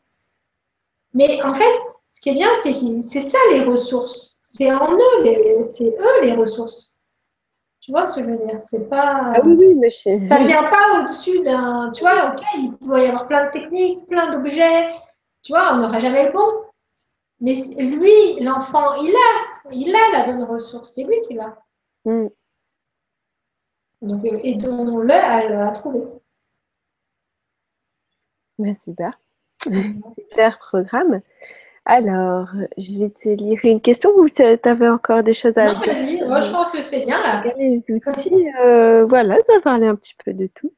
[1.13, 1.77] Mais en fait,
[2.07, 4.37] ce qui est bien, c'est que c'est ça les ressources.
[4.41, 6.99] C'est en eux, c'est eux les ressources.
[7.81, 8.61] Tu vois ce que je veux dire?
[8.61, 9.33] C'est pas.
[9.35, 10.25] Ah oui, oui, mais je...
[10.25, 11.91] Ça vient pas au-dessus d'un.
[11.93, 14.89] Tu vois, ok, il doit y avoir plein de techniques, plein d'objets.
[15.41, 16.47] Tu vois, on n'aura jamais le bon.
[17.44, 21.61] Mais lui, l'enfant, il a, il a la bonne ressource, c'est lui qui l'a.
[22.06, 22.28] Mm.
[24.02, 26.06] Donc, euh, aidons-le à la trouver.
[28.82, 29.20] super.
[30.14, 31.20] super programme.
[31.84, 32.48] Alors,
[32.78, 35.74] je vais te lire une question ou tu avais encore des choses à dire?
[35.74, 37.44] Non, vas-y, moi je pense que c'est bien là.
[37.57, 40.72] Les outils, euh, voilà, ça va parler un petit peu de tout.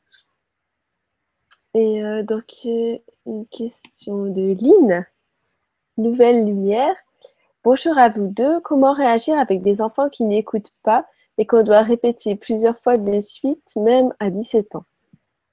[1.76, 5.06] Et euh, donc, une question de Lynn.
[5.98, 6.94] Nouvelle Lumière.
[7.64, 8.60] Bonjour à vous deux.
[8.60, 11.06] Comment réagir avec des enfants qui n'écoutent pas
[11.38, 14.84] et qu'on doit répéter plusieurs fois de suite, même à 17 ans?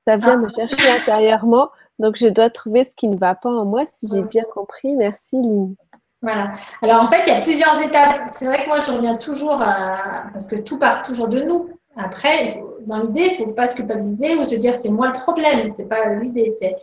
[0.05, 0.55] Ça vient me ah.
[0.55, 1.71] chercher intérieurement,
[2.01, 4.97] donc je dois trouver ce qui ne va pas en moi, si j'ai bien compris.
[4.97, 5.77] Merci, Lynn.
[6.23, 6.51] Voilà.
[6.83, 8.23] Alors en fait, il y a plusieurs étapes.
[8.27, 10.25] C'est vrai que moi, je reviens toujours à...
[10.33, 11.69] parce que tout part toujours de nous.
[11.97, 15.19] Après, dans l'idée, il ne faut pas se culpabiliser ou se dire c'est moi le
[15.19, 15.69] problème.
[15.69, 16.49] C'est pas l'idée.
[16.49, 16.77] C'est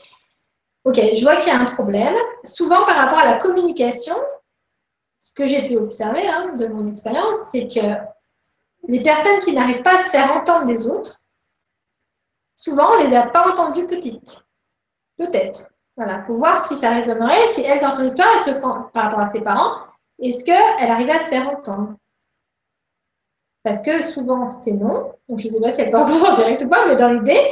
[0.86, 2.16] Ok, je vois qu'il y a un problème.
[2.44, 4.16] Souvent, par rapport à la communication,
[5.20, 7.98] ce que j'ai pu observer hein, de mon expérience, c'est que
[8.88, 11.22] les personnes qui n'arrivent pas à se faire entendre des autres,
[12.56, 14.40] souvent, on ne les a pas entendues petites.
[15.18, 15.70] Peut-être.
[15.98, 18.32] Voilà, pour voir si ça résonnerait, si elle, dans son histoire,
[18.94, 19.84] par rapport à ses parents,
[20.22, 21.96] est-ce qu'elle arrivait à se faire entendre?
[23.64, 25.14] Parce que souvent, c'est non.
[25.28, 27.52] Donc, je ne sais pas si elle peut en direct ou pas, mais dans l'idée,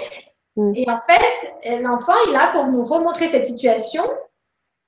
[0.57, 0.71] Mm.
[0.75, 4.03] Et en fait, l'enfant, est là pour nous remontrer cette situation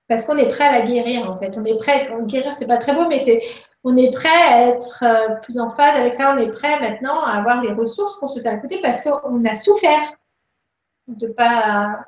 [0.08, 1.56] parce qu'on est prêt à la guérir, en fait.
[1.58, 3.42] On est prêt, guérir, c'est pas très beau, mais c'est,
[3.84, 6.34] on est prêt à être euh, plus en phase avec ça.
[6.34, 9.54] On est prêt maintenant à avoir les ressources pour se faire écouter parce qu'on a
[9.54, 10.02] souffert
[11.08, 12.00] de pas.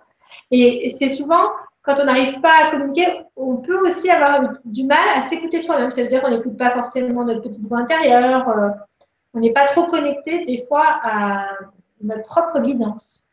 [0.50, 1.52] Et c'est souvent,
[1.84, 5.92] quand on n'arrive pas à communiquer, on peut aussi avoir du mal à s'écouter soi-même.
[5.92, 8.50] Ça veut dire qu'on n'écoute pas forcément notre petite voix intérieure.
[8.50, 8.70] Euh,
[9.34, 11.50] on n'est pas trop connecté des fois à
[12.02, 13.31] notre propre guidance.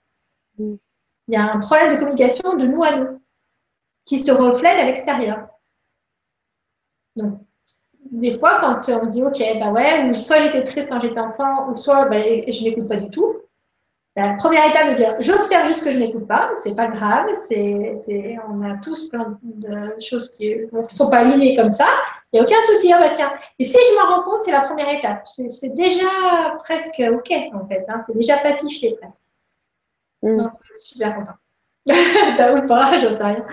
[0.58, 3.20] Il y a un problème de communication de nous à nous
[4.04, 5.48] qui se reflète à l'extérieur.
[7.16, 7.40] Donc,
[8.10, 11.70] des fois, quand on se dit, OK, bah ouais, soit j'étais triste quand j'étais enfant,
[11.70, 13.36] ou soit bah, je n'écoute pas du tout,
[14.18, 18.36] la première étape de dire, j'observe juste que je n'écoute pas, c'est pas grave, c'est,
[18.48, 21.86] on a tous plein de choses qui ne sont pas alignées comme ça,
[22.32, 23.30] il n'y a aucun souci, ah bah tiens.
[23.60, 25.22] Et si je m'en rends compte, c'est la première étape.
[25.24, 26.08] C'est, déjà
[26.64, 28.00] presque OK, en fait, hein.
[28.00, 29.26] c'est déjà pacifié presque.
[30.22, 30.48] Mm.
[30.76, 31.32] super content.
[32.36, 33.46] T'as ou pas, j'en sais rien.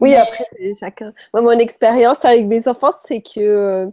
[0.00, 1.12] Oui, après, c'est chacun.
[1.32, 3.86] Moi, mon expérience avec mes enfants, c'est que euh,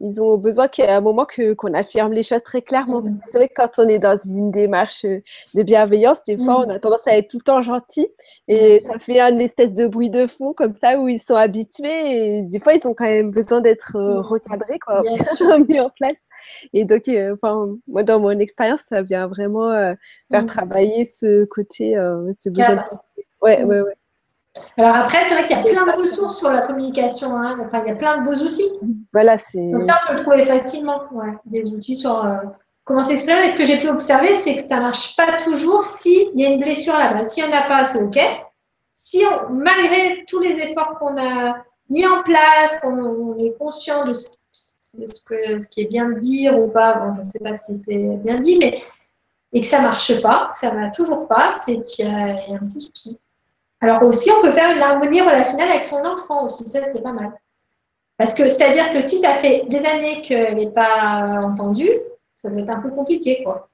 [0.00, 3.00] ils ont besoin qu'il y ait un moment que, qu'on affirme les choses très clairement.
[3.00, 3.18] Mm.
[3.26, 6.64] c'est vrai que quand on est dans une démarche de bienveillance, des fois, mm.
[6.66, 8.06] on a tendance à être tout le temps gentil
[8.48, 12.38] et ça fait un espèce de bruit de fond comme ça où ils sont habitués
[12.38, 15.02] et des fois, ils ont quand même besoin d'être euh, recadrés, quoi,
[15.68, 16.16] mis en place.
[16.72, 19.94] Et donc, euh, enfin, moi, dans mon expérience, ça vient vraiment euh,
[20.30, 20.46] faire mm.
[20.46, 22.82] travailler ce côté, euh, ce besoin de...
[23.42, 23.96] Ouais, ouais, ouais.
[24.76, 27.36] Alors après, c'est vrai qu'il y a plein de ressources sur la communication.
[27.36, 27.58] Hein.
[27.60, 28.70] Enfin, il y a plein de beaux outils.
[29.12, 29.70] Voilà, c'est.
[29.70, 31.02] Donc ça, on peut le trouver facilement.
[31.12, 31.32] Ouais.
[31.44, 32.24] Des outils sur
[32.84, 33.44] comment s'exprimer.
[33.44, 36.50] Et ce que j'ai pu observer, c'est que ça marche pas toujours s'il y a
[36.50, 37.24] une blessure là-bas.
[37.24, 38.18] Si on n'a pas, c'est ok.
[38.92, 41.56] Si on, malgré tous les efforts qu'on a
[41.90, 44.28] mis en place, qu'on est conscient de ce
[45.06, 47.98] ce, qui est bien de dire ou pas, bon, je ne sais pas si c'est
[47.98, 48.82] bien dit, mais
[49.52, 52.08] et que ça ne marche pas, que ça ne va toujours pas, c'est qu'il y,
[52.08, 53.18] a un petit souci.
[53.80, 57.12] Alors aussi, on peut faire une harmonie relationnelle avec son enfant aussi, ça c'est pas
[57.12, 57.32] mal.
[58.16, 61.90] Parce que c'est-à-dire que si ça fait des années qu'elle n'est pas entendue,
[62.36, 63.68] ça va être un peu compliqué, quoi.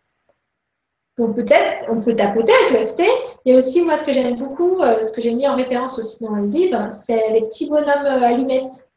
[1.17, 3.03] Donc peut-être, on peut tapoter avec l'EFT.
[3.45, 6.25] Et aussi, moi, ce que j'aime beaucoup, euh, ce que j'ai mis en référence aussi
[6.25, 8.90] dans le livre, c'est les petits bonhommes euh, allumettes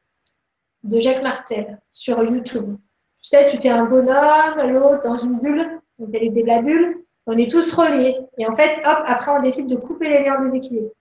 [0.83, 2.75] de Jacques Martel sur YouTube.
[3.21, 6.61] Tu sais, tu fais un bonhomme, l'autre dans une bulle, donc elle est de la
[6.61, 8.19] bulle, on est tous reliés.
[8.37, 10.91] Et en fait, hop, après, on décide de couper les liens déséquilibrés.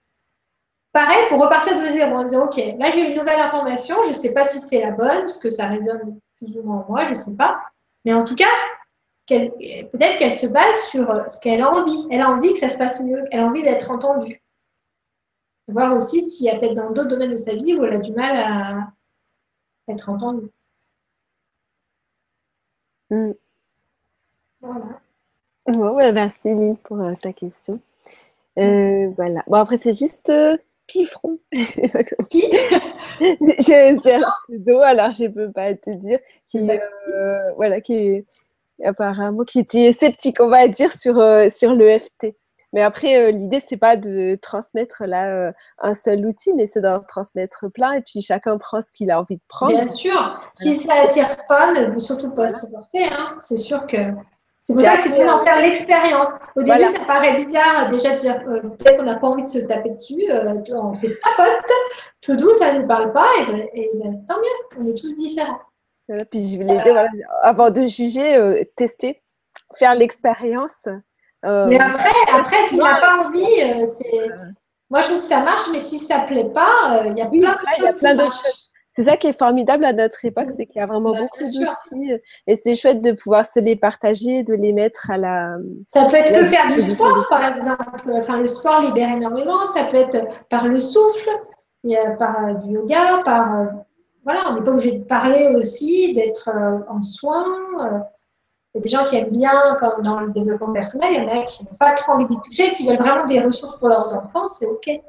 [0.93, 4.13] Pareil, pour repartir de zéro, en disant, OK, là, j'ai une nouvelle information, je ne
[4.13, 7.05] sais pas si c'est la bonne, parce que ça résonne plus ou moins en moi,
[7.05, 7.59] je ne sais pas.
[8.05, 8.45] Mais en tout cas,
[9.27, 12.07] peut-être qu'elle se base sur ce qu'elle a envie.
[12.11, 14.41] Elle a envie que ça se passe mieux, elle a envie d'être entendue.
[15.67, 17.97] Voir aussi s'il y a peut-être dans d'autres domaines de sa vie où elle a
[17.97, 18.87] du mal à
[19.87, 20.49] être entendue.
[23.09, 23.33] Mm.
[24.61, 25.01] Voilà.
[25.67, 27.79] Ouais, merci Lynn pour euh, ta question.
[28.59, 29.43] Euh, voilà.
[29.47, 30.57] Bon, après, c'est juste euh,
[30.87, 31.39] Pifron.
[32.29, 32.43] Qui?
[33.59, 36.19] C'est un pseudo, alors je ne peux pas te dire.
[36.47, 36.67] Qui,
[37.55, 38.25] voilà, qui est
[38.83, 41.15] apparemment qui était sceptique, on va dire, sur,
[41.51, 42.35] sur l'EFT.
[42.73, 47.71] Mais après, l'idée, c'est pas de transmettre là un seul outil, mais c'est d'en transmettre
[47.71, 49.73] plein et puis chacun prend ce qu'il a envie de prendre.
[49.73, 50.39] Bien sûr.
[50.53, 53.03] Si ça attire pas, ne surtout pas se forcer.
[53.03, 53.35] Hein.
[53.37, 53.97] C'est sûr que
[54.63, 56.29] c'est pour ça que c'est bien d'en faire l'expérience.
[56.55, 59.49] Au début, ça paraît bizarre déjà de dire euh, peut-être qu'on n'a pas envie de
[59.49, 60.23] se taper dessus.
[60.31, 61.69] Euh, on se tapote,
[62.21, 63.27] tout doux, ça ne nous parle pas,
[63.73, 65.59] et, ben, tant mieux, on est tous différents.
[66.31, 67.05] puis je voulais dire,
[67.41, 69.21] avant de juger, euh, tester,
[69.75, 70.87] faire l'expérience.
[71.43, 74.27] Mais après, après s'il n'a pas envie, c'est.
[74.89, 77.25] Moi, je trouve que ça marche, mais si ça ne plaît pas, il y a
[77.25, 78.69] plein de choses qui marchent.
[78.95, 81.43] C'est ça qui est formidable à notre époque, c'est qu'il y a vraiment bah, beaucoup
[81.43, 82.13] d'outils
[82.45, 85.55] et c'est chouette de pouvoir se les partager, de les mettre à la.
[85.87, 88.11] Ça peut être que faire du sport, par exemple.
[88.11, 89.65] Enfin, le sport libère énormément.
[89.65, 91.27] Ça peut être par le souffle,
[92.19, 93.61] par euh, du yoga, par.
[93.61, 93.65] Euh,
[94.23, 98.05] voilà, on n'est pas obligé de parler aussi, d'être euh, en soins.
[98.73, 101.25] Il y a des gens qui aiment bien, comme dans le développement personnel, il y
[101.25, 103.89] en a qui n'ont pas trop envie d'y toucher, qui veulent vraiment des ressources pour
[103.89, 105.01] leurs enfants, c'est OK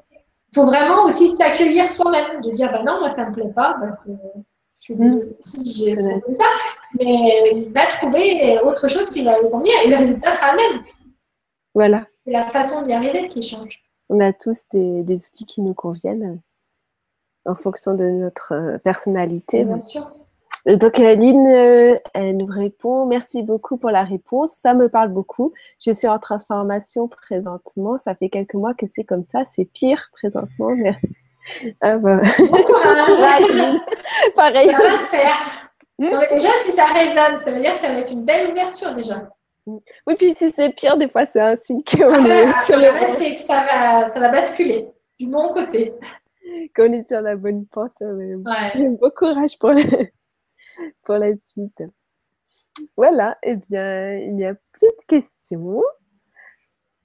[0.54, 3.90] faut vraiment aussi s'accueillir soi-même, de dire bah non, moi ça me plaît pas, bah,
[3.90, 4.12] je
[4.78, 5.36] suis désolée mm.
[5.40, 6.44] si j'ai trouvé ça,
[6.98, 10.58] mais il va trouver autre chose qui va lui convenir et le résultat sera le
[10.58, 10.82] même.
[11.74, 12.06] Voilà.
[12.24, 13.82] C'est la façon d'y arriver qui change.
[14.08, 16.40] On a tous des, des, outils qui nous conviennent
[17.46, 19.64] en fonction de notre euh, personnalité.
[19.64, 20.06] Bien sûr.
[20.66, 24.52] Donc Aline, euh, elle nous répond Merci beaucoup pour la réponse.
[24.52, 25.52] Ça me parle beaucoup.
[25.84, 27.98] Je suis en transformation présentement.
[27.98, 29.42] Ça fait quelques mois que c'est comme ça.
[29.54, 30.70] C'est pire présentement.
[30.76, 31.06] Merci.
[31.82, 32.20] Ah, bah.
[32.38, 33.80] Bon courage.
[34.36, 34.70] Pareil.
[34.70, 35.70] Ça va le faire.
[35.98, 39.28] déjà, si ça résonne, ça veut dire que ça va être une belle ouverture déjà.
[39.66, 42.86] Oui, puis si c'est pire, des fois, c'est un signe qu'on ah est sur le
[43.08, 44.88] c'est que ça va, ça va basculer
[45.18, 45.94] du bon côté.
[46.76, 47.92] Qu'on est sur la bonne pente.
[48.00, 48.36] Ouais.
[49.00, 49.82] Bon courage pour le
[51.04, 51.82] pour la suite.
[52.96, 55.82] Voilà, eh bien, il n'y a plus de questions.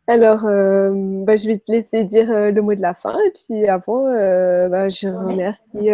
[0.09, 0.89] Alors, euh,
[1.23, 3.15] bah, je vais te laisser dire euh, le mot de la fin.
[3.27, 5.89] Et puis avant, euh, bah, je remercie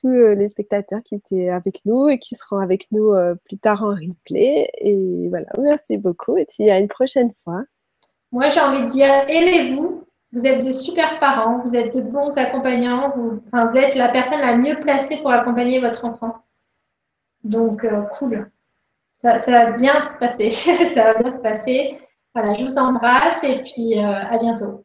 [0.00, 3.12] tous les spectateurs qui étaient avec nous et qui seront avec nous
[3.44, 4.70] plus tard en replay.
[4.78, 6.36] Et voilà, merci beaucoup.
[6.36, 7.64] Et puis à une prochaine fois.
[8.30, 10.04] Moi, j'ai envie de dire, aimez-vous.
[10.32, 14.40] Vous êtes de super parents, vous êtes de bons accompagnants, vous, vous êtes la personne
[14.40, 16.34] la mieux placée pour accompagner votre enfant.
[17.48, 18.50] Donc, euh, cool.
[19.22, 20.50] Ça, va bien se passer.
[20.94, 21.98] ça va bien se passer.
[22.34, 24.84] Voilà, je vous embrasse et puis euh, à bientôt.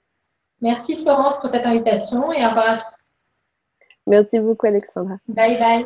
[0.62, 3.12] Merci Florence pour cette invitation et au revoir à tous.
[4.08, 5.18] Merci beaucoup Alexandra.
[5.28, 5.86] Bye bye.